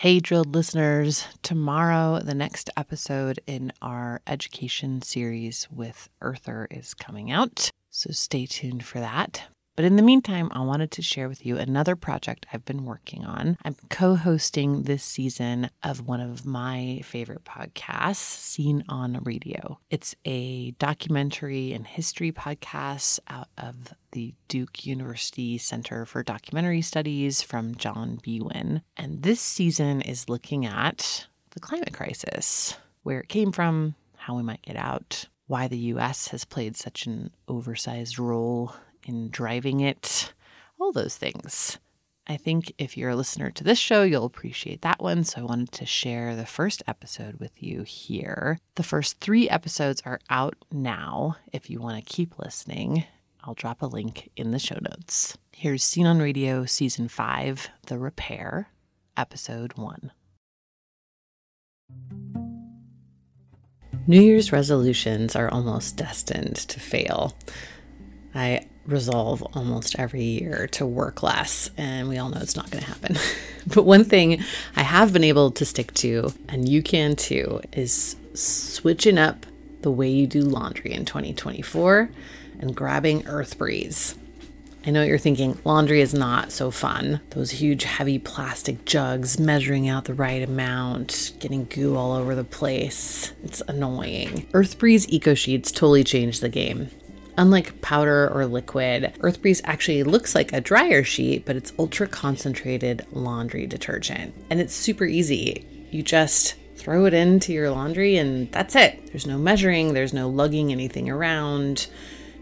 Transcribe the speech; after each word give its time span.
Hey, 0.00 0.20
drilled 0.20 0.54
listeners. 0.54 1.26
Tomorrow, 1.42 2.20
the 2.20 2.34
next 2.34 2.68
episode 2.76 3.40
in 3.46 3.72
our 3.80 4.20
education 4.26 5.00
series 5.00 5.68
with 5.70 6.10
Earther 6.20 6.68
is 6.70 6.92
coming 6.92 7.30
out. 7.30 7.70
So 7.88 8.10
stay 8.12 8.44
tuned 8.44 8.84
for 8.84 9.00
that. 9.00 9.44
But 9.76 9.84
in 9.84 9.96
the 9.96 10.02
meantime, 10.02 10.48
I 10.52 10.60
wanted 10.60 10.90
to 10.92 11.02
share 11.02 11.28
with 11.28 11.44
you 11.44 11.58
another 11.58 11.96
project 11.96 12.46
I've 12.50 12.64
been 12.64 12.86
working 12.86 13.26
on. 13.26 13.58
I'm 13.62 13.76
co 13.90 14.16
hosting 14.16 14.84
this 14.84 15.04
season 15.04 15.68
of 15.82 16.08
one 16.08 16.22
of 16.22 16.46
my 16.46 17.02
favorite 17.04 17.44
podcasts, 17.44 18.16
Scene 18.16 18.84
on 18.88 19.20
Radio. 19.22 19.78
It's 19.90 20.14
a 20.24 20.70
documentary 20.72 21.74
and 21.74 21.86
history 21.86 22.32
podcast 22.32 23.18
out 23.28 23.48
of 23.58 23.92
the 24.12 24.34
Duke 24.48 24.86
University 24.86 25.58
Center 25.58 26.06
for 26.06 26.22
Documentary 26.22 26.80
Studies 26.80 27.42
from 27.42 27.74
John 27.74 28.18
Biewen. 28.26 28.80
And 28.96 29.22
this 29.22 29.42
season 29.42 30.00
is 30.00 30.30
looking 30.30 30.64
at 30.64 31.26
the 31.50 31.60
climate 31.60 31.92
crisis, 31.92 32.78
where 33.02 33.20
it 33.20 33.28
came 33.28 33.52
from, 33.52 33.94
how 34.16 34.36
we 34.36 34.42
might 34.42 34.62
get 34.62 34.76
out, 34.76 35.26
why 35.48 35.68
the 35.68 35.78
US 35.78 36.28
has 36.28 36.46
played 36.46 36.76
such 36.76 37.06
an 37.06 37.30
oversized 37.46 38.18
role 38.18 38.74
in 39.06 39.30
driving 39.30 39.80
it, 39.80 40.32
all 40.78 40.92
those 40.92 41.16
things. 41.16 41.78
I 42.28 42.36
think 42.36 42.72
if 42.76 42.96
you're 42.96 43.10
a 43.10 43.16
listener 43.16 43.52
to 43.52 43.62
this 43.62 43.78
show, 43.78 44.02
you'll 44.02 44.24
appreciate 44.24 44.82
that 44.82 45.00
one. 45.00 45.22
So 45.22 45.40
I 45.40 45.44
wanted 45.44 45.70
to 45.72 45.86
share 45.86 46.34
the 46.34 46.44
first 46.44 46.82
episode 46.88 47.36
with 47.38 47.62
you 47.62 47.82
here. 47.82 48.58
The 48.74 48.82
first 48.82 49.20
three 49.20 49.48
episodes 49.48 50.02
are 50.04 50.18
out 50.28 50.56
now. 50.72 51.36
If 51.52 51.70
you 51.70 51.80
want 51.80 52.04
to 52.04 52.12
keep 52.12 52.38
listening, 52.38 53.04
I'll 53.44 53.54
drop 53.54 53.80
a 53.80 53.86
link 53.86 54.30
in 54.36 54.50
the 54.50 54.58
show 54.58 54.78
notes. 54.82 55.38
Here's 55.52 55.84
Scene 55.84 56.06
on 56.06 56.18
Radio 56.18 56.64
Season 56.64 57.06
5 57.06 57.68
The 57.86 57.96
Repair, 57.96 58.70
Episode 59.16 59.74
1. 59.74 60.10
New 64.08 64.20
Year's 64.20 64.50
resolutions 64.50 65.36
are 65.36 65.48
almost 65.48 65.96
destined 65.96 66.56
to 66.56 66.80
fail. 66.80 67.36
I 68.34 68.66
resolve 68.86 69.42
almost 69.54 69.98
every 69.98 70.22
year 70.22 70.68
to 70.72 70.86
work 70.86 71.22
less, 71.22 71.70
and 71.76 72.08
we 72.08 72.18
all 72.18 72.28
know 72.28 72.40
it's 72.40 72.56
not 72.56 72.70
going 72.70 72.82
to 72.82 72.90
happen. 72.90 73.16
but 73.66 73.84
one 73.84 74.04
thing 74.04 74.42
I 74.76 74.82
have 74.82 75.12
been 75.12 75.24
able 75.24 75.50
to 75.52 75.64
stick 75.64 75.92
to, 75.94 76.32
and 76.48 76.68
you 76.68 76.82
can 76.82 77.16
too, 77.16 77.60
is 77.72 78.16
switching 78.34 79.18
up 79.18 79.46
the 79.82 79.90
way 79.90 80.08
you 80.08 80.26
do 80.26 80.42
laundry 80.42 80.92
in 80.92 81.04
2024 81.04 82.10
and 82.60 82.74
grabbing 82.74 83.26
Earth 83.26 83.58
Breeze. 83.58 84.16
I 84.86 84.90
know 84.90 85.00
what 85.00 85.08
you're 85.08 85.18
thinking 85.18 85.58
laundry 85.64 86.00
is 86.00 86.14
not 86.14 86.52
so 86.52 86.70
fun. 86.70 87.20
Those 87.30 87.50
huge, 87.50 87.82
heavy 87.82 88.20
plastic 88.20 88.84
jugs, 88.84 89.36
measuring 89.36 89.88
out 89.88 90.04
the 90.04 90.14
right 90.14 90.42
amount, 90.42 91.32
getting 91.40 91.64
goo 91.64 91.96
all 91.96 92.12
over 92.12 92.36
the 92.36 92.44
place. 92.44 93.32
It's 93.42 93.60
annoying. 93.66 94.46
Earth 94.54 94.78
Breeze 94.78 95.08
Eco 95.08 95.34
Sheets 95.34 95.72
totally 95.72 96.04
changed 96.04 96.40
the 96.40 96.48
game. 96.48 96.90
Unlike 97.38 97.82
powder 97.82 98.30
or 98.32 98.46
liquid, 98.46 99.14
EarthBreeze 99.18 99.60
actually 99.64 100.02
looks 100.02 100.34
like 100.34 100.52
a 100.52 100.60
dryer 100.60 101.04
sheet, 101.04 101.44
but 101.44 101.56
it's 101.56 101.72
ultra 101.78 102.06
concentrated 102.06 103.06
laundry 103.12 103.66
detergent. 103.66 104.34
And 104.48 104.60
it's 104.60 104.74
super 104.74 105.04
easy. 105.04 105.66
You 105.90 106.02
just 106.02 106.54
throw 106.76 107.04
it 107.06 107.14
into 107.14 107.52
your 107.52 107.70
laundry 107.70 108.16
and 108.16 108.50
that's 108.52 108.74
it. 108.74 109.06
There's 109.06 109.26
no 109.26 109.38
measuring, 109.38 109.92
there's 109.92 110.12
no 110.14 110.28
lugging 110.28 110.72
anything 110.72 111.10
around. 111.10 111.88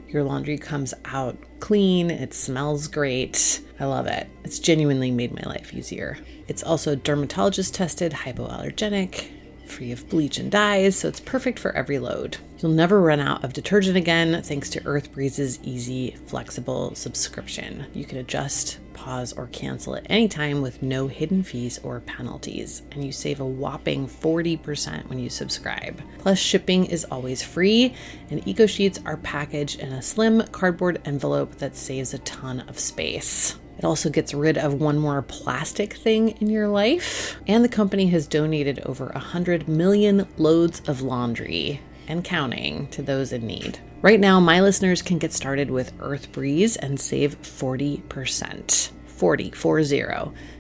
Your 0.09 0.23
laundry 0.23 0.59
comes 0.59 0.95
out 1.07 1.37
clean, 1.59 2.11
it 2.11 2.35
smells 2.35 2.87
great. 2.87 3.61
I 3.81 3.87
love 3.87 4.07
it. 4.07 4.29
It's 4.45 4.61
genuinely 4.61 5.11
made 5.11 5.35
my 5.35 5.43
life 5.49 5.75
easier. 5.75 6.19
It's 6.47 6.63
also 6.63 6.95
dermatologist 6.95 7.75
tested, 7.75 8.13
hypoallergenic, 8.13 9.29
free 9.67 9.93
of 9.93 10.09
bleach 10.09 10.39
and 10.39 10.51
dyes, 10.51 10.97
so 10.97 11.09
it's 11.09 11.21
perfect 11.21 11.59
for 11.59 11.73
every 11.73 11.99
load. 11.99 12.37
You'll 12.59 12.73
never 12.73 13.01
run 13.01 13.21
out 13.21 13.45
of 13.45 13.53
detergent 13.53 13.97
again 13.97 14.43
thanks 14.43 14.71
to 14.71 14.87
Earth 14.87 15.13
Breeze's 15.13 15.59
easy, 15.63 16.17
flexible 16.27 16.95
subscription. 16.95 17.87
You 17.93 18.05
can 18.05 18.19
adjust, 18.19 18.79
pause, 18.95 19.33
or 19.33 19.49
cancel 19.49 19.97
at 19.97 20.07
any 20.09 20.29
time 20.29 20.63
with 20.63 20.83
no 20.83 21.07
hidden 21.07 21.43
fees 21.43 21.79
or 21.83 22.01
penalties, 22.01 22.83
and 22.93 23.05
you 23.05 23.13
save 23.13 23.41
a 23.41 23.45
whopping 23.45 24.07
40% 24.07 25.09
when 25.09 25.19
you 25.19 25.29
subscribe. 25.29 26.01
Plus, 26.19 26.39
shipping 26.39 26.87
is 26.87 27.05
always 27.05 27.43
free, 27.43 27.95
and 28.31 28.47
Eco 28.49 28.67
Sheets 28.67 29.01
are 29.05 29.19
packaged 29.19 29.81
in 29.81 29.93
a 29.93 30.03
slim 30.03 30.43
cardboard 30.53 31.03
envelope 31.05 31.57
that 31.57 31.77
saves 31.77 32.15
a 32.15 32.19
ton 32.19 32.61
of 32.61 32.79
space. 32.79 33.57
It 33.79 33.85
also 33.85 34.09
gets 34.11 34.35
rid 34.35 34.57
of 34.57 34.75
one 34.75 34.99
more 34.99 35.23
plastic 35.23 35.95
thing 35.95 36.31
in 36.41 36.49
your 36.49 36.69
life. 36.69 37.37
And 37.47 37.65
the 37.65 37.69
company 37.69 38.07
has 38.09 38.27
donated 38.27 38.81
over 38.81 39.07
100 39.07 39.69
million 39.69 40.27
loads 40.37 40.81
of 40.87 41.03
laundry 41.03 41.81
and 42.07 42.25
counting 42.25 42.87
to 42.89 43.03
those 43.03 43.33
in 43.33 43.47
need. 43.47 43.79
Right 44.03 44.21
now, 44.21 44.39
my 44.39 44.61
listeners 44.61 45.01
can 45.03 45.19
get 45.19 45.33
started 45.33 45.71
with 45.71 45.93
Earth 46.01 46.31
Breeze 46.33 46.77
and 46.77 47.01
save 47.01 47.41
40%. 47.43 48.91
40, 49.07 49.51
40. 49.53 50.03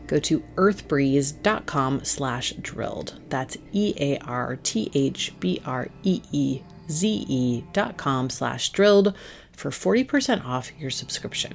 Go 0.06 0.18
to 0.20 0.40
earthbreeze.com 0.56 2.04
slash 2.04 2.52
drilled. 2.60 3.20
That's 3.28 3.56
E-A-R-T-H-B-R-E-E-Z-E 3.72 4.14
dot 7.72 7.96
com 7.96 8.30
slash 8.30 8.70
drilled 8.70 9.16
for 9.52 9.70
40% 9.70 10.44
off 10.44 10.70
your 10.78 10.90
subscription. 10.90 11.54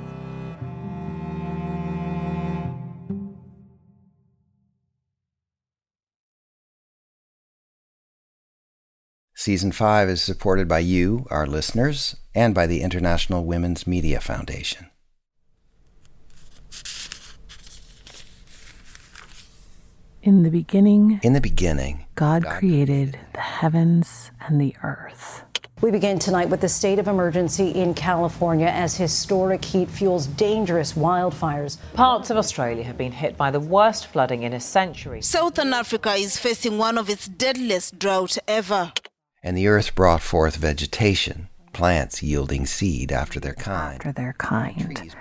Season 9.41 9.71
5 9.71 10.07
is 10.07 10.21
supported 10.21 10.67
by 10.67 10.77
you, 10.77 11.25
our 11.31 11.47
listeners, 11.47 12.15
and 12.35 12.53
by 12.53 12.67
the 12.67 12.83
International 12.83 13.43
Women's 13.43 13.87
Media 13.87 14.19
Foundation. 14.21 14.91
In 20.21 20.43
the 20.43 20.51
beginning, 20.51 21.19
In 21.23 21.33
the 21.33 21.41
beginning, 21.41 22.05
God 22.13 22.45
created 22.45 23.17
the 23.33 23.39
heavens 23.39 24.29
and 24.41 24.61
the 24.61 24.75
earth. 24.83 25.41
We 25.81 25.89
begin 25.89 26.19
tonight 26.19 26.49
with 26.49 26.61
the 26.61 26.69
state 26.69 26.99
of 26.99 27.07
emergency 27.07 27.69
in 27.69 27.95
California 27.95 28.67
as 28.67 28.95
historic 28.95 29.65
heat 29.65 29.89
fuels 29.89 30.27
dangerous 30.27 30.93
wildfires. 30.93 31.79
Parts 31.95 32.29
of 32.29 32.37
Australia 32.37 32.83
have 32.83 32.99
been 32.99 33.11
hit 33.11 33.37
by 33.37 33.49
the 33.49 33.59
worst 33.59 34.05
flooding 34.05 34.43
in 34.43 34.53
a 34.53 34.59
century. 34.59 35.23
Southern 35.23 35.73
Africa 35.73 36.13
is 36.13 36.37
facing 36.37 36.77
one 36.77 36.99
of 36.99 37.09
its 37.09 37.27
deadliest 37.27 37.97
drought 37.97 38.37
ever. 38.47 38.93
And 39.43 39.57
the 39.57 39.67
earth 39.67 39.95
brought 39.95 40.21
forth 40.21 40.55
vegetation, 40.55 41.49
plants 41.73 42.21
yielding 42.21 42.65
seed 42.65 43.11
after 43.11 43.39
their 43.39 43.53
kind, 43.53 43.95
After 43.95 44.11
their 44.11 44.33
kind, 44.33 45.15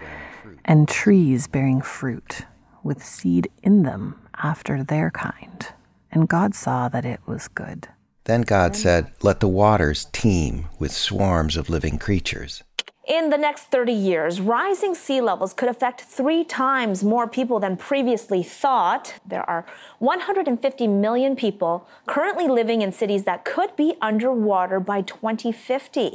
and 0.64 0.88
trees 0.88 1.46
bearing 1.46 1.80
fruit 1.80 2.42
with 2.82 3.04
seed 3.04 3.48
in 3.62 3.82
them 3.82 4.20
after 4.36 4.82
their 4.82 5.10
kind. 5.10 5.68
And 6.10 6.28
God 6.28 6.54
saw 6.54 6.88
that 6.88 7.04
it 7.04 7.20
was 7.26 7.48
good. 7.48 7.88
Then 8.24 8.42
God 8.42 8.76
said, 8.76 9.12
Let 9.22 9.40
the 9.40 9.48
waters 9.48 10.06
teem 10.12 10.66
with 10.78 10.92
swarms 10.92 11.56
of 11.56 11.70
living 11.70 11.98
creatures. 11.98 12.62
In 13.10 13.30
the 13.30 13.36
next 13.36 13.64
30 13.72 13.92
years, 13.92 14.40
rising 14.40 14.94
sea 14.94 15.20
levels 15.20 15.52
could 15.52 15.68
affect 15.68 16.02
three 16.02 16.44
times 16.44 17.02
more 17.02 17.26
people 17.26 17.58
than 17.58 17.76
previously 17.76 18.44
thought. 18.44 19.14
There 19.26 19.42
are 19.50 19.66
150 19.98 20.86
million 20.86 21.34
people 21.34 21.88
currently 22.06 22.46
living 22.46 22.82
in 22.82 22.92
cities 22.92 23.24
that 23.24 23.44
could 23.44 23.74
be 23.74 23.96
underwater 24.00 24.78
by 24.78 25.02
2050. 25.02 26.14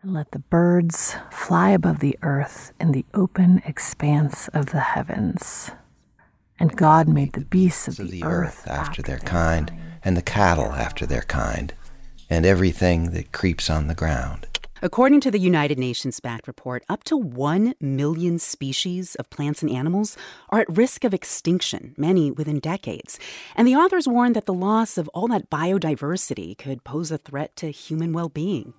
And 0.00 0.14
let 0.14 0.30
the 0.30 0.38
birds 0.38 1.16
fly 1.32 1.70
above 1.70 1.98
the 1.98 2.16
earth 2.22 2.72
in 2.78 2.92
the 2.92 3.04
open 3.14 3.60
expanse 3.66 4.46
of 4.54 4.66
the 4.66 4.78
heavens. 4.94 5.72
And 6.60 6.76
God 6.76 7.08
made 7.08 7.32
the 7.32 7.46
beasts 7.46 7.88
of 7.88 7.98
Of 7.98 8.12
the, 8.12 8.20
the 8.20 8.24
earth 8.24 8.68
after 8.68 9.02
their 9.02 9.18
kind, 9.18 9.72
and 10.04 10.16
the 10.16 10.22
cattle 10.22 10.70
after 10.70 11.04
their 11.04 11.22
kind, 11.22 11.74
and 12.30 12.46
everything 12.46 13.10
that 13.10 13.32
creeps 13.32 13.68
on 13.68 13.88
the 13.88 13.94
ground. 13.96 14.46
According 14.80 15.20
to 15.22 15.30
the 15.32 15.40
United 15.40 15.76
Nations 15.76 16.20
backed 16.20 16.46
report, 16.46 16.84
up 16.88 17.02
to 17.04 17.16
1 17.16 17.74
million 17.80 18.38
species 18.38 19.16
of 19.16 19.28
plants 19.28 19.60
and 19.60 19.70
animals 19.72 20.16
are 20.50 20.60
at 20.60 20.76
risk 20.76 21.02
of 21.02 21.12
extinction, 21.12 21.94
many 21.96 22.30
within 22.30 22.60
decades. 22.60 23.18
And 23.56 23.66
the 23.66 23.74
authors 23.74 24.06
warn 24.06 24.34
that 24.34 24.46
the 24.46 24.54
loss 24.54 24.96
of 24.96 25.08
all 25.08 25.26
that 25.28 25.50
biodiversity 25.50 26.56
could 26.56 26.84
pose 26.84 27.10
a 27.10 27.18
threat 27.18 27.56
to 27.56 27.72
human 27.72 28.12
well 28.12 28.28
being. 28.28 28.72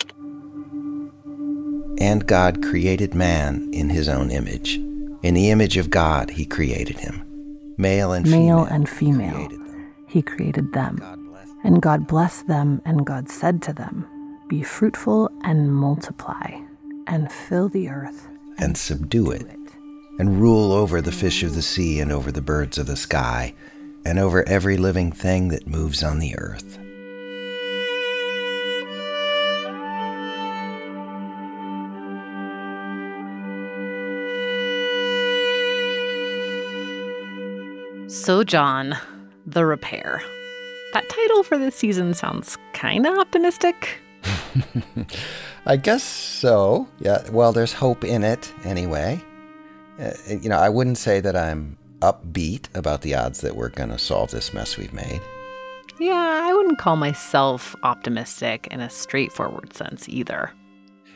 And 2.00 2.26
God 2.26 2.64
created 2.64 3.14
man 3.14 3.70
in 3.74 3.90
his 3.90 4.08
own 4.08 4.32
image. 4.32 4.76
In 5.22 5.34
the 5.34 5.50
image 5.50 5.76
of 5.76 5.90
God, 5.90 6.30
he 6.30 6.46
created 6.46 6.98
him. 6.98 7.26
Male 7.78 8.14
and 8.14 8.26
female. 8.26 8.40
Male 8.40 8.66
female. 8.66 8.76
and 8.76 8.90
female. 8.90 9.34
created 9.34 9.60
them. 9.60 9.94
He 10.08 10.22
created 10.22 10.74
them. 10.74 10.96
God 10.96 11.20
And 11.66 11.82
God 11.82 12.08
blessed 12.08 12.48
them, 12.48 12.82
and 12.86 13.06
God 13.06 13.28
said 13.30 13.62
to 13.64 13.74
them, 13.74 14.08
Be 14.50 14.64
fruitful 14.64 15.30
and 15.44 15.72
multiply, 15.72 16.60
and 17.06 17.32
fill 17.32 17.70
the 17.70 17.88
earth. 17.88 18.28
and 18.58 18.76
subdue 18.76 19.30
it, 19.30 19.46
and 20.18 20.42
rule 20.42 20.74
over 20.74 21.02
the 21.02 21.12
fish 21.12 21.44
of 21.44 21.54
the 21.54 21.62
sea, 21.62 22.00
and 22.00 22.12
over 22.12 22.32
the 22.32 22.42
birds 22.42 22.78
of 22.80 22.88
the 22.88 22.96
sky, 22.98 23.54
and 24.04 24.18
over 24.18 24.44
every 24.50 24.76
living 24.76 25.12
thing 25.12 25.50
that 25.50 25.68
moves 25.68 26.04
on 26.04 26.18
the 26.18 26.36
earth. 26.38 26.80
So, 38.08 38.44
John, 38.44 38.98
the 39.46 39.66
repair. 39.66 40.22
That 40.94 41.08
title 41.08 41.44
for 41.44 41.58
this 41.58 41.76
season 41.76 42.14
sounds 42.16 42.58
kind 42.74 43.06
of 43.06 43.18
optimistic. 43.18 44.00
I 45.66 45.78
guess 45.78 46.04
so. 46.04 46.88
Yeah, 47.00 47.30
well, 47.32 47.52
there's 47.52 47.74
hope 47.74 48.04
in 48.04 48.24
it 48.24 48.52
anyway. 48.64 49.22
Uh, 50.00 50.12
you 50.28 50.50
know, 50.50 50.58
I 50.58 50.70
wouldn't 50.70 50.98
say 50.98 51.20
that 51.20 51.36
I'm 51.36 51.78
upbeat 52.00 52.74
about 52.76 53.02
the 53.02 53.16
odds 53.16 53.42
that 53.42 53.56
we're 53.56 53.70
going 53.70 53.90
to 53.90 53.98
solve 53.98 54.32
this 54.32 54.54
mess 54.54 54.78
we've 54.78 54.94
made. 54.94 55.22
Yeah, 56.00 56.42
I 56.44 56.54
wouldn't 56.54 56.80
call 56.80 56.96
myself 56.96 57.76
optimistic 57.84 58.68
in 58.72 58.80
a 58.80 58.90
straightforward 58.90 59.76
sense 59.76 60.08
either. 60.08 60.52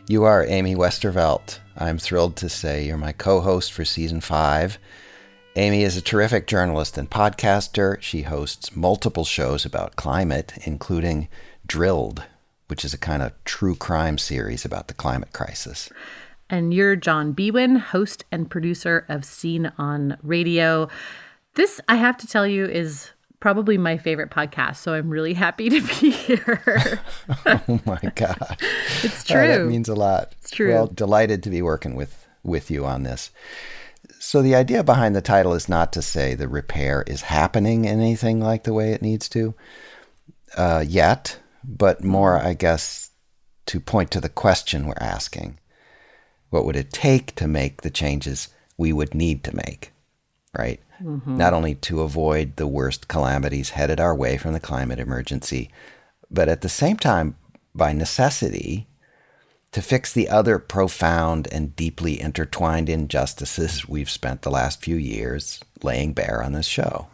You 0.09 0.25
are 0.25 0.45
Amy 0.45 0.75
Westervelt. 0.75 1.59
I'm 1.77 1.97
thrilled 1.97 2.35
to 2.37 2.49
say 2.49 2.85
you're 2.85 2.97
my 2.97 3.13
co 3.13 3.39
host 3.39 3.71
for 3.71 3.85
season 3.85 4.19
five. 4.19 4.77
Amy 5.55 5.83
is 5.83 5.95
a 5.95 6.01
terrific 6.01 6.47
journalist 6.47 6.97
and 6.97 7.09
podcaster. 7.09 8.01
She 8.01 8.23
hosts 8.23 8.75
multiple 8.75 9.23
shows 9.23 9.65
about 9.65 9.95
climate, 9.95 10.53
including 10.65 11.29
Drilled, 11.65 12.23
which 12.67 12.83
is 12.85 12.93
a 12.93 12.97
kind 12.97 13.21
of 13.21 13.31
true 13.45 13.75
crime 13.75 14.17
series 14.17 14.65
about 14.65 14.87
the 14.87 14.93
climate 14.93 15.33
crisis. 15.33 15.89
And 16.49 16.73
you're 16.73 16.95
John 16.95 17.33
Biewen, 17.33 17.77
host 17.79 18.25
and 18.31 18.49
producer 18.49 19.05
of 19.09 19.25
Scene 19.25 19.71
on 19.77 20.17
Radio. 20.23 20.87
This, 21.55 21.79
I 21.87 21.95
have 21.95 22.17
to 22.17 22.27
tell 22.27 22.45
you, 22.47 22.65
is 22.65 23.11
probably 23.39 23.77
my 23.77 23.97
favorite 23.97 24.29
podcast. 24.31 24.77
So 24.77 24.93
I'm 24.93 25.09
really 25.09 25.33
happy 25.33 25.69
to 25.69 25.81
be 25.81 26.11
here. 26.11 26.99
Oh 27.45 27.79
my 27.85 27.99
God. 28.15 28.57
it's 29.03 29.29
Oh, 29.31 29.35
that 29.37 29.55
true. 29.57 29.69
means 29.69 29.89
a 29.89 29.95
lot. 29.95 30.33
It's 30.39 30.51
true. 30.51 30.69
Well, 30.73 30.87
delighted 30.87 31.43
to 31.43 31.49
be 31.49 31.61
working 31.61 31.95
with, 31.95 32.27
with 32.43 32.69
you 32.71 32.85
on 32.85 33.03
this. 33.03 33.31
So, 34.19 34.41
the 34.41 34.55
idea 34.55 34.83
behind 34.83 35.15
the 35.15 35.21
title 35.21 35.53
is 35.53 35.67
not 35.67 35.91
to 35.93 36.01
say 36.01 36.33
the 36.33 36.47
repair 36.47 37.03
is 37.07 37.21
happening 37.21 37.85
anything 37.87 38.39
like 38.39 38.63
the 38.63 38.73
way 38.73 38.91
it 38.93 39.01
needs 39.01 39.27
to 39.29 39.53
uh, 40.57 40.83
yet, 40.87 41.37
but 41.63 42.03
more, 42.03 42.37
I 42.37 42.53
guess, 42.53 43.11
to 43.67 43.79
point 43.79 44.11
to 44.11 44.21
the 44.21 44.29
question 44.29 44.85
we're 44.85 44.95
asking 44.99 45.59
What 46.49 46.65
would 46.65 46.75
it 46.75 46.91
take 46.91 47.35
to 47.35 47.47
make 47.47 47.81
the 47.81 47.89
changes 47.89 48.49
we 48.77 48.93
would 48.93 49.13
need 49.13 49.43
to 49.45 49.55
make? 49.55 49.91
Right? 50.57 50.81
Mm-hmm. 51.01 51.37
Not 51.37 51.53
only 51.53 51.75
to 51.75 52.01
avoid 52.01 52.55
the 52.55 52.67
worst 52.67 53.07
calamities 53.07 53.71
headed 53.71 53.99
our 53.99 54.15
way 54.15 54.37
from 54.37 54.53
the 54.53 54.59
climate 54.59 54.99
emergency, 54.99 55.71
but 56.29 56.49
at 56.49 56.61
the 56.61 56.69
same 56.69 56.97
time, 56.97 57.35
by 57.75 57.91
necessity, 57.91 58.87
to 59.71 59.81
fix 59.81 60.13
the 60.13 60.29
other 60.29 60.59
profound 60.59 61.47
and 61.51 61.75
deeply 61.75 62.21
intertwined 62.21 62.89
injustices 62.89 63.87
we've 63.89 64.09
spent 64.09 64.43
the 64.43 64.51
last 64.51 64.81
few 64.81 64.95
years 64.95 65.59
laying 65.81 66.13
bare 66.13 66.41
on 66.41 66.53
this 66.53 66.67
show. 66.67 67.07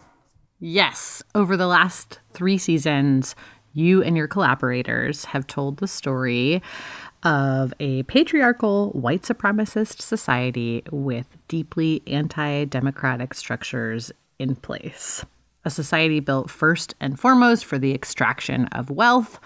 Yes, 0.59 1.23
over 1.33 1.55
the 1.55 1.67
last 1.67 2.19
three 2.33 2.57
seasons, 2.57 3.33
you 3.79 4.03
and 4.03 4.17
your 4.17 4.27
collaborators 4.27 5.25
have 5.25 5.47
told 5.47 5.77
the 5.77 5.87
story 5.87 6.61
of 7.23 7.73
a 7.79 8.03
patriarchal 8.03 8.91
white 8.91 9.23
supremacist 9.23 10.01
society 10.01 10.83
with 10.91 11.37
deeply 11.47 12.01
anti 12.07 12.65
democratic 12.65 13.33
structures 13.33 14.11
in 14.37 14.55
place. 14.55 15.25
A 15.65 15.69
society 15.69 16.19
built 16.19 16.49
first 16.49 16.95
and 16.99 17.19
foremost 17.19 17.65
for 17.65 17.77
the 17.77 17.93
extraction 17.93 18.65
of 18.67 18.89
wealth 18.89 19.39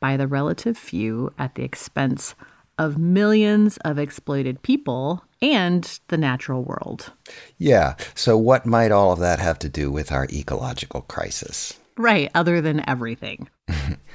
by 0.00 0.16
the 0.16 0.28
relative 0.28 0.78
few 0.78 1.32
at 1.38 1.56
the 1.56 1.64
expense 1.64 2.34
of 2.78 2.96
millions 2.96 3.76
of 3.78 3.98
exploited 3.98 4.62
people 4.62 5.24
and 5.42 5.98
the 6.08 6.16
natural 6.16 6.62
world. 6.62 7.12
Yeah, 7.58 7.96
so 8.14 8.38
what 8.38 8.66
might 8.66 8.92
all 8.92 9.12
of 9.12 9.18
that 9.18 9.40
have 9.40 9.58
to 9.60 9.68
do 9.68 9.90
with 9.90 10.12
our 10.12 10.26
ecological 10.32 11.02
crisis? 11.02 11.77
Right, 11.98 12.30
other 12.34 12.60
than 12.60 12.88
everything. 12.88 13.48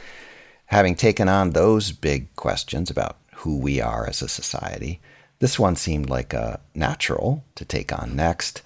Having 0.68 0.96
taken 0.96 1.28
on 1.28 1.52
those 1.52 1.92
big 1.92 2.34
questions 2.36 2.90
about 2.90 3.18
who 3.36 3.60
we 3.60 3.82
are 3.82 4.08
as 4.08 4.22
a 4.22 4.30
society, 4.30 5.02
this 5.40 5.60
one 5.60 5.76
seemed 5.76 6.10
like 6.10 6.34
a 6.34 6.62
natural 6.74 7.44
to 7.56 7.66
take 7.66 7.92
on 7.92 8.16
next. 8.16 8.62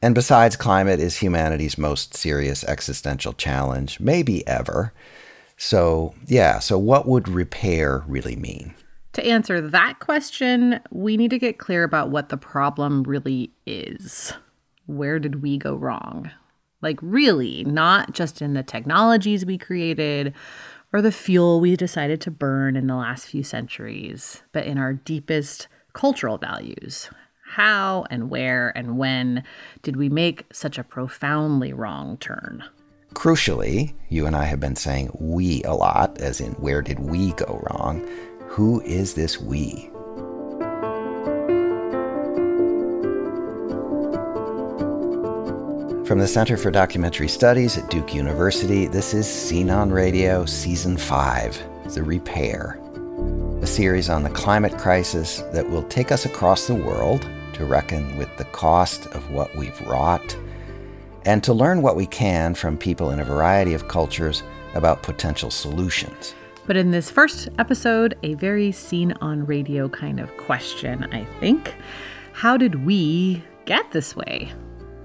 And 0.00 0.14
besides, 0.14 0.56
climate 0.56 1.00
is 1.00 1.18
humanity's 1.18 1.76
most 1.76 2.14
serious 2.14 2.64
existential 2.64 3.34
challenge, 3.34 4.00
maybe 4.00 4.46
ever. 4.46 4.94
So, 5.56 6.14
yeah, 6.26 6.58
so 6.58 6.78
what 6.78 7.06
would 7.06 7.28
repair 7.28 8.02
really 8.06 8.36
mean? 8.36 8.74
To 9.12 9.24
answer 9.24 9.60
that 9.60 10.00
question, 10.00 10.80
we 10.90 11.16
need 11.16 11.30
to 11.30 11.38
get 11.38 11.58
clear 11.58 11.84
about 11.84 12.10
what 12.10 12.30
the 12.30 12.36
problem 12.36 13.04
really 13.04 13.52
is. 13.66 14.32
Where 14.86 15.18
did 15.18 15.42
we 15.42 15.58
go 15.58 15.76
wrong? 15.76 16.30
Like, 16.84 16.98
really, 17.00 17.64
not 17.64 18.12
just 18.12 18.42
in 18.42 18.52
the 18.52 18.62
technologies 18.62 19.46
we 19.46 19.56
created 19.56 20.34
or 20.92 21.00
the 21.00 21.10
fuel 21.10 21.58
we 21.58 21.76
decided 21.76 22.20
to 22.20 22.30
burn 22.30 22.76
in 22.76 22.86
the 22.86 22.94
last 22.94 23.26
few 23.26 23.42
centuries, 23.42 24.42
but 24.52 24.66
in 24.66 24.76
our 24.76 24.92
deepest 24.92 25.66
cultural 25.94 26.36
values. 26.36 27.08
How 27.52 28.04
and 28.10 28.28
where 28.28 28.70
and 28.76 28.98
when 28.98 29.44
did 29.82 29.96
we 29.96 30.10
make 30.10 30.44
such 30.52 30.76
a 30.76 30.84
profoundly 30.84 31.72
wrong 31.72 32.18
turn? 32.18 32.62
Crucially, 33.14 33.94
you 34.10 34.26
and 34.26 34.36
I 34.36 34.44
have 34.44 34.60
been 34.60 34.76
saying 34.76 35.10
we 35.18 35.62
a 35.62 35.72
lot, 35.72 36.20
as 36.20 36.38
in 36.38 36.52
where 36.54 36.82
did 36.82 36.98
we 36.98 37.32
go 37.32 37.64
wrong? 37.70 38.06
Who 38.48 38.82
is 38.82 39.14
this 39.14 39.40
we? 39.40 39.90
From 46.06 46.18
the 46.18 46.28
Center 46.28 46.58
for 46.58 46.70
Documentary 46.70 47.28
Studies 47.28 47.78
at 47.78 47.88
Duke 47.88 48.14
University, 48.14 48.86
this 48.86 49.14
is 49.14 49.26
Scene 49.26 49.70
on 49.70 49.90
Radio 49.90 50.44
Season 50.44 50.98
5 50.98 51.94
The 51.94 52.02
Repair, 52.02 52.78
a 53.62 53.66
series 53.66 54.10
on 54.10 54.22
the 54.22 54.28
climate 54.28 54.76
crisis 54.76 55.38
that 55.54 55.70
will 55.70 55.82
take 55.84 56.12
us 56.12 56.26
across 56.26 56.66
the 56.66 56.74
world 56.74 57.26
to 57.54 57.64
reckon 57.64 58.18
with 58.18 58.28
the 58.36 58.44
cost 58.44 59.06
of 59.14 59.30
what 59.30 59.56
we've 59.56 59.80
wrought 59.86 60.36
and 61.24 61.42
to 61.42 61.54
learn 61.54 61.80
what 61.80 61.96
we 61.96 62.04
can 62.04 62.54
from 62.54 62.76
people 62.76 63.08
in 63.08 63.20
a 63.20 63.24
variety 63.24 63.72
of 63.72 63.88
cultures 63.88 64.42
about 64.74 65.02
potential 65.02 65.50
solutions. 65.50 66.34
But 66.66 66.76
in 66.76 66.90
this 66.90 67.08
first 67.08 67.48
episode, 67.58 68.18
a 68.22 68.34
very 68.34 68.72
scene 68.72 69.12
on 69.22 69.46
radio 69.46 69.88
kind 69.88 70.20
of 70.20 70.36
question, 70.36 71.04
I 71.14 71.24
think. 71.40 71.74
How 72.34 72.58
did 72.58 72.84
we 72.84 73.42
get 73.64 73.90
this 73.92 74.14
way? 74.14 74.52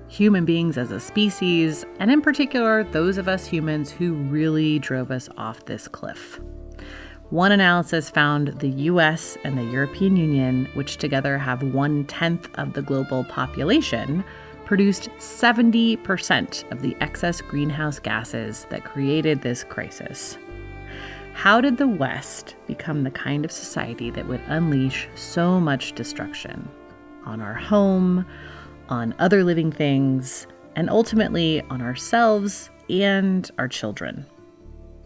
Human 0.09 0.43
beings 0.43 0.75
as 0.75 0.91
a 0.91 0.99
species, 0.99 1.85
and 1.99 2.09
in 2.09 2.19
particular, 2.21 2.83
those 2.83 3.19
of 3.19 3.27
us 3.27 3.45
humans 3.45 3.91
who 3.91 4.13
really 4.13 4.79
drove 4.79 5.11
us 5.11 5.29
off 5.37 5.65
this 5.65 5.87
cliff. 5.87 6.39
One 7.29 7.51
analysis 7.51 8.09
found 8.09 8.59
the 8.59 8.69
US 8.69 9.37
and 9.43 9.55
the 9.55 9.63
European 9.63 10.17
Union, 10.17 10.67
which 10.73 10.97
together 10.97 11.37
have 11.37 11.61
one 11.61 12.05
tenth 12.05 12.49
of 12.55 12.73
the 12.73 12.81
global 12.81 13.23
population, 13.25 14.23
produced 14.65 15.09
70% 15.19 16.71
of 16.71 16.81
the 16.81 16.97
excess 17.01 17.39
greenhouse 17.41 17.99
gases 17.99 18.65
that 18.71 18.85
created 18.85 19.43
this 19.43 19.63
crisis. 19.63 20.39
How 21.33 21.61
did 21.61 21.77
the 21.77 21.87
West 21.87 22.55
become 22.65 23.03
the 23.03 23.11
kind 23.11 23.45
of 23.45 23.51
society 23.51 24.09
that 24.09 24.27
would 24.27 24.41
unleash 24.47 25.07
so 25.13 25.59
much 25.59 25.93
destruction 25.93 26.67
on 27.25 27.41
our 27.41 27.53
home, 27.53 28.25
on 28.89 29.15
other 29.19 29.43
living 29.43 29.72
things, 29.72 30.46
and 30.75 30.89
ultimately 30.89 31.62
on 31.69 31.81
ourselves 31.81 32.69
and 32.89 33.50
our 33.58 33.67
children? 33.67 34.25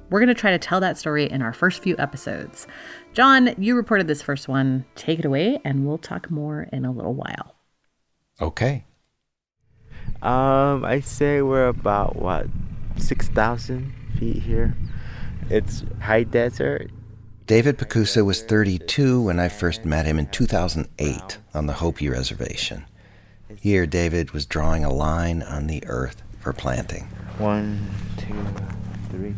We're 0.09 0.19
going 0.19 0.27
to 0.27 0.33
try 0.33 0.51
to 0.51 0.59
tell 0.59 0.79
that 0.79 0.97
story 0.97 1.29
in 1.29 1.41
our 1.41 1.53
first 1.53 1.81
few 1.81 1.95
episodes. 1.97 2.67
John, 3.13 3.53
you 3.57 3.75
reported 3.75 4.07
this 4.07 4.21
first 4.21 4.47
one. 4.47 4.85
Take 4.95 5.19
it 5.19 5.25
away, 5.25 5.59
and 5.63 5.85
we'll 5.85 5.97
talk 5.97 6.29
more 6.29 6.67
in 6.71 6.85
a 6.85 6.91
little 6.91 7.13
while. 7.13 7.55
Okay. 8.41 8.85
Um, 10.21 10.85
I 10.85 11.01
say 11.03 11.41
we're 11.41 11.67
about 11.67 12.15
what 12.15 12.47
six 12.97 13.27
thousand 13.27 13.93
feet 14.17 14.43
here. 14.43 14.75
It's 15.49 15.83
high 15.99 16.23
desert. 16.23 16.91
David 17.45 17.77
Pacusa 17.77 18.23
was 18.25 18.41
32 18.41 19.21
when 19.21 19.37
I 19.37 19.49
first 19.49 19.83
met 19.83 20.05
him 20.05 20.17
in 20.17 20.27
2008 20.27 21.37
on 21.53 21.65
the 21.65 21.73
Hopi 21.73 22.07
Reservation. 22.07 22.85
Here, 23.59 23.85
David 23.85 24.31
was 24.31 24.45
drawing 24.45 24.83
a 24.83 24.93
line 24.93 25.41
on 25.41 25.67
the 25.67 25.83
earth 25.87 26.21
for 26.39 26.53
planting. 26.53 27.03
One, 27.37 27.89
two, 28.17 28.45
three. 29.09 29.35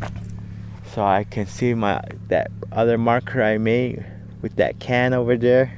So 0.92 1.04
I 1.04 1.24
can 1.24 1.46
see 1.46 1.74
my 1.74 2.02
that 2.28 2.50
other 2.72 2.98
marker 2.98 3.42
I 3.42 3.58
made 3.58 4.04
with 4.42 4.56
that 4.56 4.78
can 4.78 5.12
over 5.12 5.36
there. 5.36 5.72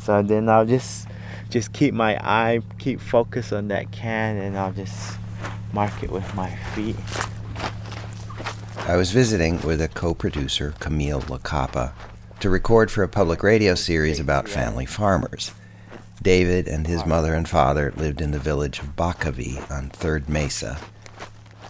So 0.00 0.22
then 0.22 0.48
I'll 0.48 0.66
just 0.66 1.08
just 1.50 1.72
keep 1.72 1.94
my 1.94 2.16
eye, 2.16 2.60
keep 2.78 3.00
focus 3.00 3.52
on 3.52 3.68
that 3.68 3.90
can, 3.92 4.36
and 4.36 4.58
I'll 4.58 4.72
just 4.72 5.16
mark 5.72 6.02
it 6.02 6.10
with 6.10 6.34
my 6.34 6.54
feet. 6.74 6.96
I 8.86 8.96
was 8.96 9.12
visiting 9.12 9.60
with 9.62 9.80
a 9.80 9.88
co 9.88 10.12
producer, 10.12 10.74
Camille 10.78 11.22
Lacapa, 11.22 11.92
to 12.40 12.50
record 12.50 12.90
for 12.90 13.02
a 13.02 13.08
public 13.08 13.42
radio 13.42 13.74
series 13.74 14.20
about 14.20 14.48
family 14.48 14.84
farmers. 14.84 15.52
David 16.24 16.68
and 16.68 16.86
his 16.86 17.04
mother 17.04 17.34
and 17.34 17.46
father 17.46 17.92
lived 17.98 18.22
in 18.22 18.30
the 18.30 18.38
village 18.38 18.78
of 18.78 18.96
Bakavi 18.96 19.70
on 19.70 19.90
Third 19.90 20.26
Mesa. 20.26 20.78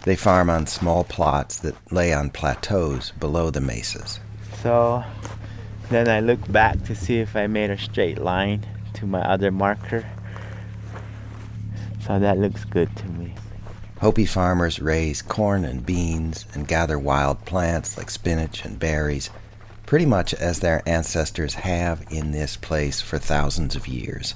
They 0.05 0.15
farm 0.15 0.49
on 0.49 0.65
small 0.65 1.03
plots 1.03 1.59
that 1.59 1.75
lay 1.91 2.13
on 2.13 2.29
plateaus 2.29 3.11
below 3.19 3.49
the 3.49 3.59
mesas. 3.59 4.21
So 4.63 5.03
then 5.89 6.07
I 6.07 6.21
look 6.21 6.49
back 6.49 6.81
to 6.85 6.95
see 6.95 7.19
if 7.19 7.35
I 7.35 7.47
made 7.47 7.69
a 7.69 7.77
straight 7.77 8.17
line 8.17 8.65
to 8.93 9.05
my 9.05 9.19
other 9.19 9.51
marker. 9.51 10.05
So 12.05 12.17
that 12.17 12.37
looks 12.37 12.63
good 12.63 12.95
to 12.95 13.05
me. 13.07 13.35
Hopi 13.99 14.25
farmers 14.25 14.79
raise 14.79 15.21
corn 15.21 15.65
and 15.65 15.85
beans 15.85 16.45
and 16.53 16.65
gather 16.65 16.97
wild 16.97 17.43
plants 17.43 17.97
like 17.97 18.09
spinach 18.09 18.63
and 18.63 18.79
berries, 18.79 19.29
pretty 19.85 20.05
much 20.05 20.33
as 20.33 20.61
their 20.61 20.81
ancestors 20.87 21.55
have 21.55 22.05
in 22.09 22.31
this 22.31 22.55
place 22.55 23.01
for 23.01 23.17
thousands 23.17 23.75
of 23.75 23.89
years. 23.89 24.33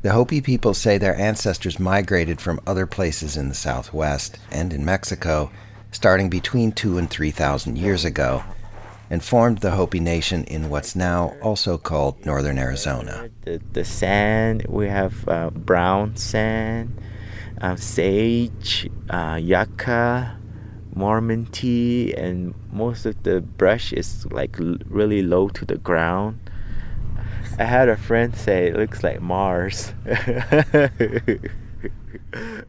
The 0.00 0.12
Hopi 0.12 0.40
people 0.40 0.74
say 0.74 0.96
their 0.96 1.16
ancestors 1.16 1.80
migrated 1.80 2.40
from 2.40 2.60
other 2.66 2.86
places 2.86 3.36
in 3.36 3.48
the 3.48 3.54
southwest 3.54 4.38
and 4.52 4.72
in 4.72 4.84
Mexico 4.84 5.50
starting 5.90 6.30
between 6.30 6.70
two 6.70 6.98
and 6.98 7.10
three 7.10 7.32
thousand 7.32 7.78
years 7.78 8.04
ago 8.04 8.44
and 9.10 9.24
formed 9.24 9.58
the 9.58 9.72
Hopi 9.72 9.98
Nation 9.98 10.44
in 10.44 10.70
what's 10.70 10.94
now 10.94 11.34
also 11.42 11.78
called 11.78 12.24
northern 12.24 12.58
Arizona. 12.58 13.28
The, 13.42 13.60
the 13.72 13.84
sand, 13.84 14.66
we 14.68 14.86
have 14.86 15.26
uh, 15.28 15.50
brown 15.50 16.14
sand, 16.14 16.96
uh, 17.60 17.74
sage, 17.74 18.88
uh, 19.10 19.40
yucca, 19.42 20.38
Mormon 20.94 21.46
tea, 21.46 22.14
and 22.14 22.54
most 22.70 23.06
of 23.06 23.22
the 23.22 23.40
brush 23.40 23.92
is 23.92 24.26
like 24.26 24.60
l- 24.60 24.76
really 24.86 25.22
low 25.22 25.48
to 25.48 25.64
the 25.64 25.78
ground. 25.78 26.38
I 27.58 27.64
had 27.64 27.88
a 27.88 27.96
friend 27.96 28.36
say 28.36 28.68
it 28.68 28.76
looks 28.76 29.02
like 29.02 29.20
Mars. 29.20 29.92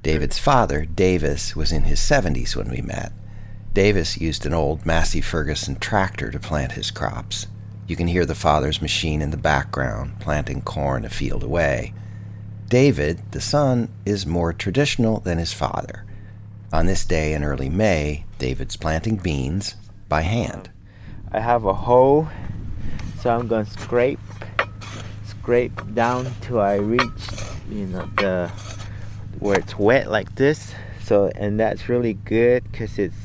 David's 0.02 0.40
father, 0.40 0.86
Davis, 0.86 1.56
was 1.56 1.72
in 1.72 1.84
his 1.84 2.00
70s 2.00 2.56
when 2.56 2.70
we 2.70 2.82
met. 2.82 3.12
Davis 3.74 4.20
used 4.20 4.48
an 4.48 4.54
old 4.54 4.88
Massey 4.88 5.22
Ferguson 5.22 5.76
tractor 5.76 6.32
to 6.32 6.40
plant 6.40 6.72
his 6.72 6.90
crops. 6.90 7.46
You 7.88 7.96
can 7.96 8.08
hear 8.08 8.26
the 8.26 8.34
father's 8.34 8.82
machine 8.82 9.22
in 9.22 9.30
the 9.30 9.38
background, 9.38 10.20
planting 10.20 10.64
corn 10.64 11.06
a 11.06 11.10
field 11.10 11.44
away. 11.44 11.94
David, 12.68 13.32
the 13.32 13.42
son, 13.42 13.90
is 14.06 14.26
more 14.26 14.54
traditional 14.54 15.20
than 15.20 15.38
his 15.38 15.54
father. 15.54 16.04
On 16.74 16.88
this 16.88 17.06
day 17.06 17.34
in 17.34 17.44
early 17.44 17.70
May, 17.70 18.26
David's 18.40 18.76
planting 18.76 19.18
beans 19.18 19.76
by 20.08 20.22
hand. 20.22 20.72
I 21.32 21.40
have 21.40 21.66
a 21.66 21.74
hoe, 21.74 22.28
so 23.22 23.30
I'm 23.30 23.48
gonna 23.48 23.66
scrape, 23.66 24.20
scrape 25.50 25.96
down 25.96 26.32
till 26.42 26.60
I 26.60 26.76
reach, 26.76 27.26
you 27.72 27.88
know, 27.88 28.08
the 28.18 28.52
where 29.40 29.58
it's 29.58 29.80
wet 29.80 30.12
like 30.12 30.36
this. 30.36 30.76
So, 31.04 31.32
and 31.34 31.60
that's 31.60 31.90
really 31.90 32.14
good 32.14 32.72
because 32.72 33.00
it's 33.00 33.18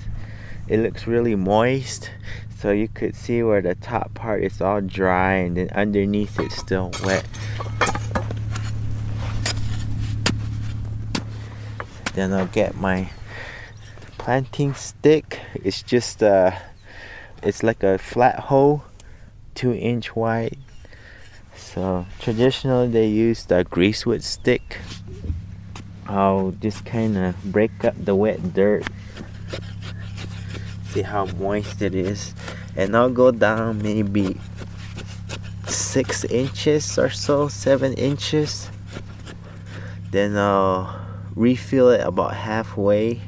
it 0.66 0.78
looks 0.78 1.06
really 1.06 1.34
moist. 1.34 2.10
So 2.56 2.70
you 2.70 2.88
could 2.88 3.14
see 3.14 3.42
where 3.42 3.60
the 3.60 3.74
top 3.74 4.14
part 4.14 4.42
is 4.42 4.62
all 4.62 4.80
dry 4.80 5.34
and 5.34 5.58
then 5.58 5.68
underneath 5.74 6.40
it's 6.40 6.56
still 6.56 6.92
wet. 7.04 7.26
Then 12.14 12.32
I'll 12.32 12.46
get 12.46 12.74
my 12.74 13.10
planting 14.16 14.72
stick. 14.72 15.40
It's 15.56 15.82
just 15.82 16.22
uh 16.22 16.52
it's 17.42 17.62
like 17.62 17.82
a 17.82 17.98
flat 17.98 18.38
hole, 18.48 18.82
two 19.54 19.74
inch 19.74 20.16
wide. 20.16 20.56
So 21.74 22.06
traditionally 22.20 22.86
they 22.86 23.08
use 23.08 23.46
the 23.46 23.64
greasewood 23.64 24.22
stick. 24.22 24.78
I'll 26.06 26.52
just 26.60 26.84
kind 26.84 27.18
of 27.18 27.34
break 27.50 27.84
up 27.84 27.96
the 27.98 28.14
wet 28.14 28.54
dirt. 28.54 28.86
See 30.90 31.02
how 31.02 31.26
moist 31.26 31.82
it 31.82 31.96
is, 31.96 32.32
and 32.76 32.96
I'll 32.96 33.10
go 33.10 33.32
down 33.32 33.82
maybe 33.82 34.38
six 35.66 36.22
inches 36.26 36.96
or 36.96 37.10
so, 37.10 37.48
seven 37.48 37.92
inches. 37.94 38.70
Then 40.12 40.36
I'll 40.36 40.94
refill 41.34 41.90
it 41.90 42.06
about 42.06 42.34
halfway 42.34 43.20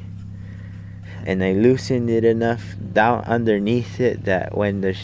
and 1.25 1.43
I 1.43 1.51
loosened 1.51 2.09
it 2.09 2.23
enough 2.23 2.63
down 2.93 3.25
underneath 3.25 3.99
it 3.99 4.23
that 4.23 4.55
when 4.55 4.79
the 4.79 4.97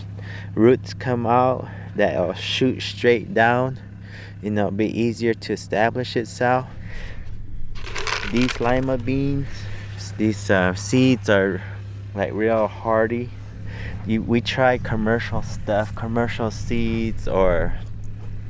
roots 0.55 0.93
come 0.93 1.27
out, 1.27 1.67
that 1.95 2.13
it'll 2.13 2.33
shoot 2.33 2.81
straight 2.81 3.33
down. 3.33 3.79
You 4.41 4.51
know, 4.51 4.71
be 4.71 4.87
easier 4.87 5.33
to 5.33 5.53
establish 5.53 6.15
itself. 6.17 6.67
These 8.31 8.59
lima 8.59 8.97
beans, 8.97 9.47
these 10.17 10.49
uh, 10.49 10.73
seeds 10.73 11.29
are 11.29 11.61
like 12.15 12.33
real 12.33 12.67
hardy. 12.67 13.29
You, 14.05 14.21
we 14.21 14.41
try 14.41 14.77
commercial 14.79 15.41
stuff, 15.41 15.95
commercial 15.95 16.51
seeds 16.51 17.27
or 17.27 17.73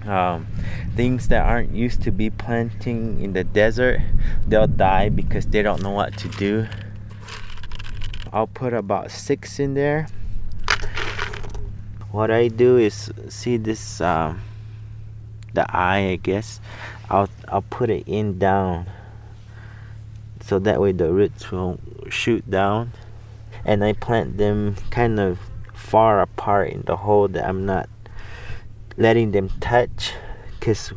um, 0.06 0.48
things 0.96 1.28
that 1.28 1.46
aren't 1.46 1.74
used 1.74 2.02
to 2.04 2.12
be 2.12 2.30
planting 2.30 3.22
in 3.22 3.34
the 3.34 3.44
desert. 3.44 4.02
They'll 4.48 4.68
die 4.68 5.10
because 5.10 5.46
they 5.46 5.62
don't 5.62 5.82
know 5.82 5.92
what 5.92 6.18
to 6.18 6.28
do. 6.30 6.68
I'll 8.32 8.48
put 8.48 8.74
about 8.74 9.12
six 9.12 9.60
in 9.60 9.76
there. 9.76 10.08
What 12.14 12.30
I 12.30 12.48
do 12.48 12.78
is 12.78 13.10
see 13.28 13.58
this 13.58 14.00
um, 14.00 14.42
the 15.56 15.66
eye, 15.76 16.14
I 16.14 16.16
guess. 16.18 16.62
I'll 17.10 17.28
I'll 17.48 17.64
put 17.64 17.90
it 17.90 18.04
in 18.06 18.38
down 18.38 18.86
so 20.40 20.60
that 20.60 20.80
way 20.80 20.92
the 20.92 21.12
roots 21.12 21.50
will 21.50 21.80
shoot 22.12 22.48
down. 22.48 22.92
And 23.66 23.84
I 23.84 23.94
plant 23.94 24.38
them 24.38 24.76
kind 24.92 25.20
of 25.20 25.40
far 25.74 26.22
apart 26.22 26.70
in 26.70 26.84
the 26.84 26.98
hole 26.98 27.28
that 27.30 27.50
I'm 27.50 27.66
not 27.66 27.90
letting 28.96 29.32
them 29.32 29.50
touch 29.60 30.14
because 30.60 30.94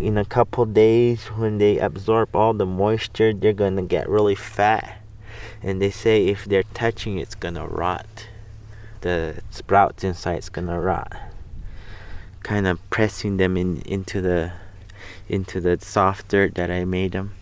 in 0.00 0.18
a 0.18 0.24
couple 0.24 0.66
days 0.66 1.26
when 1.38 1.58
they 1.58 1.78
absorb 1.78 2.34
all 2.34 2.54
the 2.54 2.66
moisture 2.66 3.32
they're 3.32 3.52
gonna 3.52 3.82
get 3.82 4.08
really 4.08 4.34
fat. 4.34 4.98
And 5.62 5.80
they 5.80 5.92
say 5.92 6.26
if 6.26 6.44
they're 6.44 6.66
touching 6.74 7.20
it's 7.20 7.36
gonna 7.36 7.68
rot 7.68 8.26
the 9.04 9.36
sprouts 9.50 10.02
inside 10.02 10.38
is 10.38 10.48
gonna 10.48 10.80
rot. 10.80 11.12
Kind 12.42 12.66
of 12.66 12.78
pressing 12.88 13.36
them 13.36 13.56
in 13.56 13.82
into 13.82 14.22
the 14.22 14.52
into 15.28 15.60
the 15.60 15.78
soft 15.78 16.28
dirt 16.28 16.54
that 16.54 16.70
I 16.70 16.86
made 16.86 17.12
them 17.12 17.34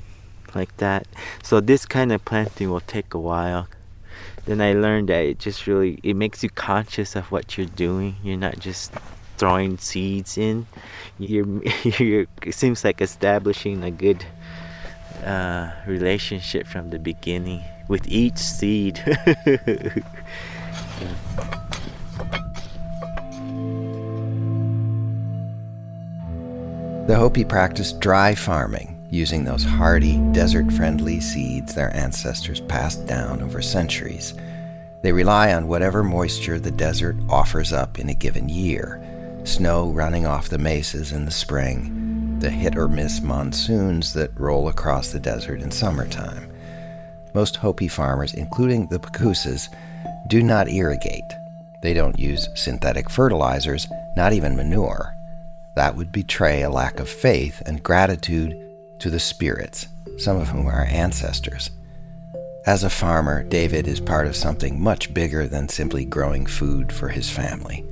like 0.54 0.76
that. 0.78 1.06
So 1.42 1.60
this 1.60 1.86
kind 1.86 2.10
of 2.10 2.24
planting 2.24 2.68
will 2.68 2.80
take 2.80 3.14
a 3.14 3.18
while. 3.18 3.68
Then 4.44 4.60
I 4.60 4.72
learned 4.72 5.08
that 5.08 5.24
it 5.24 5.38
just 5.38 5.68
really 5.68 6.00
it 6.02 6.16
makes 6.16 6.42
you 6.42 6.50
conscious 6.50 7.14
of 7.14 7.30
what 7.30 7.56
you're 7.56 7.74
doing. 7.76 8.16
You're 8.24 8.36
not 8.36 8.58
just 8.58 8.92
throwing 9.38 9.78
seeds 9.78 10.36
in. 10.36 10.66
You're, 11.18 11.46
you're 11.84 12.26
it 12.42 12.54
seems 12.54 12.82
like 12.84 13.00
establishing 13.00 13.84
a 13.84 13.92
good 13.92 14.26
uh, 15.24 15.70
relationship 15.86 16.66
from 16.66 16.90
the 16.90 16.98
beginning 16.98 17.62
with 17.86 18.08
each 18.08 18.38
seed 18.38 18.98
The 27.06 27.16
Hopi 27.16 27.44
practiced 27.44 28.00
dry 28.00 28.34
farming, 28.34 29.06
using 29.10 29.44
those 29.44 29.64
hardy, 29.64 30.18
desert 30.32 30.72
friendly 30.72 31.20
seeds 31.20 31.74
their 31.74 31.94
ancestors 31.96 32.60
passed 32.60 33.06
down 33.06 33.42
over 33.42 33.60
centuries. 33.60 34.34
They 35.02 35.12
rely 35.12 35.52
on 35.52 35.68
whatever 35.68 36.04
moisture 36.04 36.58
the 36.58 36.70
desert 36.70 37.16
offers 37.28 37.72
up 37.72 37.98
in 37.98 38.08
a 38.08 38.14
given 38.14 38.48
year 38.48 39.02
snow 39.44 39.90
running 39.90 40.26
off 40.26 40.48
the 40.48 40.58
mesas 40.58 41.12
in 41.12 41.24
the 41.24 41.30
spring, 41.30 42.38
the 42.38 42.50
hit 42.50 42.76
or 42.76 42.88
miss 42.88 43.20
monsoons 43.20 44.12
that 44.12 44.38
roll 44.38 44.68
across 44.68 45.10
the 45.10 45.20
desert 45.20 45.60
in 45.60 45.70
summertime. 45.70 46.50
Most 47.34 47.56
Hopi 47.56 47.88
farmers, 47.88 48.34
including 48.34 48.86
the 48.88 49.00
Pakusas, 49.00 49.68
do 50.28 50.42
not 50.42 50.68
irrigate. 50.68 51.24
They 51.82 51.94
don't 51.94 52.18
use 52.18 52.48
synthetic 52.54 53.10
fertilizers, 53.10 53.86
not 54.16 54.32
even 54.32 54.56
manure. 54.56 55.16
That 55.74 55.96
would 55.96 56.12
betray 56.12 56.62
a 56.62 56.70
lack 56.70 57.00
of 57.00 57.08
faith 57.08 57.62
and 57.66 57.82
gratitude 57.82 58.56
to 59.00 59.10
the 59.10 59.18
spirits, 59.18 59.88
some 60.18 60.36
of 60.36 60.48
whom 60.48 60.66
are 60.66 60.72
our 60.72 60.84
ancestors. 60.84 61.70
As 62.66 62.84
a 62.84 62.90
farmer, 62.90 63.42
David 63.42 63.88
is 63.88 63.98
part 63.98 64.26
of 64.28 64.36
something 64.36 64.80
much 64.80 65.12
bigger 65.12 65.48
than 65.48 65.68
simply 65.68 66.04
growing 66.04 66.46
food 66.46 66.92
for 66.92 67.08
his 67.08 67.28
family. 67.28 67.84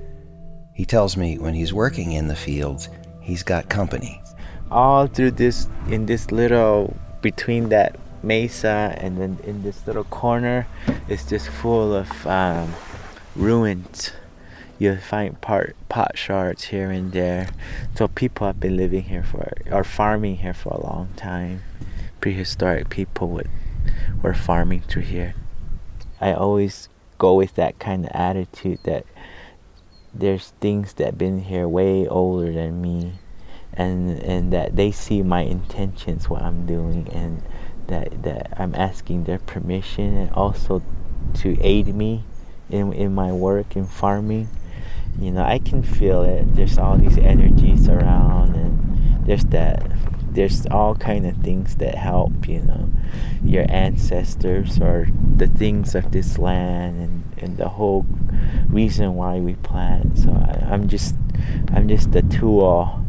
He 0.72 0.84
tells 0.84 1.16
me 1.16 1.38
when 1.38 1.54
he's 1.54 1.72
working 1.74 2.12
in 2.12 2.28
the 2.28 2.36
fields, 2.36 2.88
he's 3.20 3.42
got 3.42 3.68
company. 3.68 4.22
all 4.70 5.06
through 5.08 5.32
this 5.32 5.68
in 5.88 6.06
this 6.06 6.30
little 6.30 6.94
between 7.22 7.68
that 7.70 7.96
mesa 8.22 8.94
and 8.98 9.18
then 9.18 9.38
in 9.44 9.62
this 9.62 9.86
little 9.86 10.04
corner 10.04 10.66
it's 11.08 11.24
just 11.24 11.48
full 11.48 11.94
of 11.94 12.26
um, 12.26 12.74
ruins. 13.34 14.12
You'll 14.78 14.96
find 14.96 15.38
part 15.40 15.76
pot 15.88 16.16
shards 16.16 16.64
here 16.64 16.90
and 16.90 17.12
there. 17.12 17.50
So 17.96 18.08
people 18.08 18.46
have 18.46 18.60
been 18.60 18.76
living 18.76 19.02
here 19.02 19.22
for 19.22 19.52
or 19.70 19.84
farming 19.84 20.36
here 20.36 20.54
for 20.54 20.70
a 20.70 20.82
long 20.82 21.08
time. 21.16 21.62
Prehistoric 22.20 22.88
people 22.88 23.28
would 23.28 23.50
were 24.22 24.34
farming 24.34 24.82
through 24.82 25.02
here. 25.02 25.34
I 26.20 26.32
always 26.32 26.88
go 27.18 27.34
with 27.34 27.54
that 27.56 27.78
kind 27.78 28.04
of 28.04 28.10
attitude 28.12 28.78
that 28.84 29.04
there's 30.14 30.52
things 30.60 30.94
that 30.94 31.18
been 31.18 31.40
here 31.40 31.68
way 31.68 32.06
older 32.06 32.52
than 32.52 32.80
me 32.80 33.12
and 33.72 34.18
and 34.20 34.52
that 34.52 34.74
they 34.74 34.90
see 34.90 35.22
my 35.22 35.42
intentions 35.42 36.28
what 36.28 36.42
I'm 36.42 36.66
doing 36.66 37.08
and 37.12 37.42
that 37.90 38.22
that 38.22 38.54
I'm 38.56 38.74
asking 38.74 39.24
their 39.24 39.38
permission 39.38 40.16
and 40.16 40.30
also 40.32 40.82
to 41.34 41.60
aid 41.60 41.94
me 41.94 42.24
in 42.70 42.92
in 42.92 43.14
my 43.14 43.32
work 43.32 43.76
in 43.76 43.86
farming. 43.86 44.48
You 45.18 45.30
know 45.32 45.42
I 45.42 45.58
can 45.58 45.82
feel 45.82 46.22
it. 46.22 46.54
There's 46.54 46.78
all 46.78 46.96
these 46.96 47.18
energies 47.18 47.88
around 47.88 48.54
and 48.54 49.26
there's 49.26 49.44
that 49.46 49.90
there's 50.32 50.64
all 50.66 50.94
kind 50.94 51.26
of 51.26 51.36
things 51.38 51.76
that 51.76 51.96
help 51.96 52.48
you 52.48 52.60
know. 52.60 52.90
Your 53.44 53.66
ancestors 53.68 54.80
or 54.80 55.08
the 55.36 55.48
things 55.48 55.94
of 55.94 56.12
this 56.12 56.38
land 56.38 57.00
and, 57.00 57.24
and 57.38 57.56
the 57.56 57.68
whole 57.68 58.06
reason 58.68 59.14
why 59.14 59.40
we 59.40 59.54
plant. 59.56 60.18
So 60.18 60.30
I, 60.30 60.72
i'm 60.72 60.88
just 60.88 61.16
i'm 61.72 61.88
just 61.88 62.12
the 62.12 62.22
tool 62.22 63.04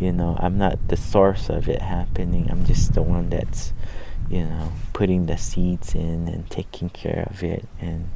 you 0.00 0.12
know. 0.12 0.36
I'm 0.40 0.58
not 0.58 0.88
the 0.88 0.96
source 0.96 1.48
of 1.48 1.68
it 1.68 1.82
happening. 1.82 2.48
I'm 2.50 2.64
just 2.64 2.94
the 2.94 3.02
one 3.02 3.28
that's 3.28 3.72
you 4.30 4.44
know 4.44 4.72
putting 4.92 5.26
the 5.26 5.36
seeds 5.36 5.94
in 5.94 6.28
and 6.28 6.48
taking 6.50 6.88
care 6.88 7.26
of 7.30 7.42
it 7.42 7.64
and 7.80 8.08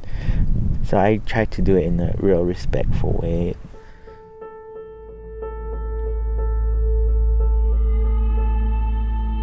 so 0.85 0.97
i 0.97 1.17
try 1.25 1.45
to 1.45 1.61
do 1.61 1.77
it 1.77 1.83
in 1.83 1.99
a 1.99 2.15
real 2.17 2.43
respectful 2.43 3.11
way 3.13 3.53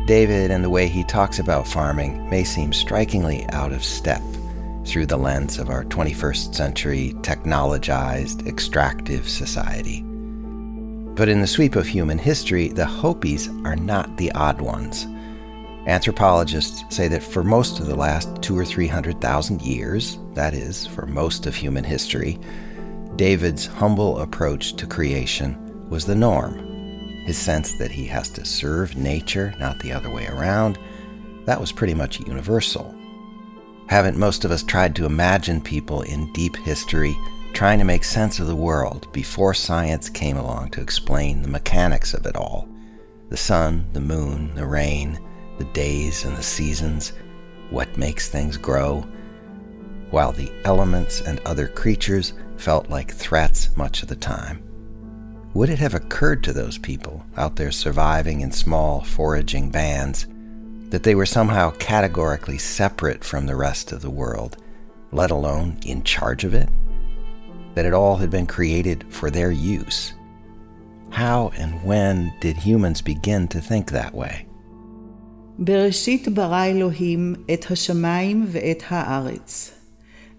David 0.06 0.50
and 0.50 0.64
the 0.64 0.68
way 0.68 0.88
he 0.88 1.04
talks 1.04 1.38
about 1.38 1.66
farming 1.66 2.28
may 2.28 2.42
seem 2.42 2.72
strikingly 2.72 3.46
out 3.50 3.72
of 3.72 3.84
step 3.84 4.20
through 4.84 5.06
the 5.06 5.16
lens 5.16 5.58
of 5.58 5.70
our 5.70 5.84
21st 5.84 6.54
century 6.54 7.14
technologized, 7.20 8.46
extractive 8.46 9.28
society. 9.28 10.02
But 10.02 11.28
in 11.28 11.40
the 11.40 11.46
sweep 11.46 11.76
of 11.76 11.86
human 11.86 12.18
history, 12.18 12.68
the 12.68 12.84
Hopis 12.84 13.48
are 13.64 13.76
not 13.76 14.16
the 14.16 14.32
odd 14.32 14.60
ones. 14.60 15.06
Anthropologists 15.86 16.84
say 16.94 17.08
that 17.08 17.24
for 17.24 17.42
most 17.42 17.80
of 17.80 17.86
the 17.86 17.96
last 17.96 18.40
two 18.40 18.56
or 18.56 18.64
three 18.64 18.86
hundred 18.86 19.20
thousand 19.20 19.62
years, 19.62 20.18
that 20.34 20.54
is, 20.54 20.86
for 20.86 21.06
most 21.06 21.46
of 21.46 21.56
human 21.56 21.82
history, 21.82 22.38
David's 23.16 23.66
humble 23.66 24.20
approach 24.20 24.74
to 24.76 24.86
creation 24.86 25.88
was 25.90 26.06
the 26.06 26.14
norm. 26.14 26.56
His 27.24 27.36
sense 27.36 27.76
that 27.78 27.90
he 27.90 28.06
has 28.06 28.30
to 28.30 28.44
serve 28.44 28.96
nature, 28.96 29.54
not 29.58 29.78
the 29.80 29.92
other 29.92 30.10
way 30.10 30.26
around, 30.28 30.78
that 31.46 31.60
was 31.60 31.72
pretty 31.72 31.94
much 31.94 32.20
universal. 32.20 32.94
Haven't 33.88 34.16
most 34.16 34.44
of 34.44 34.52
us 34.52 34.62
tried 34.62 34.94
to 34.96 35.04
imagine 35.04 35.60
people 35.60 36.02
in 36.02 36.32
deep 36.32 36.56
history 36.58 37.16
trying 37.52 37.78
to 37.80 37.84
make 37.84 38.04
sense 38.04 38.38
of 38.38 38.46
the 38.46 38.56
world 38.56 39.12
before 39.12 39.52
science 39.52 40.08
came 40.08 40.36
along 40.36 40.70
to 40.70 40.80
explain 40.80 41.42
the 41.42 41.48
mechanics 41.48 42.14
of 42.14 42.24
it 42.24 42.36
all? 42.36 42.68
The 43.28 43.36
sun, 43.36 43.84
the 43.92 44.00
moon, 44.00 44.54
the 44.54 44.66
rain, 44.66 45.18
the 45.62 45.72
days 45.72 46.24
and 46.24 46.36
the 46.36 46.42
seasons, 46.42 47.12
what 47.70 47.96
makes 47.96 48.28
things 48.28 48.56
grow, 48.56 49.06
while 50.10 50.32
the 50.32 50.50
elements 50.64 51.20
and 51.20 51.38
other 51.46 51.68
creatures 51.68 52.32
felt 52.56 52.90
like 52.90 53.12
threats 53.12 53.74
much 53.76 54.02
of 54.02 54.08
the 54.08 54.16
time. 54.16 54.60
Would 55.54 55.70
it 55.70 55.78
have 55.78 55.94
occurred 55.94 56.42
to 56.44 56.52
those 56.52 56.78
people 56.78 57.24
out 57.36 57.54
there 57.54 57.70
surviving 57.70 58.40
in 58.40 58.50
small 58.50 59.02
foraging 59.02 59.70
bands 59.70 60.26
that 60.88 61.04
they 61.04 61.14
were 61.14 61.26
somehow 61.26 61.70
categorically 61.78 62.58
separate 62.58 63.22
from 63.22 63.46
the 63.46 63.54
rest 63.54 63.92
of 63.92 64.02
the 64.02 64.10
world, 64.10 64.56
let 65.12 65.30
alone 65.30 65.78
in 65.86 66.02
charge 66.02 66.42
of 66.42 66.54
it? 66.54 66.68
That 67.76 67.86
it 67.86 67.94
all 67.94 68.16
had 68.16 68.30
been 68.30 68.48
created 68.48 69.04
for 69.10 69.30
their 69.30 69.52
use? 69.52 70.12
How 71.10 71.52
and 71.56 71.84
when 71.84 72.34
did 72.40 72.56
humans 72.56 73.00
begin 73.00 73.46
to 73.48 73.60
think 73.60 73.92
that 73.92 74.12
way? 74.12 74.46
בראשית 75.58 76.28
ברא 76.28 76.64
אלוהים 76.64 77.34
את 77.54 77.70
השמיים 77.70 78.46
ואת 78.48 78.82
הארץ. 78.88 79.74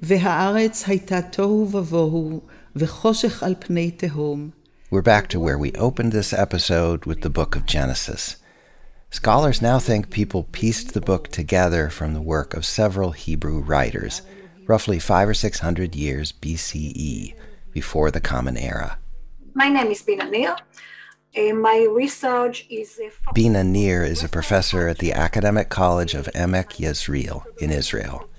והארץ 0.01 0.83
הייתה 0.87 1.21
תוהו 1.21 1.69
ובוהו, 1.71 2.41
וחושך 2.75 3.43
על 3.43 3.55
פני 3.59 3.91
תהום. 3.91 4.49
We're 4.91 5.01
back 5.01 5.27
to 5.29 5.39
where 5.39 5.57
we 5.57 5.71
opened 5.73 6.11
this 6.11 6.33
episode 6.33 7.05
with 7.05 7.21
the 7.21 7.29
book 7.29 7.55
of 7.55 7.65
Genesis. 7.65 8.35
Scholars 9.09 9.61
now 9.61 9.79
think 9.79 10.09
people 10.09 10.43
pieced 10.51 10.93
the 10.93 11.01
book 11.01 11.29
together 11.29 11.89
from 11.89 12.13
the 12.13 12.27
work 12.33 12.53
of 12.53 12.65
several 12.65 13.11
Hebrew 13.11 13.59
writers, 13.59 14.21
roughly 14.67 14.99
five 14.99 15.27
or 15.29 15.37
six 15.45 15.59
hundred 15.59 15.95
years 15.95 16.33
BCE, 16.41 17.33
before 17.71 18.09
the 18.11 18.25
Common 18.31 18.57
Era. 18.57 18.97
My 19.55 19.69
name 19.69 19.89
is 19.95 20.01
Bina 20.01 20.25
Nir. 20.29 20.55
My 21.35 21.87
research 21.89 22.67
is. 22.69 23.01
Bina 23.33 23.63
Nir 23.63 24.03
is 24.03 24.23
a 24.23 24.29
professor 24.29 24.87
at 24.87 24.99
the 24.99 25.13
Academic 25.13 25.69
College 25.69 26.13
of 26.13 26.27
Emek 26.35 26.79
Yezreel 26.79 27.43
in 27.57 27.71
Israel. 27.71 28.29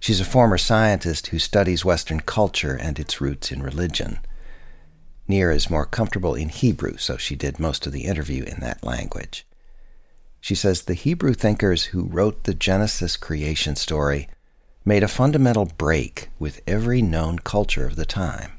She's 0.00 0.20
a 0.20 0.24
former 0.24 0.58
scientist 0.58 1.28
who 1.28 1.38
studies 1.38 1.84
Western 1.84 2.20
culture 2.20 2.74
and 2.74 2.98
its 2.98 3.20
roots 3.20 3.52
in 3.52 3.62
religion. 3.62 4.18
Nir 5.28 5.52
is 5.52 5.70
more 5.70 5.86
comfortable 5.86 6.34
in 6.34 6.48
Hebrew, 6.48 6.96
so 6.96 7.16
she 7.16 7.36
did 7.36 7.60
most 7.60 7.86
of 7.86 7.92
the 7.92 8.04
interview 8.04 8.42
in 8.42 8.58
that 8.60 8.82
language. 8.82 9.46
She 10.40 10.56
says 10.56 10.82
the 10.82 10.94
Hebrew 10.94 11.34
thinkers 11.34 11.84
who 11.84 12.04
wrote 12.04 12.44
the 12.44 12.52
Genesis 12.52 13.16
creation 13.16 13.76
story 13.76 14.28
made 14.84 15.04
a 15.04 15.08
fundamental 15.08 15.66
break 15.66 16.30
with 16.38 16.60
every 16.66 17.00
known 17.00 17.38
culture 17.38 17.86
of 17.86 17.96
the 17.96 18.04
time. 18.04 18.52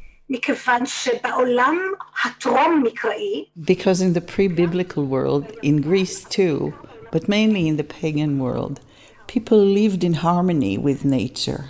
Because 3.64 4.02
in 4.02 4.14
the 4.14 4.22
pre 4.22 4.48
biblical 4.48 5.06
world, 5.06 5.52
in 5.62 5.82
Greece 5.82 6.24
too, 6.24 6.74
but 7.12 7.30
mainly 7.30 7.68
in 7.68 7.78
the 7.78 7.84
pagan 7.84 8.40
world, 8.40 8.80
people 9.28 9.58
lived 9.58 10.04
in 10.04 10.14
harmony 10.14 10.78
with 10.78 11.06
nature. 11.06 11.66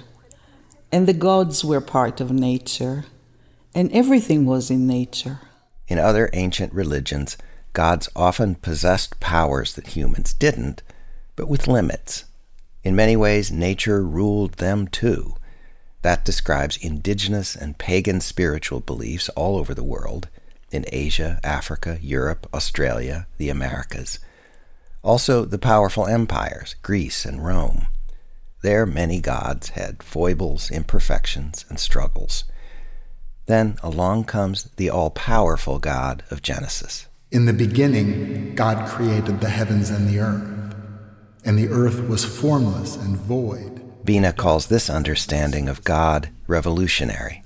And 0.92 1.08
the 1.08 1.14
gods 1.14 1.66
were 1.66 1.82
part 1.82 2.22
of 2.22 2.32
nature 2.32 3.06
and 3.76 3.92
everything 3.92 4.46
was 4.46 4.72
in 4.72 4.88
nature. 4.88 5.42
In 5.90 6.00
other 6.00 6.30
ancient 6.32 6.74
religions, 6.74 7.38
gods 7.74 8.08
often 8.16 8.56
possessed 8.56 9.20
powers 9.20 9.74
that 9.74 9.88
humans 9.88 10.34
didn't, 10.34 10.82
but 11.36 11.50
with 11.50 11.68
limits. 11.68 12.24
In 12.84 12.96
many 12.96 13.18
ways, 13.18 13.52
nature 13.52 14.02
ruled 14.02 14.54
them 14.54 14.88
too. 14.88 15.36
That 16.06 16.24
describes 16.24 16.78
indigenous 16.78 17.56
and 17.56 17.80
pagan 17.80 18.22
spiritual 18.22 18.80
beliefs 18.80 19.28
all 19.30 19.58
over 19.58 19.74
the 19.74 19.84
world 19.84 20.28
in 20.70 20.86
Asia, 20.92 21.40
Africa, 21.44 21.98
Europe, 22.00 22.46
Australia, 22.54 23.26
the 23.40 23.50
Americas. 23.50 24.20
Also, 25.02 25.46
the 25.46 25.58
powerful 25.58 26.06
empires, 26.06 26.76
Greece 26.84 27.26
and 27.26 27.44
Rome. 27.44 27.88
There, 28.62 28.86
many 28.86 29.20
gods 29.20 29.70
had 29.70 30.04
foibles, 30.04 30.70
imperfections, 30.70 31.66
and 31.70 31.80
struggles. 31.80 32.44
Then 33.48 33.80
along 33.82 34.26
comes 34.26 34.66
the 34.76 34.92
all 34.92 35.10
powerful 35.10 35.80
God 35.80 36.22
of 36.30 36.44
Genesis. 36.44 37.08
In 37.32 37.46
the 37.46 37.52
beginning, 37.52 38.54
God 38.54 38.88
created 38.88 39.42
the 39.42 39.50
heavens 39.50 39.90
and 39.90 40.08
the 40.08 40.20
earth, 40.20 40.76
and 41.44 41.58
the 41.58 41.70
earth 41.70 42.08
was 42.08 42.24
formless 42.24 42.96
and 42.96 43.18
void. 43.18 43.75
Bina 44.06 44.32
calls 44.32 44.68
this 44.68 44.88
understanding 44.88 45.68
of 45.68 45.84
God 45.84 46.30
revolutionary. 46.46 47.42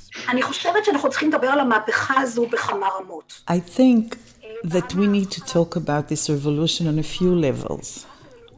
I 3.48 3.60
think 3.60 4.18
that 4.64 4.94
we 4.94 5.08
need 5.08 5.32
to 5.32 5.42
talk 5.42 5.78
about 5.78 6.10
this 6.10 6.30
revolution 6.30 6.88
on 6.88 7.00
a 7.00 7.04
few 7.04 7.34
levels. 7.34 8.06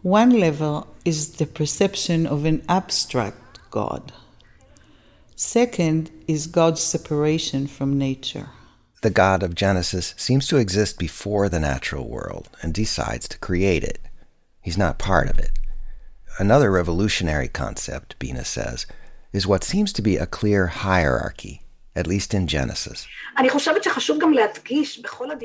One 0.02 0.32
level 0.32 0.88
is 1.06 1.34
the 1.34 1.46
perception 1.46 2.26
of 2.26 2.46
an 2.46 2.64
abstract 2.68 3.60
God. 3.70 4.12
Second 5.36 6.10
is 6.28 6.48
God's 6.48 6.82
separation 6.82 7.68
from 7.68 8.00
nature. 8.00 8.50
The 9.04 9.12
God 9.12 9.44
of 9.44 9.54
Genesis 9.54 10.16
seems 10.18 10.48
to 10.48 10.58
exist 10.58 10.98
before 10.98 11.50
the 11.50 11.60
natural 11.60 12.08
world 12.08 12.50
and 12.64 12.74
decides 12.74 13.28
to 13.28 13.38
create 13.38 13.84
it. 13.84 14.00
He's 14.60 14.78
not 14.78 14.98
part 14.98 15.30
of 15.30 15.38
it. 15.38 15.52
Another 16.42 16.72
revolutionary 16.72 17.48
concept, 17.48 18.18
Bina 18.18 18.44
says, 18.44 18.88
is 19.32 19.46
what 19.46 19.64
seems 19.64 19.94
to 19.94 20.02
be 20.02 20.18
a 20.18 20.26
clear 20.26 20.66
hierarchy, 20.66 21.62
at 21.96 22.08
least 22.08 22.34
in 22.34 22.48
Genesis. 22.48 23.08
I 23.38 23.48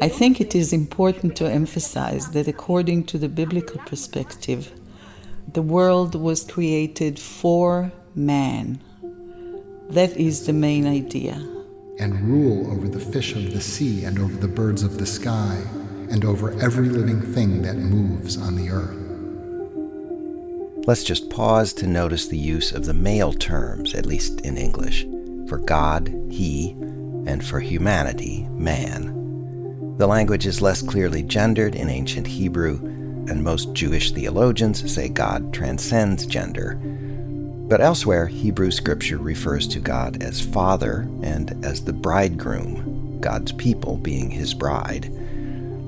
think 0.09 0.41
it 0.41 0.55
is 0.55 0.73
important 0.73 1.37
to 1.37 1.45
emphasize 1.51 2.31
that 2.31 2.49
according 2.49 3.05
to 3.05 3.19
the 3.19 3.29
biblical 3.29 3.79
perspective, 3.81 4.73
the 5.53 5.61
world 5.61 6.15
was 6.15 6.45
created 6.45 7.19
for 7.19 7.93
man 8.15 8.81
that 9.91 10.17
is 10.17 10.47
the 10.47 10.55
main 10.55 10.87
idea. 10.87 11.35
And 11.99 12.23
rule 12.23 12.71
over 12.73 12.89
the 12.89 13.01
fish 13.01 13.35
of 13.35 13.53
the 13.53 13.61
sea, 13.61 14.07
and 14.07 14.19
over 14.19 14.35
the 14.35 14.49
birds 14.49 14.83
of 14.83 14.97
the 14.97 15.05
sky, 15.05 15.63
and 16.11 16.25
over 16.25 16.59
every 16.59 16.89
living 16.89 17.21
thing 17.21 17.61
that 17.61 17.77
moves 17.77 18.39
on 18.39 18.57
the 18.57 18.71
earth. 18.71 19.06
Let's 20.87 21.05
just 21.05 21.31
pause 21.31 21.72
to 21.75 21.87
notice 21.87 22.27
the 22.27 22.38
use 22.38 22.72
of 22.72 22.87
the 22.87 22.94
male 22.94 23.33
terms, 23.33 23.94
at 23.94 24.07
least 24.07 24.40
in 24.42 24.57
English, 24.57 25.05
for 25.49 25.59
God, 25.59 26.09
he, 26.31 26.70
and 27.27 27.44
for 27.44 27.61
humanity, 27.61 28.46
man. 28.53 29.96
The 29.99 30.07
language 30.07 30.46
is 30.46 30.62
less 30.62 30.83
clearly 30.83 31.22
gendered 31.22 31.75
in 31.75 31.88
ancient 31.88 32.27
Hebrew, 32.27 32.79
and 33.29 33.42
most 33.42 33.72
Jewish 33.75 34.12
theologians 34.12 34.92
say 34.92 35.09
God 35.09 35.53
transcends 35.53 36.25
gender 36.25 36.79
but 37.68 37.81
elsewhere, 37.81 38.29
Hebrew 38.29 38.70
scripture 38.70 39.18
refers 39.18 39.66
to 39.68 39.81
God 39.81 40.22
as 40.22 40.40
Father 40.40 41.09
and 41.22 41.64
as 41.64 41.83
the 41.83 41.92
bridegroom, 41.92 43.18
God's 43.20 43.51
people 43.51 43.96
being 43.96 44.31
his 44.31 44.55
bride. 44.55 45.11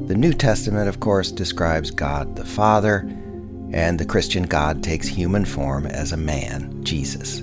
The 0.09 0.17
New 0.17 0.33
Testament, 0.33 0.89
of 0.89 0.99
course, 0.99 1.31
describes 1.31 1.93
God 1.93 2.35
the 2.35 2.45
Father, 2.45 3.09
and 3.73 3.99
the 3.99 4.05
Christian 4.05 4.45
God 4.45 4.83
takes 4.83 5.07
human 5.07 5.45
form 5.45 5.87
as 5.87 6.13
a 6.13 6.17
man, 6.17 6.83
Jesus. 6.85 7.43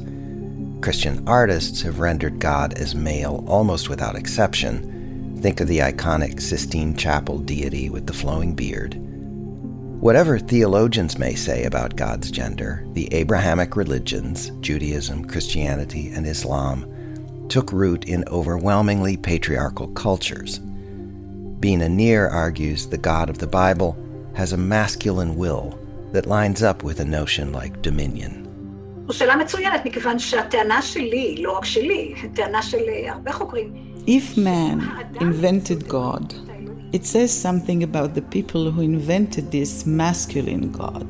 Christian 0.81 1.27
artists 1.27 1.81
have 1.81 1.99
rendered 1.99 2.39
God 2.39 2.73
as 2.73 2.95
male 2.95 3.43
almost 3.47 3.89
without 3.89 4.15
exception. 4.15 5.39
Think 5.41 5.59
of 5.59 5.67
the 5.67 5.79
iconic 5.79 6.41
Sistine 6.41 6.95
Chapel 6.95 7.39
deity 7.39 7.89
with 7.89 8.07
the 8.07 8.13
flowing 8.13 8.55
beard. 8.55 8.95
Whatever 10.01 10.37
theologians 10.37 11.17
may 11.17 11.35
say 11.35 11.63
about 11.63 11.95
God's 11.95 12.29
gender, 12.29 12.85
the 12.93 13.11
Abrahamic 13.13 13.75
religions, 13.75 14.51
Judaism, 14.59 15.25
Christianity, 15.25 16.09
and 16.09 16.27
Islam, 16.27 17.47
took 17.49 17.71
root 17.71 18.05
in 18.05 18.23
overwhelmingly 18.27 19.17
patriarchal 19.17 19.87
cultures. 19.89 20.59
Bina 21.59 21.89
Nir 21.89 22.27
argues 22.27 22.87
the 22.87 22.97
God 22.97 23.29
of 23.29 23.37
the 23.39 23.47
Bible 23.47 23.97
has 24.35 24.53
a 24.53 24.57
masculine 24.57 25.35
will 25.35 25.79
that 26.15 26.25
lines 26.25 26.63
up 26.63 26.81
with 26.81 27.01
a 27.01 27.05
notion 27.05 27.51
like 27.51 27.81
dominion. 27.81 28.47
If 34.07 34.37
man 34.37 34.79
invented 35.19 35.89
God, 35.89 36.33
it 36.93 37.05
says 37.05 37.37
something 37.37 37.83
about 37.83 38.13
the 38.15 38.21
people 38.21 38.71
who 38.71 38.81
invented 38.81 39.51
this 39.51 39.85
masculine 39.85 40.71
God. 40.71 41.05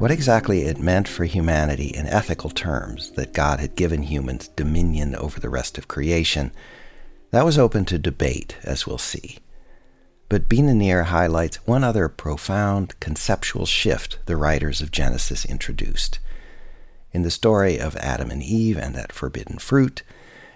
What 0.00 0.12
exactly 0.12 0.62
it 0.62 0.78
meant 0.78 1.08
for 1.08 1.24
humanity 1.24 1.88
in 1.88 2.06
ethical 2.06 2.50
terms 2.50 3.10
that 3.12 3.32
God 3.32 3.58
had 3.58 3.74
given 3.74 4.02
humans 4.04 4.46
dominion 4.46 5.16
over 5.16 5.40
the 5.40 5.50
rest 5.50 5.76
of 5.76 5.88
creation, 5.88 6.52
that 7.32 7.44
was 7.44 7.58
open 7.58 7.84
to 7.86 7.98
debate, 7.98 8.58
as 8.62 8.86
we'll 8.86 8.98
see. 8.98 9.38
But 10.28 10.48
Bina 10.48 10.74
Nir 10.74 11.04
highlights 11.04 11.66
one 11.66 11.84
other 11.84 12.08
profound 12.08 12.98
conceptual 13.00 13.66
shift 13.66 14.18
the 14.26 14.36
writers 14.36 14.80
of 14.80 14.90
Genesis 14.90 15.44
introduced. 15.44 16.18
In 17.12 17.22
the 17.22 17.30
story 17.30 17.78
of 17.78 17.94
Adam 17.96 18.30
and 18.30 18.42
Eve 18.42 18.76
and 18.76 18.94
that 18.94 19.12
forbidden 19.12 19.58
fruit, 19.58 20.02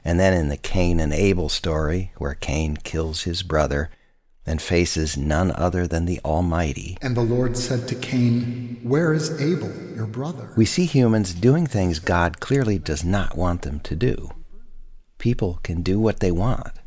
and 0.05 0.19
then 0.19 0.33
in 0.33 0.49
the 0.49 0.57
Cain 0.57 1.01
and 1.01 1.13
Abel 1.13 1.49
story, 1.49 2.13
where 2.17 2.35
Cain 2.35 2.77
kills 2.77 3.23
his 3.23 3.43
brother 3.43 3.91
and 4.49 4.63
faces 4.63 5.17
none 5.17 5.53
other 5.53 5.87
than 5.87 6.07
the 6.07 6.21
Almighty. 6.25 6.97
And 7.03 7.15
the 7.15 7.21
Lord 7.21 7.57
said 7.57 7.87
to 7.89 7.95
Cain, 7.95 8.81
Where 8.83 9.13
is 9.13 9.39
Abel, 9.41 9.71
your 9.95 10.07
brother? 10.07 10.53
We 10.57 10.65
see 10.65 10.87
humans 10.87 11.35
doing 11.35 11.67
things 11.67 11.99
God 11.99 12.41
clearly 12.41 12.79
does 12.79 13.05
not 13.05 13.37
want 13.37 13.63
them 13.63 13.81
to 13.81 13.95
do. 13.95 14.31
People 15.19 15.61
can 15.63 15.83
do 15.83 16.01
what 16.01 16.21
they 16.21 16.31
want. 16.31 16.78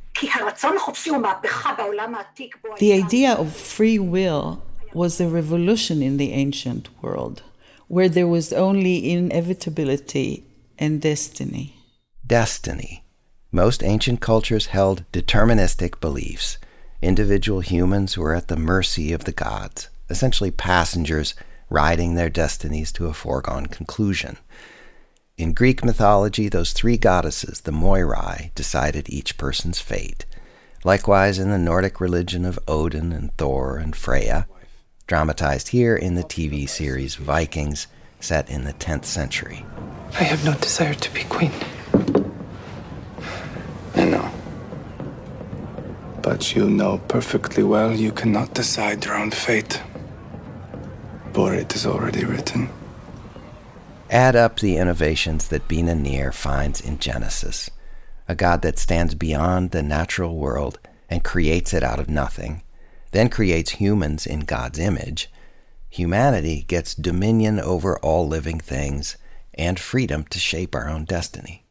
The 2.79 2.93
idea 2.93 3.33
of 3.33 3.55
free 3.55 3.99
will 3.99 4.63
was 4.93 5.19
a 5.19 5.27
revolution 5.27 6.01
in 6.01 6.17
the 6.17 6.31
ancient 6.33 6.89
world, 7.01 7.43
where 7.87 8.09
there 8.09 8.27
was 8.27 8.53
only 8.53 9.11
inevitability 9.11 10.45
and 10.77 11.01
destiny 11.01 11.75
destiny. 12.31 13.03
Most 13.51 13.83
ancient 13.83 14.21
cultures 14.21 14.67
held 14.67 15.03
deterministic 15.11 15.99
beliefs. 15.99 16.57
individual 17.01 17.59
humans 17.59 18.17
were 18.17 18.33
at 18.33 18.47
the 18.47 18.55
mercy 18.55 19.11
of 19.11 19.25
the 19.25 19.33
gods, 19.33 19.89
essentially 20.09 20.49
passengers 20.49 21.33
riding 21.69 22.13
their 22.13 22.29
destinies 22.29 22.89
to 22.93 23.07
a 23.07 23.13
foregone 23.13 23.65
conclusion. 23.65 24.37
In 25.41 25.53
Greek 25.53 25.83
mythology, 25.83 26.49
those 26.49 26.71
three 26.71 26.97
goddesses, 26.97 27.61
the 27.61 27.71
Moirai, 27.71 28.53
decided 28.53 29.09
each 29.09 29.39
person's 29.39 29.79
fate. 29.79 30.27
Likewise, 30.83 31.39
in 31.39 31.49
the 31.49 31.57
Nordic 31.57 31.99
religion 31.99 32.45
of 32.45 32.59
Odin 32.67 33.11
and 33.11 33.35
Thor 33.37 33.77
and 33.77 33.95
Freya, 33.95 34.45
dramatized 35.07 35.69
here 35.69 35.95
in 35.95 36.13
the 36.13 36.23
TV 36.23 36.69
series 36.69 37.15
Vikings, 37.15 37.87
set 38.19 38.51
in 38.51 38.65
the 38.65 38.73
10th 38.73 39.05
century. 39.05 39.65
I 40.13 40.25
have 40.25 40.45
no 40.45 40.53
desire 40.53 40.93
to 40.93 41.11
be 41.11 41.23
queen. 41.23 41.53
I 43.95 44.05
know. 44.05 44.31
But 46.21 46.55
you 46.55 46.69
know 46.69 46.99
perfectly 47.07 47.63
well 47.63 47.91
you 47.91 48.11
cannot 48.11 48.53
decide 48.53 49.03
your 49.05 49.15
own 49.15 49.31
fate. 49.31 49.81
For 51.33 51.55
it 51.55 51.73
is 51.73 51.87
already 51.87 52.25
written. 52.25 52.69
Add 54.11 54.35
up 54.35 54.59
the 54.59 54.75
innovations 54.75 55.47
that 55.47 55.69
Bina 55.69 55.95
Nir 55.95 56.33
finds 56.33 56.81
in 56.81 56.99
Genesis 56.99 57.69
a 58.27 58.35
God 58.35 58.61
that 58.61 58.77
stands 58.77 59.15
beyond 59.15 59.71
the 59.71 59.81
natural 59.81 60.35
world 60.35 60.79
and 61.09 61.23
creates 61.23 61.73
it 61.73 61.81
out 61.81 61.99
of 61.99 62.09
nothing, 62.09 62.61
then 63.11 63.29
creates 63.29 63.71
humans 63.71 64.27
in 64.27 64.41
God's 64.41 64.79
image. 64.79 65.29
Humanity 65.89 66.63
gets 66.67 66.93
dominion 66.93 67.59
over 67.59 67.97
all 67.99 68.27
living 68.27 68.59
things 68.59 69.17
and 69.53 69.79
freedom 69.79 70.25
to 70.25 70.39
shape 70.39 70.75
our 70.75 70.89
own 70.89 71.05
destiny. 71.05 71.65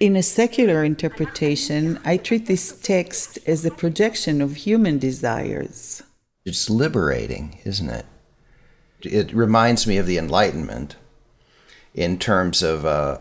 In 0.00 0.16
a 0.16 0.22
secular 0.22 0.84
interpretation, 0.84 2.00
I 2.04 2.16
treat 2.16 2.46
this 2.46 2.72
text 2.80 3.38
as 3.46 3.64
a 3.64 3.70
projection 3.70 4.40
of 4.40 4.56
human 4.56 4.98
desires. 4.98 6.04
It's 6.44 6.70
liberating, 6.70 7.58
isn't 7.64 7.90
it? 7.90 8.06
It 9.02 9.32
reminds 9.32 9.86
me 9.86 9.98
of 9.98 10.06
the 10.06 10.18
Enlightenment 10.18 10.96
in 11.94 12.18
terms 12.18 12.62
of 12.62 12.84
a, 12.84 13.20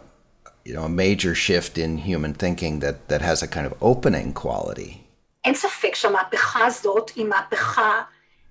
you 0.64 0.74
know, 0.74 0.84
a 0.84 0.90
major 0.90 1.36
shift 1.36 1.78
in 1.78 2.00
human 2.00 2.34
thinking 2.34 2.80
that, 2.80 3.08
that 3.08 3.22
has 3.22 3.42
a 3.44 3.48
kind 3.48 3.66
of 3.66 3.74
opening 3.82 4.34
quality. 4.34 5.08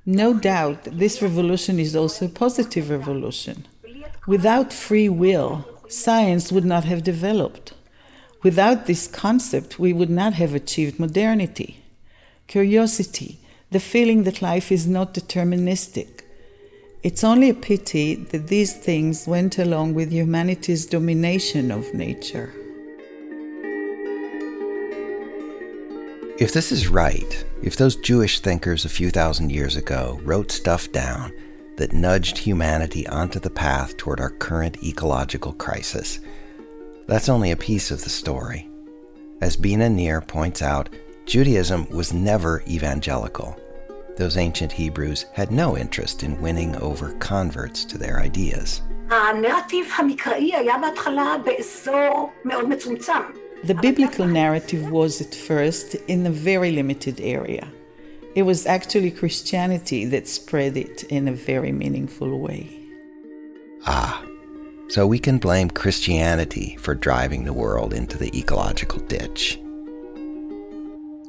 No 0.07 0.35
doubt, 0.35 0.85
this 0.85 1.23
revolution 1.23 1.81
is 1.81 1.97
also 1.97 2.27
a 2.27 2.29
positive 2.29 2.91
revolution. 2.91 3.67
Without 4.27 4.73
free 4.73 5.09
will, 5.09 5.67
science 5.89 6.53
would 6.53 6.65
not 6.65 6.85
have 6.85 7.03
developed. 7.03 7.73
Without 8.43 8.87
this 8.87 9.07
concept, 9.07 9.79
we 9.79 9.93
would 9.93 10.11
not 10.11 10.35
have 10.35 10.55
achieved 10.55 11.01
modernity. 11.01 11.83
Curiosity, 12.47 13.39
the 13.71 13.81
feeling 13.81 14.25
that 14.25 14.43
life 14.43 14.71
is 14.71 14.87
not 14.87 15.15
deterministic. 15.15 16.24
It's 17.05 17.23
only 17.23 17.51
a 17.51 17.55
pity 17.55 18.15
that 18.15 18.47
these 18.47 18.73
things 18.73 19.27
went 19.27 19.59
along 19.59 19.93
with 19.93 20.11
humanity's 20.11 20.87
domination 20.87 21.71
of 21.71 21.93
nature. 21.93 22.51
If 26.39 26.55
this 26.55 26.73
is 26.73 26.89
right, 26.89 27.45
if 27.63 27.77
those 27.77 27.97
Jewish 27.97 28.41
thinkers 28.41 28.87
a 28.87 28.89
few 28.89 29.11
thousand 29.11 29.53
years 29.53 29.77
ago 29.77 30.19
wrote 30.25 30.51
stuff 30.51 30.91
down 30.93 31.31
that 31.77 31.93
nudged 31.93 32.39
humanity 32.39 33.07
onto 33.09 33.39
the 33.39 33.51
path 33.51 33.99
toward 33.99 34.19
our 34.19 34.31
current 34.31 34.83
ecological 34.83 35.53
crisis, 35.53 36.21
that's 37.07 37.29
only 37.29 37.51
a 37.51 37.57
piece 37.57 37.91
of 37.91 38.03
the 38.03 38.09
story. 38.09 38.67
As 39.43 39.57
Bina 39.57 39.91
Nir 39.91 40.23
points 40.23 40.63
out, 40.63 40.89
Judaism 41.27 41.87
was 41.91 42.15
never 42.15 42.63
evangelical. 42.67 43.61
Those 44.17 44.37
ancient 44.37 44.73
Hebrews 44.73 45.27
had 45.33 45.51
no 45.51 45.77
interest 45.77 46.23
in 46.23 46.41
winning 46.41 46.77
over 46.77 47.13
converts 47.15 47.85
to 47.87 47.99
their 47.99 48.21
ideas. 48.21 48.83
The 53.65 53.75
biblical 53.75 54.27
narrative 54.27 54.91
was 54.91 55.21
at 55.21 55.35
first 55.35 55.95
in 56.07 56.27
a 56.27 56.31
very 56.31 56.71
limited 56.71 57.21
area. 57.21 57.67
It 58.35 58.43
was 58.43 58.67
actually 58.67 59.11
Christianity 59.11 60.05
that 60.07 60.29
spread 60.29 60.77
it 60.77 61.05
in 61.05 61.29
a 61.29 61.33
very 61.33 61.73
meaningful 61.73 62.39
way. 62.41 62.81
Ah, 63.87 64.25
so 64.89 65.07
we 65.07 65.19
can 65.19 65.39
blame 65.39 65.71
Christianity 65.71 66.77
for 66.81 66.95
driving 66.95 67.45
the 67.45 67.53
world 67.53 67.95
into 67.95 68.19
the 68.19 68.37
ecological 68.37 69.01
ditch. 69.01 69.59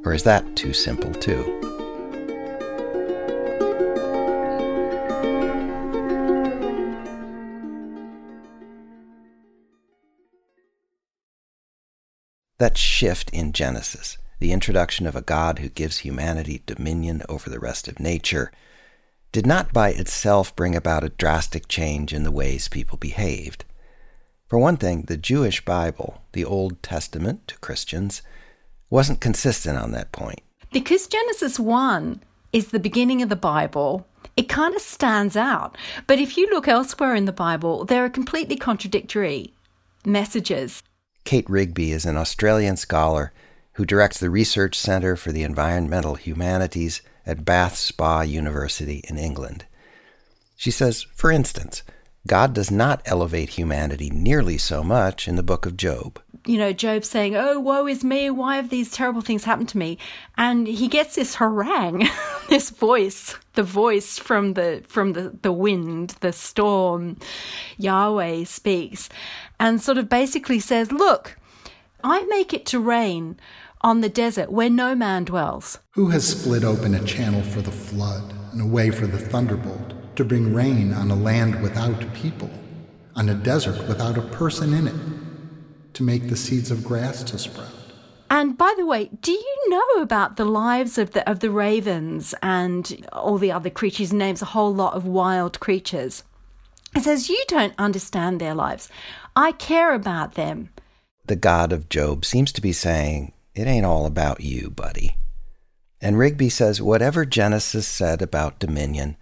Or 0.04 0.14
is 0.14 0.24
that 0.24 0.56
too 0.56 0.74
simple, 0.74 1.14
too? 1.14 1.75
That 12.58 12.78
shift 12.78 13.30
in 13.32 13.52
Genesis, 13.52 14.18
the 14.40 14.54
introduction 14.54 15.06
of 15.06 15.16
a 15.16 15.22
God 15.22 15.60
who 15.60 15.68
gives 15.68 16.00
humanity 16.00 16.64
dominion 16.66 17.22
over 17.28 17.50
the 17.50 17.60
rest 17.60 17.90
of 17.90 18.00
nature, 18.00 18.50
did 19.34 19.46
not 19.46 19.74
by 19.74 19.90
itself 19.90 20.56
bring 20.56 20.74
about 20.74 21.04
a 21.04 21.10
drastic 21.10 21.68
change 21.68 22.14
in 22.14 22.24
the 22.24 22.32
ways 22.32 22.70
people 22.70 22.98
behaved. 22.98 23.66
For 24.48 24.58
one 24.58 24.78
thing, 24.78 25.02
the 25.02 25.18
Jewish 25.18 25.66
Bible, 25.66 26.22
the 26.32 26.46
Old 26.46 26.82
Testament 26.82 27.46
to 27.50 27.58
Christians, 27.58 28.22
wasn't 28.90 29.20
consistent 29.20 29.78
on 29.78 29.92
that 29.92 30.14
point. 30.14 30.40
Because 30.72 31.08
Genesis 31.08 31.60
1 31.60 32.24
is 32.54 32.70
the 32.70 32.80
beginning 32.80 33.22
of 33.22 33.28
the 33.28 33.36
Bible, 33.36 34.08
it 34.38 34.48
kind 34.48 34.74
of 34.74 34.82
stands 34.82 35.36
out. 35.36 35.78
But 36.08 36.20
if 36.20 36.38
you 36.38 36.48
look 36.52 36.70
elsewhere 36.70 37.16
in 37.16 37.26
the 37.26 37.34
Bible, 37.34 37.84
there 37.84 38.06
are 38.06 38.10
completely 38.10 38.56
contradictory 38.56 39.54
messages. 40.06 40.84
Kate 41.26 41.50
Rigby 41.50 41.92
is 41.92 42.06
an 42.06 42.18
Australian 42.18 42.78
scholar 42.78 43.34
who 43.74 43.86
directs 43.86 44.20
the 44.20 44.30
Research 44.30 44.78
Centre 44.78 45.16
for 45.16 45.32
the 45.32 45.42
Environmental 45.42 46.14
Humanities 46.16 47.02
at 47.26 47.44
Bath 47.44 47.76
Spa 47.76 48.22
University 48.22 49.04
in 49.10 49.18
England. 49.18 49.66
She 50.56 50.70
says, 50.70 51.02
for 51.16 51.32
instance, 51.32 51.82
God 52.28 52.54
does 52.54 52.70
not 52.70 53.02
elevate 53.06 53.50
humanity 53.50 54.12
nearly 54.12 54.60
so 54.60 54.84
much 54.84 55.28
in 55.28 55.36
the 55.36 55.44
book 55.44 55.66
of 55.66 55.76
Job. 55.76 56.22
You 56.46 56.60
know, 56.60 56.74
Job 56.74 57.04
saying, 57.04 57.36
Oh, 57.36 57.60
woe 57.60 57.88
is 57.88 58.04
me, 58.04 58.30
why 58.30 58.58
have 58.58 58.70
these 58.70 58.92
terrible 58.92 59.22
things 59.22 59.46
happened 59.46 59.70
to 59.70 59.78
me? 59.78 59.98
And 60.38 60.68
he 60.68 60.88
gets 60.88 61.16
this 61.16 61.36
harangue, 61.36 62.08
this 62.50 62.70
voice, 62.70 63.36
the 63.54 63.64
voice 63.64 64.20
from 64.20 64.54
the 64.54 64.84
from 64.88 65.14
the, 65.14 65.36
the 65.42 65.52
wind, 65.52 66.16
the 66.20 66.32
storm. 66.32 67.18
Yahweh 67.78 68.44
speaks 68.44 69.10
and 69.60 69.82
sort 69.82 69.98
of 69.98 70.08
basically 70.08 70.60
says, 70.60 70.92
Look, 70.92 71.38
I 72.04 72.24
make 72.26 72.54
it 72.54 72.66
to 72.68 72.80
rain 72.80 73.40
on 73.82 74.02
the 74.02 74.10
desert 74.10 74.52
where 74.52 74.70
no 74.70 74.96
man 74.96 75.26
dwells. 75.26 75.80
Who 75.92 76.10
has 76.10 76.28
split 76.28 76.64
open 76.64 76.96
a 76.96 77.04
channel 77.06 77.42
for 77.42 77.62
the 77.62 77.72
flood 77.72 78.34
and 78.52 78.62
a 78.62 78.66
way 78.66 78.90
for 78.92 79.08
the 79.08 79.18
thunderbolt 79.18 79.94
to 80.16 80.24
bring 80.24 80.54
rain 80.54 80.94
on 80.94 81.12
a 81.12 81.16
land 81.16 81.62
without 81.62 82.14
people, 82.14 82.50
on 83.16 83.30
a 83.30 83.34
desert 83.34 83.88
without 83.88 84.18
a 84.18 84.22
person 84.22 84.74
in 84.74 84.88
it, 84.88 84.96
to 85.96 86.04
make 86.04 86.30
the 86.30 86.36
seeds 86.36 86.72
of 86.72 86.84
grass 86.84 87.24
to 87.24 87.38
sprout? 87.38 87.70
And 88.30 88.58
by 88.58 88.74
the 88.78 88.86
way, 88.86 89.10
do 89.22 89.32
you 89.32 89.70
know 89.70 90.02
about 90.02 90.38
the 90.38 90.46
lives 90.46 90.98
of 90.98 91.12
the 91.12 91.30
of 91.30 91.40
the 91.40 91.52
ravens 91.52 92.34
and 92.42 93.06
all 93.14 93.38
the 93.38 93.52
other 93.52 93.70
creatures? 93.70 94.12
Names 94.12 94.42
a 94.42 94.46
whole 94.46 94.74
lot 94.74 94.94
of 94.94 95.06
wild 95.06 95.60
creatures. 95.60 96.24
It 96.96 97.04
says 97.04 97.30
you 97.30 97.44
don't 97.48 97.74
understand 97.78 98.40
their 98.40 98.56
lives. 98.56 98.90
I 99.36 99.52
care 99.52 99.94
about 99.94 100.36
them. 100.36 100.70
The 101.26 101.36
God 101.36 101.74
of 101.74 101.90
Job 101.90 102.24
seems 102.24 102.52
to 102.54 102.62
be 102.62 102.72
saying, 102.72 103.34
It 103.54 103.68
ain't 103.68 103.86
all 103.86 104.06
about 104.06 104.42
you, 104.42 104.70
buddy. 104.70 105.18
And 106.02 106.18
Rigby 106.20 106.50
says, 106.50 106.82
whatever 106.82 107.26
Genesis 107.26 107.88
said 107.88 108.22
about 108.22 108.60
dominion, 108.60 109.18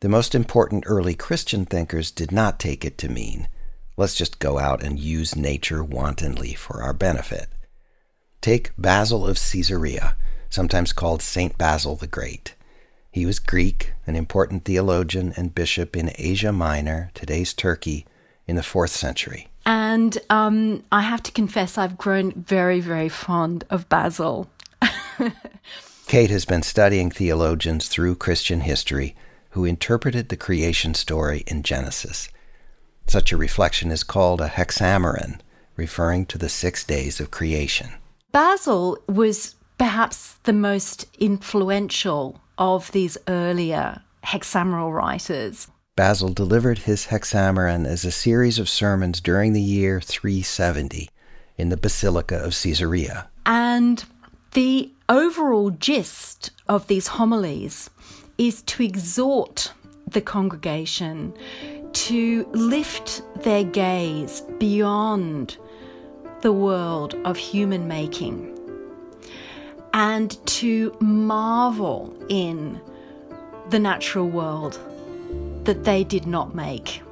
the 0.00 0.08
most 0.08 0.34
important 0.34 0.84
early 0.86 1.14
Christian 1.14 1.66
thinkers 1.66 2.10
did 2.10 2.32
not 2.32 2.58
take 2.58 2.84
it 2.84 2.96
to 2.98 3.10
mean, 3.10 3.48
let's 3.96 4.14
just 4.14 4.38
go 4.38 4.58
out 4.58 4.82
and 4.82 4.98
use 4.98 5.36
nature 5.36 5.82
wantonly 5.82 6.54
for 6.54 6.82
our 6.82 6.92
benefit. 6.92 7.48
Take 8.40 8.72
Basil 8.76 9.26
of 9.26 9.38
Caesarea, 9.38 10.16
sometimes 10.50 10.92
called 10.92 11.22
St. 11.22 11.56
Basil 11.56 11.96
the 11.96 12.06
Great. 12.06 12.54
He 13.10 13.26
was 13.26 13.38
Greek, 13.38 13.92
an 14.06 14.16
important 14.16 14.64
theologian 14.64 15.34
and 15.36 15.54
bishop 15.54 15.96
in 15.96 16.12
Asia 16.16 16.50
Minor, 16.50 17.10
today's 17.14 17.52
Turkey, 17.52 18.06
in 18.46 18.56
the 18.56 18.62
fourth 18.62 18.90
century. 18.90 19.48
And 19.64 20.18
um, 20.30 20.82
I 20.90 21.02
have 21.02 21.22
to 21.24 21.32
confess, 21.32 21.78
I've 21.78 21.98
grown 21.98 22.32
very, 22.32 22.80
very 22.80 23.08
fond 23.08 23.64
of 23.70 23.88
Basil. 23.88 24.50
Kate 26.06 26.30
has 26.30 26.44
been 26.44 26.62
studying 26.62 27.10
theologians 27.10 27.88
through 27.88 28.16
Christian 28.16 28.62
history 28.62 29.14
who 29.50 29.64
interpreted 29.64 30.28
the 30.28 30.36
creation 30.36 30.94
story 30.94 31.44
in 31.46 31.62
Genesis. 31.62 32.28
Such 33.12 33.30
a 33.30 33.36
reflection 33.36 33.90
is 33.90 34.04
called 34.04 34.40
a 34.40 34.48
hexameron, 34.48 35.42
referring 35.76 36.24
to 36.32 36.38
the 36.38 36.48
six 36.48 36.82
days 36.82 37.20
of 37.20 37.30
creation. 37.30 37.90
Basil 38.32 38.96
was 39.06 39.54
perhaps 39.76 40.36
the 40.44 40.54
most 40.54 41.04
influential 41.18 42.40
of 42.56 42.90
these 42.92 43.18
earlier 43.28 44.00
hexameral 44.24 44.94
writers. 44.94 45.68
Basil 45.94 46.30
delivered 46.30 46.78
his 46.78 47.08
hexameron 47.08 47.84
as 47.84 48.06
a 48.06 48.10
series 48.10 48.58
of 48.58 48.66
sermons 48.66 49.20
during 49.20 49.52
the 49.52 49.60
year 49.60 50.00
370 50.00 51.10
in 51.58 51.68
the 51.68 51.76
Basilica 51.76 52.36
of 52.36 52.54
Caesarea. 52.54 53.28
And 53.44 54.02
the 54.52 54.90
overall 55.10 55.68
gist 55.68 56.50
of 56.66 56.86
these 56.86 57.08
homilies 57.08 57.90
is 58.38 58.62
to 58.62 58.82
exhort 58.82 59.74
the 60.06 60.22
congregation 60.22 61.34
to 61.92 62.46
lift 62.52 63.22
their 63.42 63.64
gaze 63.64 64.40
beyond 64.58 65.56
the 66.40 66.52
world 66.52 67.14
of 67.24 67.36
human 67.36 67.86
making 67.86 68.48
and 69.94 70.44
to 70.46 70.96
marvel 71.00 72.14
in 72.28 72.80
the 73.70 73.78
natural 73.78 74.28
world 74.28 74.78
that 75.64 75.84
they 75.84 76.02
did 76.02 76.26
not 76.26 76.54
make, 76.54 77.02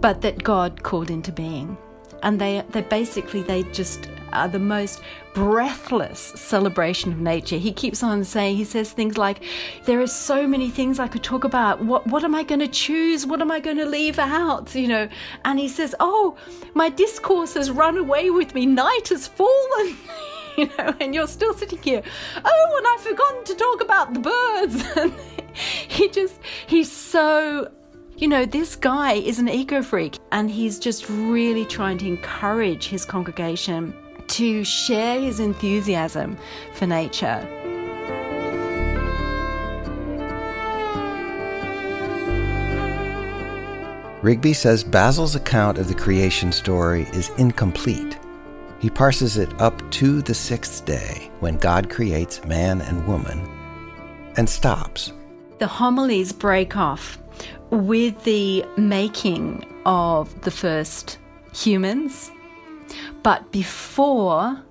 but 0.00 0.22
that 0.22 0.42
God 0.42 0.82
called 0.82 1.10
into 1.10 1.32
being. 1.32 1.76
And 2.22 2.40
they, 2.40 2.64
they 2.70 2.82
basically, 2.82 3.42
they 3.42 3.64
just 3.64 4.08
are 4.32 4.48
the 4.48 4.58
most 4.58 5.00
breathless 5.34 6.18
celebration 6.18 7.12
of 7.12 7.18
nature. 7.18 7.56
He 7.56 7.72
keeps 7.72 8.02
on 8.02 8.24
saying, 8.24 8.56
he 8.56 8.64
says 8.64 8.92
things 8.92 9.16
like, 9.16 9.42
There 9.84 10.00
are 10.00 10.06
so 10.06 10.46
many 10.46 10.70
things 10.70 10.98
I 10.98 11.08
could 11.08 11.22
talk 11.22 11.44
about. 11.44 11.84
What, 11.84 12.06
what 12.06 12.24
am 12.24 12.34
I 12.34 12.42
going 12.42 12.60
to 12.60 12.68
choose? 12.68 13.26
What 13.26 13.40
am 13.40 13.50
I 13.50 13.60
going 13.60 13.78
to 13.78 13.86
leave 13.86 14.18
out? 14.18 14.74
You 14.74 14.88
know, 14.88 15.08
and 15.44 15.58
he 15.58 15.68
says, 15.68 15.94
Oh, 16.00 16.36
my 16.74 16.88
discourse 16.88 17.54
has 17.54 17.70
run 17.70 17.96
away 17.96 18.30
with 18.30 18.54
me. 18.54 18.66
Night 18.66 19.08
has 19.08 19.26
fallen. 19.26 19.96
you 20.56 20.70
know, 20.78 20.94
and 21.00 21.14
you're 21.14 21.26
still 21.26 21.54
sitting 21.54 21.80
here. 21.80 22.02
Oh, 22.44 22.76
and 22.78 22.86
I've 22.88 23.00
forgotten 23.00 23.44
to 23.44 23.54
talk 23.54 23.82
about 23.82 24.14
the 24.14 24.20
birds. 24.20 24.84
And 25.54 25.60
he 25.86 26.08
just, 26.08 26.40
he's 26.66 26.90
so 26.90 27.70
you 28.16 28.28
know, 28.28 28.44
this 28.44 28.76
guy 28.76 29.14
is 29.14 29.38
an 29.38 29.48
eco 29.48 29.82
freak 29.82 30.18
and 30.30 30.48
he's 30.48 30.78
just 30.78 31.08
really 31.08 31.64
trying 31.64 31.98
to 31.98 32.06
encourage 32.06 32.86
his 32.86 33.04
congregation 33.04 33.92
to 34.28 34.64
share 34.64 35.20
his 35.20 35.40
enthusiasm 35.40 36.36
for 36.74 36.86
nature. 36.86 37.46
Rigby 44.22 44.52
says 44.52 44.84
Basil's 44.84 45.34
account 45.34 45.78
of 45.78 45.88
the 45.88 45.94
creation 45.94 46.52
story 46.52 47.08
is 47.12 47.30
incomplete. 47.38 48.16
He 48.78 48.88
parses 48.88 49.36
it 49.36 49.60
up 49.60 49.82
to 49.92 50.22
the 50.22 50.34
sixth 50.34 50.84
day, 50.84 51.30
when 51.40 51.56
God 51.56 51.90
creates 51.90 52.44
man 52.44 52.80
and 52.82 53.06
woman, 53.06 53.40
and 54.36 54.48
stops. 54.48 55.12
The 55.58 55.66
homilies 55.66 56.32
break 56.32 56.76
off 56.76 57.18
with 57.70 58.22
the 58.24 58.64
making 58.76 59.64
of 59.86 60.40
the 60.42 60.50
first 60.52 61.18
humans, 61.52 62.30
but 63.22 63.52
before 63.52 64.62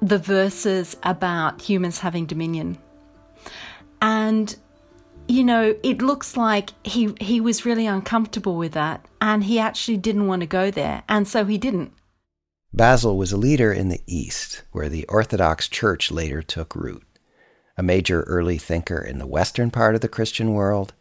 the 0.00 0.18
verses 0.18 0.96
about 1.02 1.62
humans 1.62 1.98
having 1.98 2.26
dominion. 2.26 2.78
And 4.02 4.54
you 5.26 5.42
know, 5.42 5.74
it 5.82 6.02
looks 6.02 6.36
like 6.36 6.70
he 6.86 7.14
he 7.20 7.40
was 7.40 7.64
really 7.64 7.86
uncomfortable 7.86 8.56
with 8.56 8.72
that 8.72 9.06
and 9.20 9.44
he 9.44 9.58
actually 9.58 9.96
didn't 9.96 10.26
want 10.26 10.40
to 10.40 10.46
go 10.46 10.70
there 10.70 11.02
and 11.08 11.26
so 11.26 11.44
he 11.44 11.56
didn't. 11.56 11.92
Basil 12.74 13.16
was 13.16 13.30
a 13.30 13.36
leader 13.36 13.72
in 13.72 13.88
the 13.88 14.00
East, 14.04 14.64
where 14.72 14.88
the 14.88 15.06
Orthodox 15.06 15.68
Church 15.68 16.10
later 16.10 16.42
took 16.42 16.74
root. 16.74 17.04
A 17.76 17.84
major 17.84 18.22
early 18.22 18.58
thinker 18.58 18.98
in 18.98 19.18
the 19.18 19.28
western 19.28 19.70
part 19.70 19.94
of 19.94 20.00
the 20.00 20.08
Christian 20.08 20.54
world, 20.54 20.92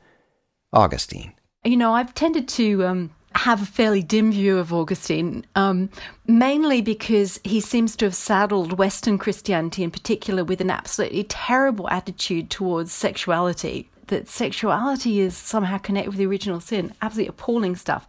Augustine. 0.72 1.34
You 1.66 1.78
know, 1.78 1.94
I've 1.94 2.14
tended 2.14 2.48
to 2.50 2.86
um, 2.86 3.12
have 3.36 3.62
a 3.62 3.66
fairly 3.66 4.02
dim 4.02 4.32
view 4.32 4.58
of 4.58 4.74
Augustine, 4.74 5.46
um, 5.56 5.90
mainly 6.28 6.82
because 6.82 7.40
he 7.44 7.60
seems 7.60 7.96
to 7.98 8.06
have 8.06 8.16
saddled 8.16 8.78
Western 8.78 9.18
Christianity 9.18 9.84
in 9.84 9.92
particular 9.92 10.44
with 10.44 10.62
an 10.62 10.70
absolutely 10.70 11.24
terrible 11.26 11.90
attitude 11.90 12.50
towards 12.50 12.92
sexuality. 12.92 13.90
That 14.08 14.28
sexuality 14.28 15.20
is 15.20 15.36
somehow 15.36 15.78
connected 15.78 16.10
with 16.10 16.18
the 16.18 16.26
original 16.26 16.60
sin. 16.60 16.94
Absolutely 17.02 17.30
appalling 17.30 17.76
stuff. 17.76 18.08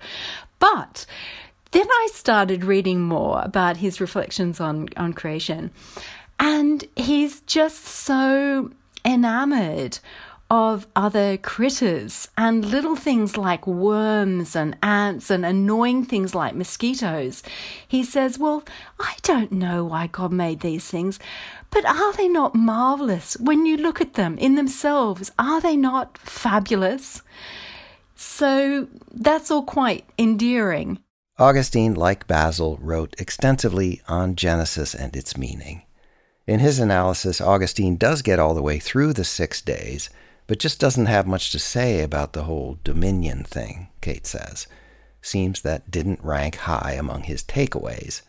But 0.59 1.07
then 1.71 1.87
I 1.89 2.09
started 2.13 2.65
reading 2.65 3.03
more 3.03 3.41
about 3.43 3.79
his 3.79 4.01
reflections 4.01 4.61
on, 4.61 4.89
on 4.97 5.13
creation, 5.13 5.71
and 6.39 6.85
he's 6.97 7.41
just 7.43 7.85
so 7.85 8.71
enamored 9.05 9.99
of 10.55 10.87
other 10.95 11.37
critters 11.37 12.29
and 12.39 12.65
little 12.65 12.95
things 12.95 13.37
like 13.37 13.67
worms 13.67 14.55
and 14.55 14.77
ants 14.85 15.29
and 15.29 15.45
annoying 15.45 16.05
things 16.05 16.33
like 16.33 16.55
mosquitoes. 16.55 17.43
He 17.89 18.05
says, 18.05 18.39
Well, 18.39 18.63
I 19.01 19.17
don't 19.23 19.51
know 19.51 19.85
why 19.85 20.07
God 20.07 20.31
made 20.31 20.61
these 20.61 20.89
things, 20.89 21.19
but 21.73 21.85
are 21.85 22.13
they 22.13 22.29
not 22.29 22.55
marvelous 22.55 23.37
when 23.41 23.67
you 23.67 23.77
look 23.77 24.01
at 24.01 24.15
them 24.15 24.39
in 24.39 24.55
themselves? 24.55 25.33
Are 25.41 25.61
they 25.61 25.77
not 25.77 26.17
fabulous? 26.19 27.23
So 28.15 28.87
that's 29.11 29.51
all 29.51 29.65
quite 29.65 30.05
endearing. 30.17 31.01
Augustine, 31.37 31.95
like 31.95 32.29
Basil, 32.29 32.79
wrote 32.81 33.17
extensively 33.19 34.03
on 34.07 34.37
Genesis 34.37 34.95
and 34.95 35.17
its 35.17 35.37
meaning. 35.37 35.83
In 36.47 36.61
his 36.61 36.79
analysis, 36.79 37.41
Augustine 37.41 37.97
does 37.97 38.23
get 38.23 38.39
all 38.39 38.55
the 38.55 38.63
way 38.63 38.79
through 38.79 39.15
the 39.15 39.25
six 39.25 39.61
days 39.61 40.11
but 40.47 40.59
just 40.59 40.81
doesn't 40.81 41.07
have 41.07 41.27
much 41.27 41.51
to 41.53 41.59
say 41.59 42.03
about 42.03 42.33
the 42.33 42.45
whole 42.45 42.79
dominion 42.85 43.45
thing, 43.45 43.89
Kate 44.01 44.27
says. 44.27 44.67
Seems 45.23 45.63
that 45.63 45.91
didn't 45.91 46.23
rank 46.23 46.57
high 46.57 46.97
among 46.99 47.23
his 47.23 47.43
takeaways. 47.43 48.23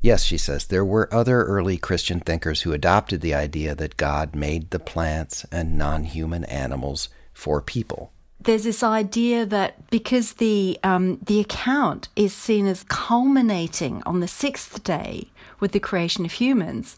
Yes, 0.00 0.24
she 0.24 0.36
says, 0.36 0.66
there 0.66 0.84
were 0.84 1.12
other 1.14 1.44
early 1.44 1.78
Christian 1.78 2.18
thinkers 2.18 2.62
who 2.62 2.72
adopted 2.72 3.20
the 3.20 3.34
idea 3.34 3.74
that 3.76 3.96
God 3.96 4.34
made 4.34 4.70
the 4.70 4.80
plants 4.80 5.46
and 5.52 5.78
non 5.78 6.04
human 6.04 6.44
animals 6.44 7.08
for 7.32 7.62
people. 7.62 8.12
There's 8.40 8.64
this 8.64 8.82
idea 8.82 9.46
that 9.46 9.88
because 9.88 10.34
the 10.34 10.76
um, 10.82 11.20
the 11.24 11.38
account 11.38 12.08
is 12.16 12.32
seen 12.32 12.66
as 12.66 12.82
culminating 12.88 14.02
on 14.04 14.18
the 14.18 14.26
sixth 14.26 14.82
day 14.82 15.28
with 15.60 15.70
the 15.70 15.78
creation 15.78 16.24
of 16.24 16.32
humans, 16.32 16.96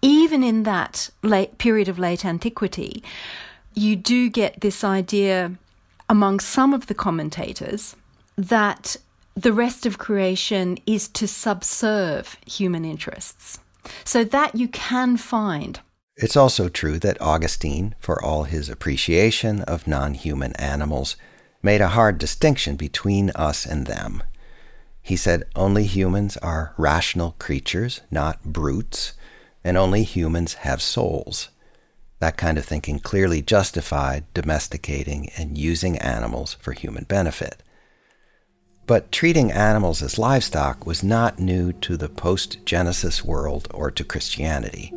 even 0.00 0.42
in 0.42 0.62
that 0.62 1.10
late 1.22 1.58
period 1.58 1.88
of 1.88 1.98
late 1.98 2.24
antiquity, 2.24 3.02
you 3.78 3.96
do 3.96 4.28
get 4.28 4.60
this 4.60 4.82
idea 4.84 5.52
among 6.08 6.40
some 6.40 6.74
of 6.74 6.86
the 6.86 6.94
commentators 6.94 7.94
that 8.36 8.96
the 9.34 9.52
rest 9.52 9.86
of 9.86 9.98
creation 9.98 10.78
is 10.86 11.08
to 11.08 11.28
subserve 11.28 12.36
human 12.46 12.84
interests. 12.84 13.60
So 14.04 14.24
that 14.24 14.54
you 14.54 14.68
can 14.68 15.16
find. 15.16 15.80
It's 16.16 16.36
also 16.36 16.68
true 16.68 16.98
that 16.98 17.20
Augustine, 17.20 17.94
for 18.00 18.22
all 18.22 18.42
his 18.42 18.68
appreciation 18.68 19.62
of 19.62 19.86
non 19.86 20.14
human 20.14 20.54
animals, 20.56 21.16
made 21.62 21.80
a 21.80 21.88
hard 21.88 22.18
distinction 22.18 22.76
between 22.76 23.30
us 23.30 23.64
and 23.64 23.86
them. 23.86 24.22
He 25.00 25.16
said 25.16 25.44
only 25.54 25.84
humans 25.84 26.36
are 26.38 26.74
rational 26.76 27.36
creatures, 27.38 28.00
not 28.10 28.42
brutes, 28.44 29.14
and 29.62 29.78
only 29.78 30.02
humans 30.02 30.54
have 30.54 30.82
souls. 30.82 31.48
That 32.20 32.36
kind 32.36 32.58
of 32.58 32.64
thinking 32.64 32.98
clearly 32.98 33.42
justified 33.42 34.24
domesticating 34.34 35.30
and 35.36 35.56
using 35.56 35.98
animals 35.98 36.54
for 36.54 36.72
human 36.72 37.04
benefit. 37.04 37.62
But 38.86 39.12
treating 39.12 39.52
animals 39.52 40.02
as 40.02 40.18
livestock 40.18 40.86
was 40.86 41.04
not 41.04 41.38
new 41.38 41.72
to 41.74 41.96
the 41.96 42.08
post 42.08 42.64
Genesis 42.64 43.24
world 43.24 43.68
or 43.72 43.90
to 43.90 44.02
Christianity. 44.02 44.92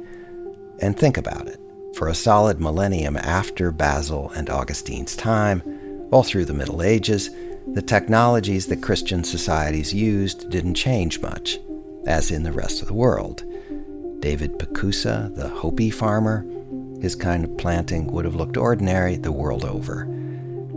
And 0.79 0.97
think 0.97 1.17
about 1.17 1.47
it. 1.47 1.59
For 1.95 2.07
a 2.07 2.15
solid 2.15 2.59
millennium 2.59 3.17
after 3.17 3.69
Basil 3.71 4.31
and 4.31 4.49
Augustine's 4.49 5.15
time, 5.15 5.61
all 6.09 6.23
through 6.23 6.45
the 6.45 6.53
Middle 6.53 6.81
Ages, 6.81 7.29
the 7.67 7.81
technologies 7.81 8.67
that 8.67 8.81
Christian 8.81 9.23
societies 9.23 9.93
used 9.93 10.49
didn't 10.49 10.75
change 10.75 11.19
much, 11.19 11.59
as 12.07 12.31
in 12.31 12.43
the 12.43 12.51
rest 12.51 12.81
of 12.81 12.87
the 12.87 12.93
world. 12.93 13.43
David 14.21 14.57
Pacusa, 14.57 15.35
the 15.35 15.49
Hopi 15.49 15.89
farmer, 15.89 16.45
his 17.01 17.15
kind 17.15 17.43
of 17.43 17.57
planting 17.57 18.11
would 18.11 18.25
have 18.25 18.35
looked 18.35 18.57
ordinary 18.57 19.17
the 19.17 19.31
world 19.31 19.65
over. 19.65 20.07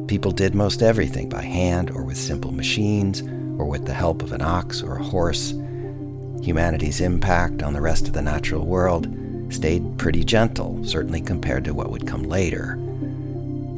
People 0.09 0.33
did 0.33 0.55
most 0.55 0.83
everything 0.83 1.29
by 1.29 1.43
hand 1.43 1.91
or 1.91 2.03
with 2.03 2.17
simple 2.17 2.51
machines 2.51 3.23
or 3.59 3.67
with 3.67 3.85
the 3.85 3.95
help 3.95 4.23
of 4.23 4.33
an 4.33 4.43
ox 4.43 4.83
or 4.83 4.97
a 4.97 5.03
horse. 5.03 5.53
Humanity's 6.43 7.01
impact 7.01 7.63
on 7.63 7.73
the 7.73 7.81
rest 7.81 8.07
of 8.07 8.15
the 8.15 8.23
natural 8.23 8.65
world 8.65 9.07
stayed 9.51 9.99
pretty 9.99 10.25
gentle, 10.25 10.83
certainly 10.85 11.21
compared 11.21 11.65
to 11.65 11.75
what 11.75 11.91
would 11.91 12.07
come 12.07 12.23
later. 12.23 12.79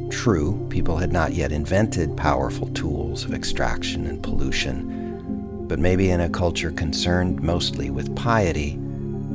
True, 0.09 0.65
people 0.69 0.97
had 0.97 1.11
not 1.11 1.33
yet 1.33 1.51
invented 1.51 2.15
powerful 2.15 2.67
tools 2.69 3.25
of 3.25 3.33
extraction 3.33 4.07
and 4.07 4.23
pollution, 4.23 5.65
but 5.67 5.79
maybe 5.79 6.09
in 6.09 6.21
a 6.21 6.29
culture 6.29 6.71
concerned 6.71 7.43
mostly 7.43 7.89
with 7.89 8.15
piety, 8.15 8.79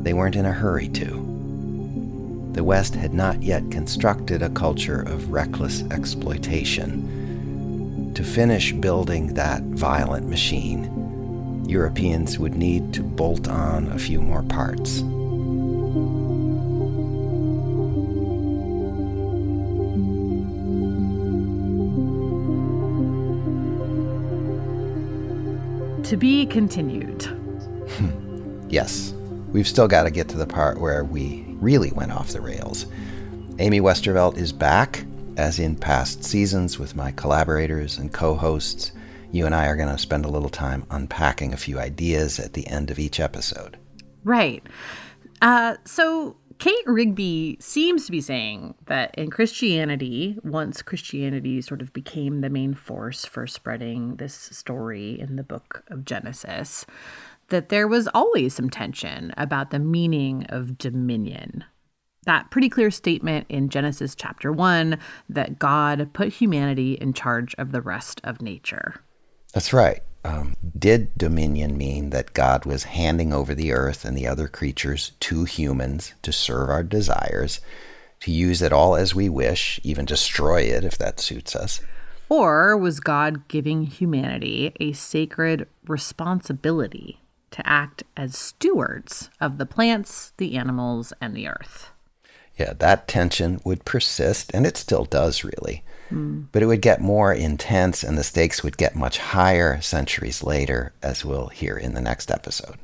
they 0.03 0.15
weren't 0.15 0.37
in 0.37 0.47
a 0.47 0.53
hurry 0.53 0.89
to. 0.89 1.32
The 2.53 2.63
West 2.63 2.95
had 2.95 3.15
not 3.15 3.43
yet 3.43 3.71
constructed 3.71 4.43
a 4.43 4.51
culture 4.51 5.01
of 5.01 5.31
reckless 5.31 5.83
exploitation. 5.91 8.13
To 8.15 8.23
finish 8.23 8.75
building 8.75 9.33
that 9.35 9.63
violent 9.63 10.29
machine, 10.29 11.65
Europeans 11.67 12.39
would 12.39 12.55
need 12.55 12.93
to 12.93 13.03
bolt 13.03 13.49
on 13.49 13.89
a 13.89 13.99
few 13.99 14.21
more 14.21 14.43
parts. 14.43 14.99
To 26.11 26.17
be 26.19 26.45
continued. 26.47 27.27
Yes, 28.69 29.13
we've 29.53 29.69
still 29.69 29.87
got 29.87 30.05
to 30.05 30.11
get 30.11 30.31
to 30.31 30.39
the 30.39 30.47
part 30.47 30.81
where 30.81 31.05
we 31.05 31.52
really 31.63 31.93
went 31.93 32.13
off 32.13 32.33
the 32.33 32.41
rails. 32.41 32.87
Amy 33.59 33.81
Westervelt 33.81 34.37
is 34.37 34.53
back, 34.53 35.05
as 35.37 35.59
in 35.59 35.77
past 35.77 36.25
seasons, 36.25 36.79
with 36.79 36.97
my 36.97 37.13
collaborators 37.13 37.99
and 37.99 38.13
co 38.13 38.35
hosts. 38.35 38.93
You 39.31 39.47
and 39.47 39.55
I 39.55 39.67
are 39.67 39.77
going 39.77 39.89
to 39.89 39.99
spend 39.99 40.27
a 40.27 40.31
little 40.31 40.51
time 40.51 40.85
unpacking 40.91 41.55
a 41.55 41.57
few 41.59 41.79
ideas 41.79 42.39
at 42.39 42.53
the 42.53 42.67
end 42.67 42.91
of 42.91 42.99
each 42.99 43.21
episode. 43.21 43.79
Right. 44.25 44.63
Uh, 45.41 45.77
so 45.85 46.37
Kate 46.59 46.87
Rigby 46.87 47.57
seems 47.61 48.07
to 48.07 48.13
be 48.13 48.21
saying 48.21 48.75
that 48.87 49.15
in 49.17 49.31
Christianity, 49.31 50.39
once 50.45 50.83
Christianity 50.83 51.61
sort 51.61 51.83
of 51.83 51.93
became 51.93 52.41
the 52.41 52.51
main 52.51 52.75
force 52.75 53.25
for 53.25 53.47
spreading 53.47 54.17
this 54.17 54.35
story 54.35 55.19
in 55.19 55.37
the 55.37 55.43
book 55.43 55.83
of 55.89 56.05
Genesis, 56.05 56.87
that 57.53 57.69
there 57.69 57.87
was 57.87 58.09
always 58.15 58.55
some 58.55 58.71
tension 58.71 59.33
about 59.37 59.71
the 59.71 59.79
meaning 59.79 60.47
of 60.49 60.79
dominion. 60.79 61.63
That 62.25 62.51
pretty 62.51 62.71
clear 62.71 62.91
statement 62.91 63.47
in 63.51 63.69
Genesis 63.69 64.15
chapter 64.15 64.51
1 64.51 64.99
that 65.29 65.59
God 65.59 66.09
put 66.15 66.33
humanity 66.33 66.95
in 66.95 67.13
charge 67.13 67.55
of 67.59 67.71
the 67.71 67.83
rest 67.83 68.23
of 68.25 68.41
nature. 68.41 68.95
That's 69.53 69.75
right. 69.75 70.03
Um, 70.25 70.57
did 70.79 71.15
dominion 71.19 71.77
mean 71.77 72.09
that 72.09 72.33
God 72.33 72.65
was 72.65 72.85
handing 72.85 73.35
over 73.35 73.55
the 73.55 73.73
earth 73.73 74.07
and 74.07 74.17
the 74.17 74.27
other 74.27 74.49
creatures 74.49 75.13
to 75.21 75.45
humans 75.45 76.15
to 76.23 76.33
serve 76.33 76.71
our 76.71 76.83
desires, 76.83 77.61
to 78.21 78.31
use 78.31 78.63
it 78.63 78.73
all 78.73 78.97
as 78.97 79.15
we 79.15 79.29
wish, 79.29 79.79
even 79.83 80.07
destroy 80.07 80.63
it 80.63 80.85
if 80.85 80.97
that 80.97 81.21
suits 81.21 81.55
us? 81.55 81.83
Or 82.31 82.79
was 82.79 82.99
God 82.99 83.47
giving 83.49 83.83
humanity 83.83 84.73
a 84.81 84.93
sacred 84.93 85.69
responsibility 85.87 87.19
to 87.53 87.67
act 87.67 88.03
as 88.17 88.37
stewards 88.37 89.31
of 89.41 89.59
the 89.59 89.67
plants, 89.67 90.33
the 90.37 90.57
animals, 90.57 91.13
and 91.21 91.35
the 91.35 91.49
earth? 91.49 91.91
Yeah, 92.59 92.75
that 92.75 93.09
tension 93.09 93.61
would 93.65 93.85
persist, 93.85 94.51
and 94.53 94.67
it 94.67 94.77
still 94.77 95.05
does 95.05 95.45
really. 95.45 95.83
Mm. 96.11 96.49
But 96.53 96.63
it 96.63 96.67
would 96.67 96.83
get 96.83 97.01
more 97.01 97.33
intense 97.33 98.03
and 98.03 98.19
the 98.19 98.25
stakes 98.25 98.63
would 98.63 98.77
get 98.77 98.95
much 98.95 99.19
higher 99.19 99.81
centuries 99.81 100.43
later, 100.43 100.93
as 101.03 101.25
we'll 101.25 101.49
hear 101.49 101.77
in 101.77 101.95
the 101.95 102.01
next 102.01 102.31
episode. 102.31 102.77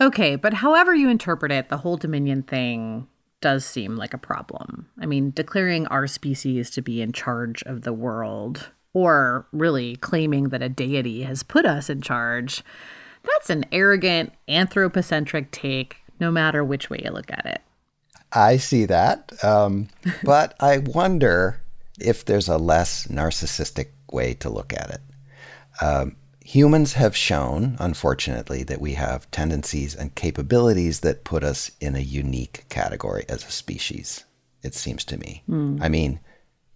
Okay, 0.00 0.36
but 0.36 0.54
however 0.54 0.94
you 0.94 1.08
interpret 1.08 1.50
it, 1.50 1.68
the 1.68 1.78
whole 1.78 1.96
dominion 1.96 2.42
thing 2.42 3.08
does 3.40 3.64
seem 3.64 3.96
like 3.96 4.14
a 4.14 4.18
problem. 4.18 4.88
I 5.00 5.06
mean, 5.06 5.30
declaring 5.30 5.86
our 5.86 6.06
species 6.06 6.70
to 6.70 6.82
be 6.82 7.00
in 7.00 7.12
charge 7.12 7.62
of 7.64 7.82
the 7.82 7.92
world, 7.92 8.70
or 8.92 9.46
really 9.52 9.96
claiming 9.96 10.50
that 10.50 10.62
a 10.62 10.68
deity 10.68 11.22
has 11.22 11.42
put 11.42 11.64
us 11.64 11.88
in 11.88 12.00
charge, 12.00 12.62
that's 13.22 13.50
an 13.50 13.64
arrogant, 13.72 14.32
anthropocentric 14.48 15.50
take, 15.50 15.96
no 16.20 16.30
matter 16.30 16.64
which 16.64 16.90
way 16.90 17.00
you 17.04 17.10
look 17.10 17.30
at 17.30 17.46
it. 17.46 17.60
I 18.32 18.56
see 18.56 18.84
that. 18.86 19.32
Um, 19.42 19.88
but 20.24 20.54
I 20.60 20.78
wonder 20.78 21.60
if 22.00 22.24
there's 22.24 22.48
a 22.48 22.58
less 22.58 23.06
narcissistic 23.06 23.88
way 24.12 24.34
to 24.34 24.50
look 24.50 24.72
at 24.72 24.90
it. 24.90 25.00
Um, 25.80 26.16
humans 26.44 26.94
have 26.94 27.16
shown, 27.16 27.76
unfortunately, 27.78 28.62
that 28.64 28.80
we 28.80 28.94
have 28.94 29.30
tendencies 29.30 29.94
and 29.94 30.14
capabilities 30.14 31.00
that 31.00 31.24
put 31.24 31.44
us 31.44 31.70
in 31.80 31.94
a 31.94 32.00
unique 32.00 32.64
category 32.68 33.24
as 33.28 33.44
a 33.44 33.50
species, 33.50 34.24
it 34.62 34.74
seems 34.74 35.04
to 35.04 35.18
me. 35.18 35.42
Hmm. 35.46 35.78
I 35.82 35.88
mean, 35.88 36.20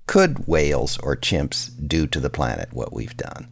could 0.06 0.46
whales 0.46 0.98
or 0.98 1.16
chimps 1.16 1.70
do 1.88 2.06
to 2.08 2.20
the 2.20 2.30
planet 2.30 2.72
what 2.72 2.92
we've 2.92 3.16
done? 3.16 3.48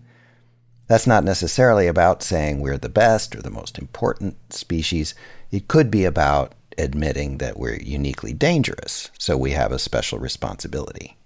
That's 0.91 1.07
not 1.07 1.23
necessarily 1.23 1.87
about 1.87 2.21
saying 2.21 2.59
we're 2.59 2.77
the 2.77 2.89
best 2.89 3.37
or 3.37 3.41
the 3.41 3.49
most 3.49 3.79
important 3.79 4.53
species. 4.53 5.15
It 5.53 5.69
could 5.69 5.89
be 5.89 6.05
about 6.05 6.53
admitting 6.79 7.39
that 7.39 7.57
we're 7.57 7.77
uniquely 7.77 8.33
dangerous, 8.33 9.09
so 9.17 9.37
we 9.37 9.53
have 9.53 9.71
a 9.71 9.79
special 9.79 10.19
responsibility. 10.19 11.17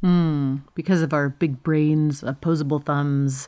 Hmm. 0.00 0.56
Because 0.74 1.00
of 1.00 1.12
our 1.12 1.28
big 1.28 1.62
brains, 1.62 2.24
opposable 2.24 2.80
thumbs, 2.80 3.46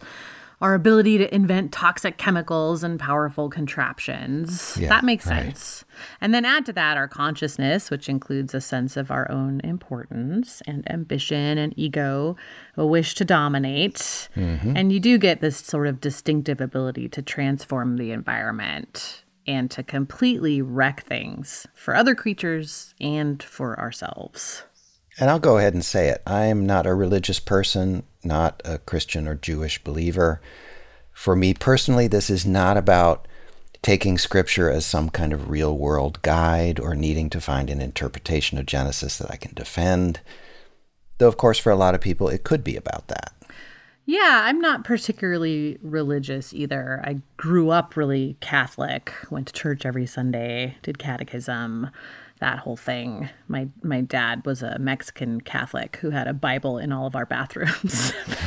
our 0.61 0.74
ability 0.74 1.18
to 1.18 1.34
invent 1.34 1.70
toxic 1.70 2.16
chemicals 2.16 2.82
and 2.82 2.98
powerful 2.98 3.50
contraptions. 3.50 4.76
Yeah, 4.80 4.88
that 4.88 5.04
makes 5.04 5.26
right. 5.26 5.44
sense. 5.44 5.84
And 6.20 6.32
then 6.32 6.44
add 6.44 6.64
to 6.66 6.72
that 6.72 6.96
our 6.96 7.09
consciousness, 7.09 7.90
which 7.90 8.09
includes 8.09 8.54
a 8.54 8.61
sense 8.61 8.96
of 8.96 9.11
our 9.11 9.30
own 9.30 9.61
importance 9.61 10.62
and 10.66 10.90
ambition 10.90 11.59
and 11.59 11.74
ego, 11.76 12.36
a 12.76 12.86
wish 12.86 13.14
to 13.16 13.24
dominate. 13.24 14.28
Mhm. 14.34 14.72
And 14.76 14.92
you 14.92 15.00
do 15.00 15.18
get 15.18 15.40
this 15.40 15.59
sort 15.59 15.86
of 15.86 16.00
distinctive 16.00 16.61
ability 16.61 17.09
to 17.11 17.22
transform 17.22 17.96
the 17.96 18.12
environment 18.12 19.24
and 19.46 19.70
to 19.70 19.82
completely 19.82 20.62
wreck 20.62 21.04
things 21.04 21.66
for 21.74 21.94
other 21.94 22.14
creatures 22.14 22.94
and 23.00 23.42
for 23.42 23.78
ourselves. 23.78 24.64
And 25.18 25.30
I'll 25.30 25.38
go 25.38 25.57
ahead 25.57 25.72
and 25.72 25.84
say 25.84 26.09
it. 26.09 26.22
I 26.26 26.46
am 26.46 26.66
not 26.66 26.86
a 26.86 26.94
religious 26.94 27.40
person, 27.40 28.02
not 28.26 28.60
a 28.64 28.78
Christian 28.78 29.26
or 29.26 29.34
Jewish 29.34 29.82
believer. 29.82 30.40
For 31.12 31.34
me 31.34 31.54
personally, 31.54 32.08
this 32.08 32.28
is 32.28 32.44
not 32.44 32.76
about 32.76 33.26
taking 33.82 34.18
scripture 34.18 34.68
as 34.68 34.84
some 34.84 35.08
kind 35.08 35.32
of 35.32 35.48
real 35.48 35.76
world 35.76 36.20
guide 36.22 36.80
or 36.80 36.94
needing 36.94 37.30
to 37.30 37.40
find 37.40 37.70
an 37.70 37.80
interpretation 37.80 38.58
of 38.58 38.66
Genesis 38.66 39.16
that 39.18 39.30
I 39.30 39.36
can 39.36 39.54
defend. 39.54 40.20
Though, 41.18 41.28
of 41.28 41.36
course, 41.36 41.58
for 41.58 41.70
a 41.70 41.76
lot 41.76 41.94
of 41.94 42.00
people, 42.00 42.28
it 42.28 42.44
could 42.44 42.64
be 42.64 42.76
about 42.76 43.08
that. 43.08 43.32
Yeah, 44.04 44.42
I'm 44.44 44.60
not 44.60 44.84
particularly 44.84 45.78
religious 45.82 46.54
either. 46.54 47.02
I 47.04 47.20
grew 47.36 47.70
up 47.70 47.96
really 47.96 48.36
Catholic, 48.40 49.12
went 49.30 49.48
to 49.48 49.52
church 49.52 49.84
every 49.84 50.06
Sunday, 50.06 50.76
did 50.82 50.98
catechism, 50.98 51.90
that 52.41 52.59
whole 52.59 52.76
thing. 52.76 53.28
My 53.49 53.68
my 53.82 54.01
dad 54.03 54.45
was 54.45 54.62
a 54.62 54.78
Mexican 54.78 55.41
Catholic 55.41 55.97
who 55.97 56.11
had 56.11 56.28
a 56.28 56.34
Bible 56.34 56.78
in 56.78 56.93
all 56.93 57.07
of 57.07 57.16
our 57.16 57.26
bathrooms. 57.26 58.12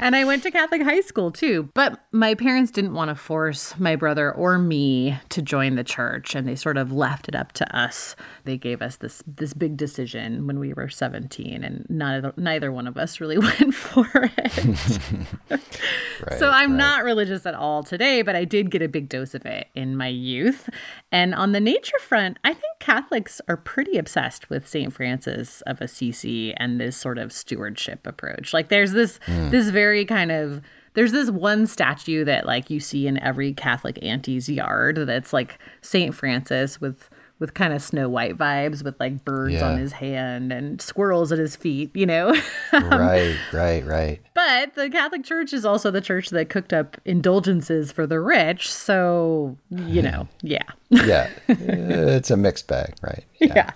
and 0.00 0.16
I 0.16 0.24
went 0.24 0.42
to 0.42 0.50
Catholic 0.50 0.82
high 0.82 1.00
school 1.00 1.30
too. 1.30 1.70
But 1.74 2.00
my 2.12 2.34
parents 2.34 2.70
didn't 2.70 2.94
want 2.94 3.10
to 3.10 3.14
force 3.14 3.78
my 3.78 3.94
brother 3.96 4.32
or 4.32 4.58
me 4.58 5.18
to 5.28 5.42
join 5.42 5.76
the 5.76 5.84
church 5.84 6.34
and 6.34 6.48
they 6.48 6.56
sort 6.56 6.76
of 6.76 6.90
left 6.90 7.28
it 7.28 7.34
up 7.34 7.52
to 7.52 7.76
us. 7.76 8.16
They 8.44 8.56
gave 8.56 8.82
us 8.82 8.96
this 8.96 9.22
this 9.26 9.52
big 9.54 9.76
decision 9.76 10.46
when 10.46 10.58
we 10.58 10.72
were 10.72 10.88
17 10.88 11.62
and 11.62 11.86
neither 11.88 12.32
neither 12.36 12.72
one 12.72 12.86
of 12.86 12.96
us 12.96 13.20
really 13.20 13.38
went 13.60 13.74
for 13.74 14.08
it. 14.14 15.60
so 16.38 16.50
I'm 16.50 16.76
not 16.76 17.04
religious 17.04 17.46
at 17.46 17.54
all 17.54 17.82
today, 17.82 18.22
but 18.22 18.34
I 18.34 18.44
did 18.44 18.70
get 18.70 18.82
a 18.82 18.88
big 18.88 19.08
dose 19.08 19.34
of 19.34 19.46
it 19.46 19.68
in 19.74 19.96
my 19.96 20.08
youth. 20.08 20.68
And 21.10 21.34
on 21.34 21.52
the 21.52 21.60
nature 21.60 21.98
front, 21.98 22.38
I 22.44 22.52
think 22.52 22.78
Catholics 22.80 23.40
are 23.48 23.56
pretty 23.56 23.98
obsessed 23.98 24.50
with 24.50 24.68
St. 24.68 24.92
Francis 24.92 25.60
of 25.62 25.80
Assisi 25.80 26.54
and 26.54 26.80
this 26.80 26.96
sort 26.96 27.18
of 27.18 27.32
stewardship 27.32 28.06
approach. 28.06 28.52
Like 28.52 28.68
there's 28.68 28.92
this 28.92 29.18
Mm. 29.26 29.50
this 29.50 29.68
very 29.70 30.04
kind 30.04 30.30
of 30.30 30.62
there's 30.94 31.12
this 31.12 31.30
one 31.30 31.66
statue 31.66 32.24
that 32.24 32.46
like 32.46 32.70
you 32.70 32.80
see 32.80 33.06
in 33.06 33.18
every 33.20 33.52
Catholic 33.52 33.98
auntie's 34.02 34.48
yard 34.48 34.96
that's 35.06 35.32
like 35.32 35.58
St. 35.80 36.14
Francis 36.14 36.80
with 36.80 37.08
with 37.40 37.54
kind 37.54 37.72
of 37.72 37.80
Snow 37.80 38.08
White 38.08 38.36
vibes 38.36 38.82
with 38.82 38.98
like 38.98 39.24
birds 39.24 39.54
Yeah. 39.54 39.68
on 39.70 39.78
his 39.78 39.92
hand 39.92 40.52
and 40.52 40.80
squirrels 40.82 41.30
at 41.32 41.38
his 41.38 41.54
feet, 41.56 41.90
you 41.94 42.06
know. 42.06 42.34
Um, 42.72 42.90
right, 42.90 43.36
right, 43.52 43.84
right. 43.86 44.20
But 44.34 44.74
the 44.74 44.90
Catholic 44.90 45.24
Church 45.24 45.52
is 45.54 45.64
also 45.64 45.90
the 45.90 46.00
church 46.02 46.28
that 46.30 46.50
cooked 46.50 46.72
up 46.74 46.98
indulgences 47.06 47.90
for 47.92 48.06
the 48.06 48.20
rich. 48.20 48.70
So, 48.70 49.56
you 49.70 50.02
know, 50.02 50.28
yeah. 50.42 50.64
Yeah, 50.90 51.30
it's 51.48 52.30
a 52.30 52.36
mixed 52.36 52.66
bag, 52.68 52.94
right? 53.02 53.24
Yeah. 53.40 53.70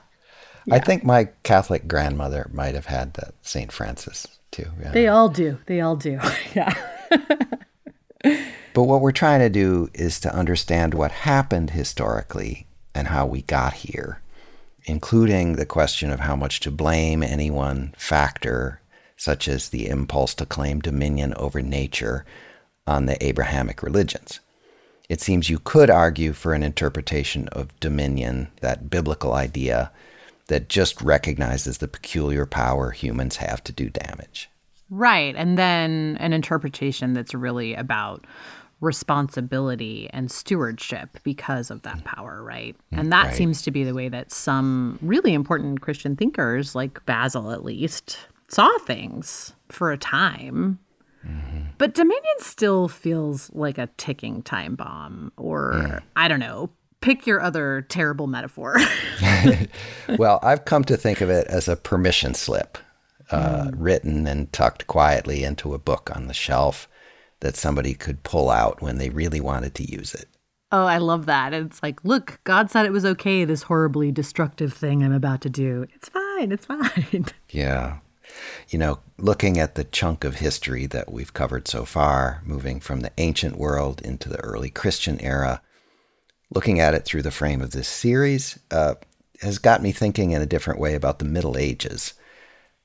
I 0.71 0.79
think 0.79 1.05
my 1.05 1.29
Catholic 1.43 1.89
grandmother 1.89 2.49
might 2.53 2.75
have 2.75 2.87
had 2.87 3.15
that 3.15 3.35
St. 3.43 3.73
Francis 3.73 4.27
too. 4.51 4.67
Yeah. 4.81 4.93
They 4.93 5.09
all 5.09 5.29
do. 5.31 5.59
They 5.67 5.81
all 5.81 5.97
do. 5.97 6.21
yeah. 6.55 6.75
But 8.75 8.85
what 8.85 9.01
we're 9.01 9.13
trying 9.13 9.41
to 9.41 9.51
do 9.51 9.89
is 9.93 10.21
to 10.21 10.35
understand 10.35 10.95
what 10.95 11.11
happened 11.13 11.71
historically 11.71 12.67
and 12.95 13.09
how 13.09 13.27
we 13.27 13.43
got 13.43 13.73
here, 13.73 14.21
including 14.85 15.55
the 15.55 15.67
question 15.67 16.11
of 16.11 16.21
how 16.21 16.37
much 16.37 16.61
to 16.61 16.71
blame 16.71 17.23
any 17.23 17.51
one 17.51 17.95
factor, 17.97 18.81
such 19.17 19.49
as 19.49 19.69
the 19.69 19.89
impulse 19.89 20.35
to 20.35 20.47
claim 20.47 20.81
dominion 20.81 21.35
over 21.35 21.63
nature, 21.63 22.25
on 22.87 23.07
the 23.07 23.25
Abrahamic 23.25 23.83
religions. 23.83 24.41
It 25.09 25.21
seems 25.21 25.51
you 25.51 25.59
could 25.59 25.91
argue 25.91 26.33
for 26.33 26.55
an 26.55 26.63
interpretation 26.63 27.49
of 27.49 27.79
dominion, 27.81 28.49
that 28.61 28.91
biblical 28.91 29.35
idea 29.35 29.93
that 30.49 30.69
just 30.69 31.01
recognizes 31.01 31.79
the 31.79 31.89
peculiar 31.89 32.47
power 32.47 32.91
humans 32.91 33.37
have 33.37 33.63
to 33.65 33.73
do 33.73 33.89
damage. 33.89 34.49
Right. 34.91 35.35
And 35.37 35.57
then 35.57 36.19
an 36.21 36.33
interpretation 36.33 37.15
that's 37.15 37.35
really 37.35 37.75
about 37.75 38.27
responsibility 38.83 40.11
and 40.13 40.31
stewardship 40.31 41.19
because 41.23 41.71
of 41.71 41.83
that 41.83 42.05
power, 42.05 42.43
right? 42.43 42.77
Mm, 42.93 43.01
and 43.01 43.13
that 43.13 43.27
right. 43.27 43.35
seems 43.35 43.63
to 43.63 43.71
be 43.71 43.85
the 43.85 43.95
way 43.95 44.09
that 44.09 44.31
some 44.31 44.99
really 45.01 45.33
important 45.33 45.81
Christian 45.81 46.17
thinkers, 46.17 46.75
like 46.75 47.05
Basil 47.07 47.53
at 47.53 47.65
least, 47.65 48.19
saw 48.49 48.69
things 48.79 49.55
for 49.69 49.93
a 49.93 49.97
time. 49.97 50.81
Mm-hmm. 51.27 51.61
But 51.79 51.95
Dominion 51.95 52.35
still 52.39 52.89
feels 52.89 53.51
like 53.55 53.79
a 53.79 53.89
ticking 53.97 54.43
time 54.43 54.75
bomb, 54.75 55.33
or 55.37 56.03
I 56.17 56.27
don't 56.27 56.41
know, 56.41 56.71
pick 57.01 57.27
your 57.27 57.41
other 57.41 57.83
terrible 57.83 58.27
metaphor. 58.27 58.77
well, 60.19 60.41
I've 60.43 60.65
come 60.65 60.83
to 60.85 60.97
think 60.97 61.21
of 61.21 61.31
it 61.31 61.47
as 61.47 61.69
a 61.69 61.77
permission 61.77 62.35
slip, 62.35 62.79
uh, 63.31 63.67
mm. 63.67 63.75
written 63.77 64.27
and 64.27 64.53
tucked 64.53 64.89
quietly 64.89 65.45
into 65.45 65.73
a 65.73 65.79
book 65.79 66.11
on 66.15 66.27
the 66.27 66.35
shelf 66.35 66.89
that 67.43 67.57
somebody 67.57 67.93
could 67.95 68.23
pull 68.23 68.51
out 68.51 68.81
when 68.81 68.99
they 68.99 69.11
really 69.11 69.41
wanted 69.41 69.75
to 69.77 69.85
use 69.91 70.15
it. 70.15 70.27
oh, 70.75 70.87
I 70.87 70.97
love 70.97 71.27
that. 71.27 71.53
It's 71.53 71.83
like, 71.83 72.03
look, 72.03 72.41
God 72.45 72.71
said 72.71 72.87
it 72.87 72.93
was 72.93 73.05
okay, 73.05 73.45
this 73.45 73.65
horribly 73.65 74.11
destructive 74.11 74.73
thing 74.73 75.03
I'm 75.05 75.13
about 75.13 75.43
to 75.43 75.51
do. 75.51 75.87
It's 75.95 76.09
fine. 76.09 76.51
It's 76.51 76.65
fine. 76.65 77.27
Yeah. 77.51 77.99
You 78.71 78.79
know, 78.79 79.01
looking 79.19 79.59
at 79.59 79.75
the 79.75 79.85
chunk 79.85 80.25
of 80.25 80.37
history 80.37 80.87
that 80.87 81.13
we've 81.13 81.35
covered 81.35 81.69
so 81.69 81.85
far, 81.85 82.41
moving 82.47 82.81
from 82.81 83.01
the 83.01 83.13
ancient 83.19 83.57
world 83.59 84.01
into 84.01 84.31
the 84.31 84.41
early 84.41 84.71
Christian 84.71 85.21
era, 85.21 85.61
looking 86.55 86.81
at 86.81 86.95
it 86.95 87.05
through 87.05 87.21
the 87.23 87.31
frame 87.31 87.61
of 87.61 87.73
this 87.73 87.89
series, 87.89 88.59
uh, 88.71 88.95
has 89.43 89.59
got 89.59 89.83
me 89.83 89.93
thinking 89.93 90.31
in 90.31 90.41
a 90.41 90.47
different 90.47 90.81
way 90.81 90.95
about 90.95 91.19
the 91.19 91.27
Middle 91.27 91.59
Ages, 91.59 92.15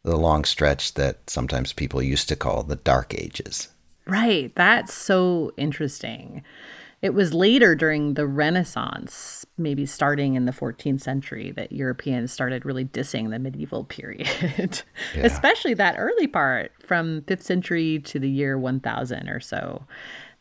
the 0.03 0.17
long 0.17 0.43
stretch 0.43 0.95
that 0.95 1.29
sometimes 1.29 1.71
people 1.71 2.01
used 2.01 2.27
to 2.27 2.35
call 2.35 2.63
the 2.63 2.75
Dark 2.75 3.13
Ages. 3.13 3.69
Right. 4.07 4.53
That's 4.55 4.93
so 4.93 5.51
interesting. 5.57 6.43
It 7.01 7.13
was 7.13 7.33
later 7.33 7.75
during 7.75 8.15
the 8.15 8.25
Renaissance, 8.25 9.45
maybe 9.57 9.85
starting 9.85 10.33
in 10.33 10.45
the 10.45 10.51
14th 10.51 11.01
century, 11.01 11.51
that 11.51 11.71
Europeans 11.71 12.31
started 12.31 12.65
really 12.65 12.85
dissing 12.85 13.29
the 13.29 13.37
medieval 13.37 13.83
period, 13.83 14.81
especially 15.15 15.75
that 15.75 15.95
early 15.99 16.25
part 16.25 16.71
from 16.83 17.21
5th 17.21 17.43
century 17.43 17.99
to 17.99 18.17
the 18.17 18.29
year 18.29 18.57
1000 18.57 19.29
or 19.29 19.39
so. 19.39 19.85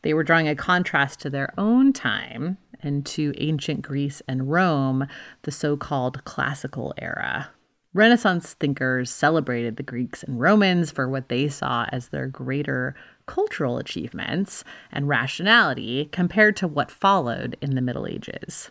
They 0.01 0.15
were 0.15 0.25
drawing 0.25 0.49
a 0.49 0.55
contrast 0.55 1.21
to 1.21 1.31
their 1.31 1.53
own 1.59 1.93
time 1.93 2.57
and 2.81 3.05
to 3.07 3.35
ancient 3.37 3.83
Greece 3.83 4.23
and 4.27 4.51
Rome, 4.51 5.09
the 5.43 5.51
so 5.51 5.77
called 5.77 6.25
classical 6.25 6.95
era. 6.97 7.51
Renaissance 7.93 8.55
thinkers 8.55 9.11
celebrated 9.11 9.77
the 9.77 9.83
Greeks 9.83 10.23
and 10.23 10.39
Romans 10.39 10.91
for 10.91 11.09
what 11.09 11.29
they 11.29 11.49
saw 11.49 11.87
as 11.93 12.09
their 12.09 12.27
greater 12.27 12.95
cultural 13.27 13.79
achievements 13.79 14.65
and 14.91 15.09
rationality 15.09 16.09
compared 16.13 16.57
to 16.57 16.69
what 16.69 16.91
followed 16.91 17.57
in 17.61 17.75
the 17.75 17.83
Middle 17.83 18.07
Ages. 18.07 18.71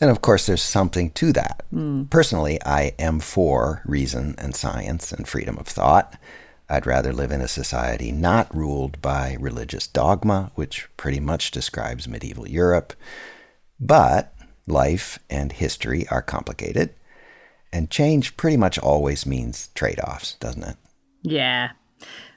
And 0.00 0.10
of 0.10 0.20
course, 0.20 0.46
there's 0.46 0.62
something 0.62 1.10
to 1.12 1.32
that. 1.32 1.64
Hmm. 1.70 2.04
Personally, 2.04 2.62
I 2.64 2.94
am 2.98 3.20
for 3.20 3.82
reason 3.84 4.34
and 4.38 4.54
science 4.54 5.12
and 5.12 5.26
freedom 5.26 5.58
of 5.58 5.66
thought. 5.66 6.16
I'd 6.68 6.86
rather 6.86 7.12
live 7.12 7.30
in 7.30 7.40
a 7.40 7.48
society 7.48 8.10
not 8.10 8.54
ruled 8.54 9.00
by 9.02 9.36
religious 9.38 9.86
dogma, 9.86 10.50
which 10.54 10.88
pretty 10.96 11.20
much 11.20 11.50
describes 11.50 12.08
medieval 12.08 12.48
Europe. 12.48 12.94
But 13.78 14.34
life 14.66 15.18
and 15.28 15.52
history 15.52 16.06
are 16.08 16.22
complicated, 16.22 16.94
and 17.72 17.90
change 17.90 18.36
pretty 18.36 18.56
much 18.56 18.78
always 18.78 19.26
means 19.26 19.68
trade 19.74 20.00
offs, 20.00 20.34
doesn't 20.36 20.64
it? 20.64 20.76
Yeah. 21.22 21.70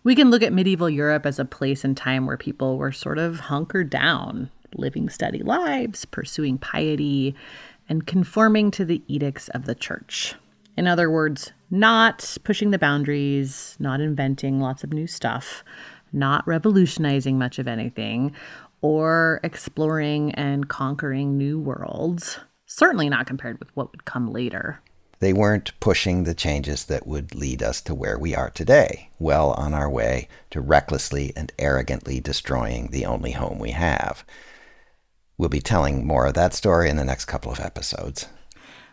We 0.08 0.16
can 0.16 0.32
look 0.32 0.41
at 0.41 0.53
medieval 0.53 0.89
Europe 0.89 1.26
as 1.26 1.38
a 1.38 1.43
place 1.43 1.84
and 1.84 1.97
time 1.97 2.26
where 2.28 2.38
people 2.38 2.78
were 2.78 2.93
sort 2.93 3.18
of 3.18 3.41
hunkered 3.41 3.89
down, 3.89 4.49
living 4.74 5.10
steady 5.10 5.39
lives, 5.39 6.05
pursuing 6.05 6.58
piety, 6.58 7.36
and 7.89 8.08
conforming 8.08 8.72
to 8.72 8.86
the 8.86 9.03
edicts 9.10 9.49
of 9.49 9.66
the 9.66 9.76
church. 9.76 10.36
In 10.78 10.88
other 10.88 11.12
words, 11.12 11.51
not 11.70 12.38
pushing 12.45 12.72
the 12.72 12.80
boundaries, 12.80 13.76
not 13.80 13.99
inventing 13.99 14.62
lots 14.62 14.82
of 14.82 14.93
new 14.93 15.08
stuff, 15.08 15.62
not 16.14 16.47
revolutionizing 16.47 17.38
much 17.38 17.60
of 17.60 17.68
anything, 17.68 18.34
or 18.80 19.41
exploring 19.43 20.34
and 20.36 20.70
conquering 20.70 21.38
new 21.38 21.60
worlds. 21.60 22.39
Certainly 22.66 23.10
not 23.10 23.28
compared 23.28 23.60
with 23.60 23.76
what 23.76 23.91
would 23.91 24.05
come 24.05 24.32
later. 24.32 24.80
They 25.20 25.34
weren't 25.34 25.80
pushing 25.80 26.24
the 26.24 26.36
changes 26.36 26.86
that 26.86 27.07
would 27.07 27.34
lead 27.34 27.63
us 27.63 27.82
to 27.82 27.95
where 27.95 28.20
we 28.20 28.36
are 28.36 28.51
today, 28.51 29.09
well 29.18 29.51
on 29.51 29.74
our 29.74 29.89
way 29.89 30.28
to 30.51 30.61
recklessly 30.61 31.34
and 31.36 31.51
arrogantly 31.57 32.20
destroying 32.20 32.88
the 32.91 33.05
only 33.05 33.32
home 33.32 33.57
we 33.57 33.72
have. 33.72 34.24
We'll 35.38 35.49
be 35.49 35.61
telling 35.61 36.05
more 36.05 36.28
of 36.28 36.34
that 36.36 36.53
story 36.53 36.89
in 36.89 36.97
the 36.97 37.05
next 37.05 37.26
couple 37.26 37.51
of 37.51 37.59
episodes. 37.59 38.28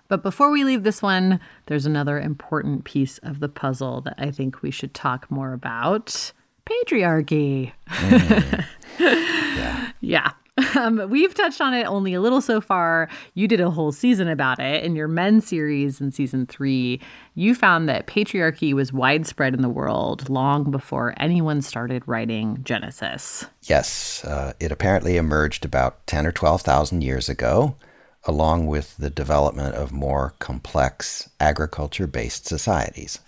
But 0.09 0.23
before 0.23 0.51
we 0.51 0.65
leave 0.65 0.83
this 0.83 1.03
one, 1.03 1.41
there's 1.67 1.87
another 1.87 2.21
important 2.21 2.85
piece 2.85 3.19
of 3.19 3.41
the 3.41 3.49
puzzle 3.49 4.01
that 4.03 4.15
I 4.19 4.31
think 4.31 4.63
we 4.63 4.71
should 4.71 4.95
talk 4.95 5.31
more 5.31 5.53
about 5.53 6.33
patriarchy. 6.67 7.73
Mm. 7.89 8.65
yeah. 10.01 10.33
Um, 10.77 11.09
we've 11.09 11.35
touched 11.35 11.61
on 11.61 11.75
it 11.75 11.85
only 11.85 12.15
a 12.15 12.21
little 12.21 12.41
so 12.41 12.61
far. 12.61 13.09
You 13.35 13.47
did 13.47 13.61
a 13.61 13.71
whole 13.71 13.93
season 13.93 14.29
about 14.29 14.59
it 14.59 14.85
in 14.85 14.97
your 14.97 15.09
men 15.09 15.41
series 15.41 16.01
in 16.01 16.11
season 16.11 16.47
three. 16.47 17.01
You 17.35 17.55
found 17.55 17.89
that 17.89 18.07
patriarchy 18.07 18.73
was 18.73 18.93
widespread 18.93 19.55
in 19.55 19.63
the 19.63 19.69
world 19.69 20.29
long 20.29 20.71
before 20.71 21.15
anyone 21.19 21.63
started 21.63 22.03
writing 22.07 22.59
Genesis. 22.65 23.47
Yes, 23.63 24.25
uh, 24.25 24.53
it 24.61 24.73
apparently 24.73 25.17
emerged 25.17 25.65
about 25.65 26.07
10 26.07 26.27
or 26.27 26.33
12,000 26.33 27.03
years 27.03 27.29
ago, 27.29 27.77
along 28.25 28.67
with 28.67 28.97
the 28.97 29.11
development 29.11 29.75
of 29.75 29.93
more 29.93 30.35
complex 30.39 31.29
agriculture 31.41 32.07
based 32.07 32.47
societies. 32.47 33.21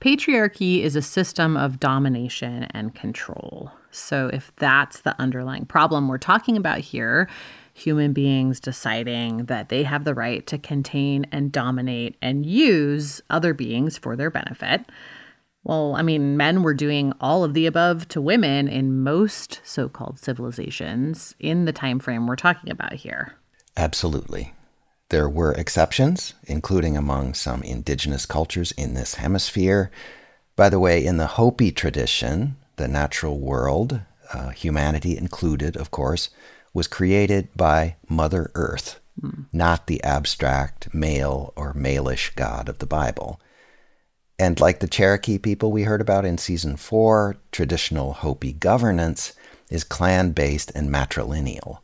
Patriarchy 0.00 0.82
is 0.82 0.96
a 0.96 1.02
system 1.02 1.58
of 1.58 1.78
domination 1.78 2.64
and 2.70 2.94
control. 2.94 3.70
So, 3.90 4.30
if 4.32 4.50
that's 4.56 5.02
the 5.02 5.20
underlying 5.20 5.66
problem 5.66 6.08
we're 6.08 6.16
talking 6.16 6.56
about 6.56 6.78
here, 6.78 7.28
human 7.74 8.14
beings 8.14 8.60
deciding 8.60 9.44
that 9.46 9.68
they 9.68 9.82
have 9.82 10.04
the 10.04 10.14
right 10.14 10.46
to 10.46 10.56
contain 10.56 11.26
and 11.32 11.52
dominate 11.52 12.16
and 12.22 12.46
use 12.46 13.20
other 13.28 13.52
beings 13.52 13.98
for 13.98 14.16
their 14.16 14.30
benefit. 14.30 14.86
Well, 15.64 15.94
I 15.94 16.02
mean, 16.02 16.36
men 16.36 16.62
were 16.62 16.72
doing 16.72 17.12
all 17.20 17.44
of 17.44 17.52
the 17.52 17.66
above 17.66 18.08
to 18.08 18.22
women 18.22 18.68
in 18.68 19.02
most 19.02 19.60
so-called 19.64 20.18
civilizations 20.18 21.34
in 21.38 21.66
the 21.66 21.72
time 21.72 21.98
frame 21.98 22.26
we're 22.26 22.36
talking 22.36 22.70
about 22.70 22.94
here. 22.94 23.34
Absolutely. 23.76 24.54
There 25.10 25.28
were 25.28 25.52
exceptions, 25.52 26.34
including 26.46 26.96
among 26.96 27.34
some 27.34 27.62
indigenous 27.62 28.26
cultures 28.26 28.72
in 28.72 28.94
this 28.94 29.16
hemisphere. 29.16 29.90
By 30.54 30.68
the 30.68 30.80
way, 30.80 31.04
in 31.04 31.16
the 31.16 31.26
Hopi 31.26 31.72
tradition, 31.72 32.56
the 32.76 32.86
natural 32.86 33.38
world, 33.38 34.00
uh, 34.32 34.50
humanity 34.50 35.18
included, 35.18 35.76
of 35.76 35.90
course, 35.90 36.30
was 36.72 36.86
created 36.86 37.48
by 37.56 37.96
Mother 38.08 38.52
Earth, 38.54 39.00
not 39.52 39.88
the 39.88 40.02
abstract 40.04 40.94
male 40.94 41.52
or 41.56 41.74
malish 41.74 42.32
god 42.36 42.68
of 42.68 42.78
the 42.78 42.86
Bible. 42.86 43.40
And 44.38 44.60
like 44.60 44.78
the 44.78 44.88
Cherokee 44.88 45.38
people 45.38 45.72
we 45.72 45.82
heard 45.82 46.00
about 46.00 46.24
in 46.24 46.38
season 46.38 46.76
four, 46.76 47.36
traditional 47.50 48.12
Hopi 48.12 48.52
governance 48.52 49.32
is 49.70 49.82
clan 49.82 50.30
based 50.30 50.70
and 50.74 50.88
matrilineal. 50.88 51.78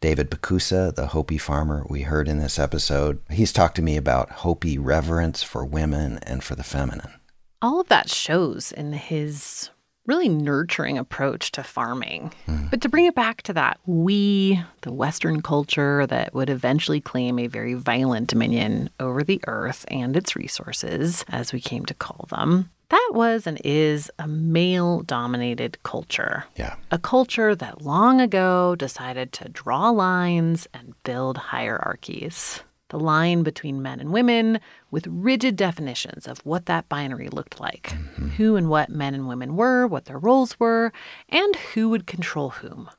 David 0.00 0.30
Pacusa, 0.30 0.94
the 0.94 1.08
Hopi 1.08 1.36
farmer 1.36 1.86
we 1.88 2.02
heard 2.02 2.26
in 2.26 2.38
this 2.38 2.58
episode, 2.58 3.20
he's 3.30 3.52
talked 3.52 3.76
to 3.76 3.82
me 3.82 3.98
about 3.98 4.30
Hopi 4.30 4.78
reverence 4.78 5.42
for 5.42 5.64
women 5.64 6.18
and 6.22 6.42
for 6.42 6.54
the 6.54 6.64
feminine. 6.64 7.12
All 7.60 7.80
of 7.80 7.88
that 7.88 8.08
shows 8.08 8.72
in 8.72 8.94
his 8.94 9.68
really 10.06 10.30
nurturing 10.30 10.96
approach 10.96 11.52
to 11.52 11.62
farming. 11.62 12.32
Hmm. 12.46 12.68
But 12.70 12.80
to 12.80 12.88
bring 12.88 13.04
it 13.04 13.14
back 13.14 13.42
to 13.42 13.52
that, 13.52 13.78
we, 13.84 14.60
the 14.80 14.92
Western 14.92 15.42
culture 15.42 16.06
that 16.06 16.34
would 16.34 16.48
eventually 16.48 17.00
claim 17.00 17.38
a 17.38 17.46
very 17.46 17.74
violent 17.74 18.28
dominion 18.28 18.88
over 18.98 19.22
the 19.22 19.42
earth 19.46 19.84
and 19.88 20.16
its 20.16 20.34
resources, 20.34 21.24
as 21.28 21.52
we 21.52 21.60
came 21.60 21.84
to 21.84 21.94
call 21.94 22.26
them, 22.30 22.70
that 22.90 23.10
was 23.12 23.46
and 23.46 23.60
is 23.64 24.10
a 24.18 24.26
male 24.26 25.00
dominated 25.00 25.82
culture. 25.84 26.44
Yeah. 26.56 26.74
A 26.90 26.98
culture 26.98 27.54
that 27.54 27.82
long 27.82 28.20
ago 28.20 28.74
decided 28.76 29.32
to 29.34 29.48
draw 29.48 29.90
lines 29.90 30.66
and 30.74 30.94
build 31.04 31.36
hierarchies. 31.36 32.60
The 32.88 32.98
line 32.98 33.44
between 33.44 33.80
men 33.80 34.00
and 34.00 34.12
women, 34.12 34.58
with 34.90 35.06
rigid 35.06 35.54
definitions 35.54 36.26
of 36.26 36.40
what 36.40 36.66
that 36.66 36.88
binary 36.88 37.28
looked 37.28 37.60
like 37.60 37.90
mm-hmm. 37.90 38.30
who 38.30 38.56
and 38.56 38.68
what 38.68 38.90
men 38.90 39.14
and 39.14 39.28
women 39.28 39.54
were, 39.54 39.86
what 39.86 40.06
their 40.06 40.18
roles 40.18 40.58
were, 40.58 40.92
and 41.28 41.54
who 41.54 41.88
would 41.90 42.08
control 42.08 42.50
whom. 42.50 42.90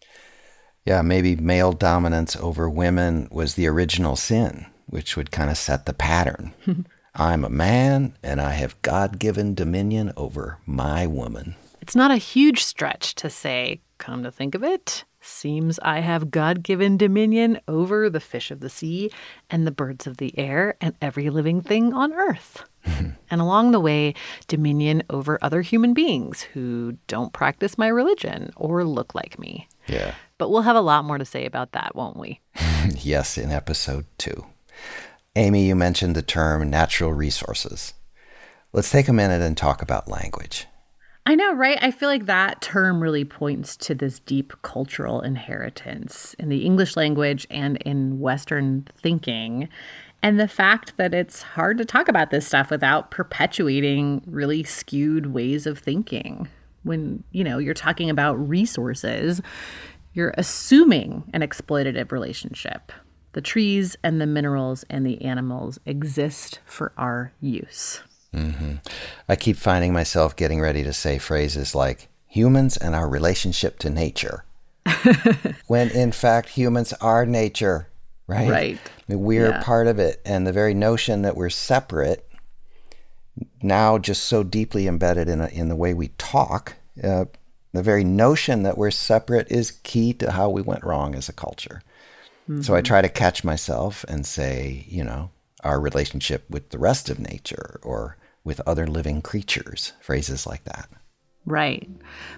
Yeah, 0.86 1.02
maybe 1.02 1.36
male 1.36 1.74
dominance 1.74 2.38
over 2.38 2.70
women 2.70 3.28
was 3.30 3.56
the 3.56 3.68
original 3.68 4.16
sin, 4.16 4.66
which 4.86 5.18
would 5.18 5.32
kind 5.32 5.50
of 5.50 5.58
set 5.58 5.86
the 5.86 5.94
pattern. 5.94 6.54
I'm 7.14 7.44
a 7.44 7.50
man 7.50 8.16
and 8.24 8.40
I 8.40 8.52
have 8.52 8.82
God 8.82 9.20
given 9.20 9.54
dominion 9.54 10.14
over 10.16 10.60
my 10.66 11.06
woman. 11.06 11.56
It's 11.82 11.96
not 11.96 12.12
a 12.12 12.18
huge 12.18 12.64
stretch 12.64 13.16
to 13.16 13.30
say, 13.30 13.82
come 13.98 14.24
to 14.24 14.32
think 14.32 14.56
of 14.56 14.64
it, 14.64 15.04
seems 15.20 15.78
I 15.80 16.00
have 16.00 16.32
God 16.32 16.64
given 16.64 16.98
dominion 16.98 17.60
over 17.68 18.10
the 18.10 18.20
fish 18.20 18.50
of 18.50 18.60
the 18.60 18.70
sea 18.70 19.12
and 19.50 19.68
the 19.68 19.72
birds 19.72 20.08
of 20.08 20.18
the 20.18 20.38
air 20.38 20.76
and 20.80 20.96
every 21.02 21.30
living 21.30 21.62
thing 21.62 21.94
on 21.94 22.14
earth. 22.14 22.64
and 22.86 23.16
along 23.30 23.72
the 23.72 23.80
way, 23.80 24.14
dominion 24.48 25.04
over 25.10 25.38
other 25.42 25.62
human 25.62 25.94
beings 25.94 26.42
who 26.42 26.98
don't 27.08 27.34
practice 27.34 27.78
my 27.78 27.88
religion 27.88 28.52
or 28.56 28.84
look 28.84 29.14
like 29.14 29.38
me. 29.38 29.68
Yeah. 29.88 30.16
But 30.38 30.50
we'll 30.50 30.62
have 30.62 30.76
a 30.76 30.82
lot 30.82 31.06
more 31.06 31.18
to 31.18 31.26
say 31.26 31.46
about 31.46 31.74
that, 31.74 31.96
won't 31.96 32.18
we? 32.18 32.40
yes, 32.96 33.38
in 33.38 33.52
episode 33.52 34.06
two. 34.18 34.46
Amy, 35.38 35.66
you 35.66 35.76
mentioned 35.78 36.14
the 36.14 36.22
term 36.22 36.70
natural 36.70 37.14
resources. 37.14 37.94
Let's 38.74 38.92
take 38.92 39.08
a 39.08 39.14
minute 39.14 39.42
and 39.42 39.56
talk 39.56 39.82
about 39.82 40.10
language. 40.10 40.68
I 41.26 41.36
know, 41.36 41.54
right? 41.54 41.78
I 41.82 41.92
feel 41.92 42.10
like 42.10 42.26
that 42.26 42.62
term 42.62 43.02
really 43.02 43.24
points 43.24 43.78
to 43.78 43.96
this 43.96 44.20
deep 44.20 44.52
cultural 44.62 45.22
inheritance 45.22 46.34
in 46.38 46.50
the 46.50 46.66
English 46.66 46.98
language 46.98 47.48
and 47.50 47.78
in 47.78 48.20
Western 48.20 48.86
thinking. 48.98 49.70
And 50.22 50.38
the 50.38 50.50
fact 50.50 50.98
that 50.98 51.14
it's 51.14 51.42
hard 51.42 51.78
to 51.78 51.86
talk 51.86 52.10
about 52.10 52.30
this 52.30 52.46
stuff 52.46 52.70
without 52.70 53.10
perpetuating 53.10 54.24
really 54.26 54.64
skewed 54.64 55.28
ways 55.28 55.66
of 55.66 55.80
thinking. 55.80 56.50
When, 56.84 57.24
you 57.32 57.46
know, 57.46 57.58
you're 57.58 57.74
talking 57.74 58.10
about 58.10 58.36
resources, 58.36 59.42
you're 60.14 60.34
assuming 60.38 61.30
an 61.32 61.40
exploitative 61.40 62.12
relationship. 62.12 62.92
The 63.34 63.42
trees 63.42 63.96
and 64.04 64.20
the 64.20 64.26
minerals 64.26 64.84
and 64.90 65.06
the 65.06 65.22
animals 65.24 65.80
exist 65.86 66.60
for 66.66 66.92
our 66.98 67.32
use. 67.40 68.02
Mm-hmm. 68.36 68.76
I 69.30 69.36
keep 69.36 69.58
finding 69.58 69.94
myself 69.94 70.36
getting 70.36 70.60
ready 70.62 70.84
to 70.84 70.94
say 70.94 71.18
phrases 71.18 71.74
like 71.76 72.08
humans 72.28 72.78
and 72.78 72.96
our 72.96 73.08
relationship 73.10 73.80
to 73.80 73.90
nature. 73.90 74.46
when 75.68 75.90
in 75.92 76.12
fact, 76.12 76.50
humans 76.50 76.94
are 77.02 77.26
nature, 77.26 77.88
right? 78.28 78.50
Right. 78.50 78.80
I 78.86 79.14
mean, 79.14 79.22
we're 79.22 79.50
Yeah. 79.50 79.64
part 79.64 79.88
of 79.88 80.00
it. 80.00 80.22
And 80.26 80.46
the 80.48 80.54
very 80.54 80.74
notion 80.74 81.22
that 81.22 81.36
we're 81.36 81.50
separate, 81.50 82.28
now 83.62 83.98
just 83.98 84.24
so 84.24 84.44
deeply 84.44 84.88
embedded 84.88 85.30
in, 85.30 85.42
a, 85.42 85.48
in 85.48 85.70
the 85.70 85.76
way 85.76 85.94
we 85.94 86.10
talk, 86.18 86.76
uh, 87.04 87.26
the 87.74 87.84
very 87.84 88.04
notion 88.04 88.64
that 88.64 88.78
we're 88.78 88.92
separate 88.92 89.50
is 89.52 89.72
key 89.84 90.14
to 90.14 90.32
how 90.32 90.50
we 90.50 90.62
went 90.62 90.84
wrong 90.84 91.16
as 91.16 91.30
a 91.30 91.34
culture. 91.34 91.82
So 92.60 92.76
I 92.76 92.82
try 92.82 93.02
to 93.02 93.10
catch 93.10 93.44
myself 93.44 94.04
and 94.08 94.26
say, 94.26 94.86
you 94.88 95.04
know, 95.04 95.30
our 95.64 95.80
relationship 95.80 96.50
with 96.50 96.70
the 96.70 96.80
rest 96.80 97.10
of 97.10 97.20
nature 97.20 97.80
or 97.84 98.18
with 98.44 98.62
other 98.66 98.88
living 98.88 99.22
creatures, 99.22 99.94
phrases 100.02 100.46
like 100.46 100.64
that. 100.66 100.90
Right. 101.46 101.90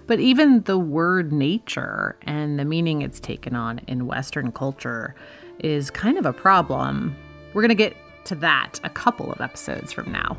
But 0.06 0.20
even 0.20 0.62
the 0.62 0.78
word 0.78 1.32
nature 1.32 2.16
and 2.22 2.58
the 2.58 2.64
meaning 2.64 3.02
it's 3.02 3.20
taken 3.20 3.54
on 3.54 3.80
in 3.86 4.06
Western 4.06 4.52
culture 4.52 5.14
is 5.58 5.90
kind 5.90 6.18
of 6.18 6.26
a 6.26 6.32
problem. 6.32 7.16
We're 7.52 7.62
going 7.62 7.68
to 7.70 7.74
get 7.74 7.96
to 8.24 8.34
that 8.36 8.80
a 8.82 8.90
couple 8.90 9.30
of 9.30 9.40
episodes 9.40 9.92
from 9.92 10.10
now. 10.10 10.36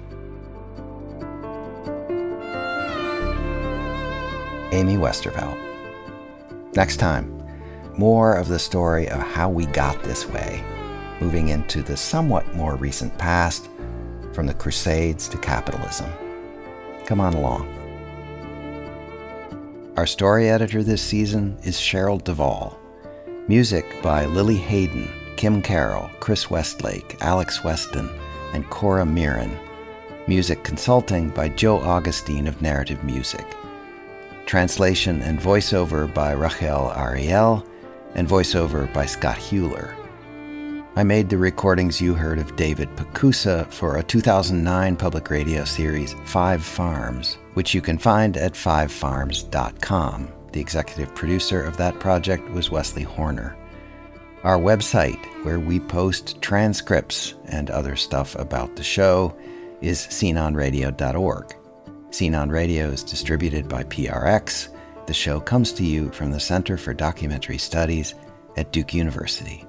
Amy 4.71 4.97
Westervelt. 4.97 5.57
Next 6.75 6.97
time, 6.97 7.34
more 7.97 8.33
of 8.33 8.47
the 8.47 8.59
story 8.59 9.07
of 9.09 9.19
how 9.19 9.49
we 9.49 9.65
got 9.67 10.01
this 10.03 10.27
way, 10.27 10.63
moving 11.19 11.49
into 11.49 11.81
the 11.81 11.97
somewhat 11.97 12.53
more 12.55 12.75
recent 12.75 13.17
past, 13.17 13.69
from 14.33 14.47
the 14.47 14.53
Crusades 14.53 15.29
to 15.29 15.37
capitalism. 15.37 16.11
Come 17.05 17.21
on 17.21 17.33
along. 17.33 17.71
Our 19.95 20.05
story 20.05 20.49
editor 20.49 20.83
this 20.83 21.01
season 21.01 21.57
is 21.63 21.77
Cheryl 21.77 22.21
Devall. 22.21 22.75
Music 23.47 23.85
by 24.03 24.25
Lili 24.25 24.57
Haydn, 24.57 25.09
Kim 25.37 25.61
Carroll, 25.61 26.09
Chris 26.19 26.49
Westlake, 26.49 27.15
Alex 27.21 27.63
Weston, 27.63 28.09
and 28.53 28.69
Cora 28.69 29.05
Mirren. 29.05 29.57
Music 30.27 30.63
consulting 30.63 31.29
by 31.29 31.47
Joe 31.47 31.79
Augustine 31.79 32.47
of 32.47 32.61
Narrative 32.61 33.03
Music. 33.03 33.45
Translation 34.45 35.21
and 35.21 35.39
voiceover 35.39 36.13
by 36.13 36.31
Rachel 36.33 36.91
Ariel, 36.95 37.65
and 38.15 38.27
voiceover 38.27 38.91
by 38.93 39.05
Scott 39.05 39.37
Huler. 39.37 39.93
I 40.97 41.03
made 41.03 41.29
the 41.29 41.37
recordings 41.37 41.99
you 41.99 42.13
heard 42.13 42.39
of 42.39 42.55
David 42.55 42.89
Pacusa 42.95 43.69
for 43.71 43.97
a 43.97 44.03
2009 44.03 44.95
public 44.95 45.29
radio 45.29 45.65
series, 45.65 46.15
Five 46.23 46.63
Farms, 46.63 47.37
which 47.53 47.73
you 47.73 47.81
can 47.81 47.97
find 47.97 48.37
at 48.37 48.53
fivefarms.com. 48.53 50.29
The 50.53 50.61
executive 50.61 51.13
producer 51.13 51.61
of 51.61 51.75
that 51.75 51.99
project 51.99 52.49
was 52.51 52.71
Wesley 52.71 53.03
Horner. 53.03 53.57
Our 54.43 54.57
website, 54.57 55.21
where 55.43 55.59
we 55.59 55.81
post 55.81 56.41
transcripts 56.41 57.33
and 57.45 57.69
other 57.69 57.97
stuff 57.97 58.35
about 58.35 58.77
the 58.77 58.83
show, 58.83 59.35
is 59.81 60.07
sceneonradio.org. 60.07 61.55
Scene 62.11 62.35
on 62.35 62.49
Radio 62.49 62.87
is 62.87 63.03
distributed 63.03 63.67
by 63.67 63.83
PRX. 63.83 64.69
The 65.07 65.13
show 65.13 65.39
comes 65.39 65.71
to 65.73 65.83
you 65.83 66.11
from 66.11 66.31
the 66.31 66.39
Center 66.39 66.77
for 66.77 66.93
Documentary 66.93 67.57
Studies 67.57 68.15
at 68.57 68.71
Duke 68.71 68.93
University. 68.93 69.64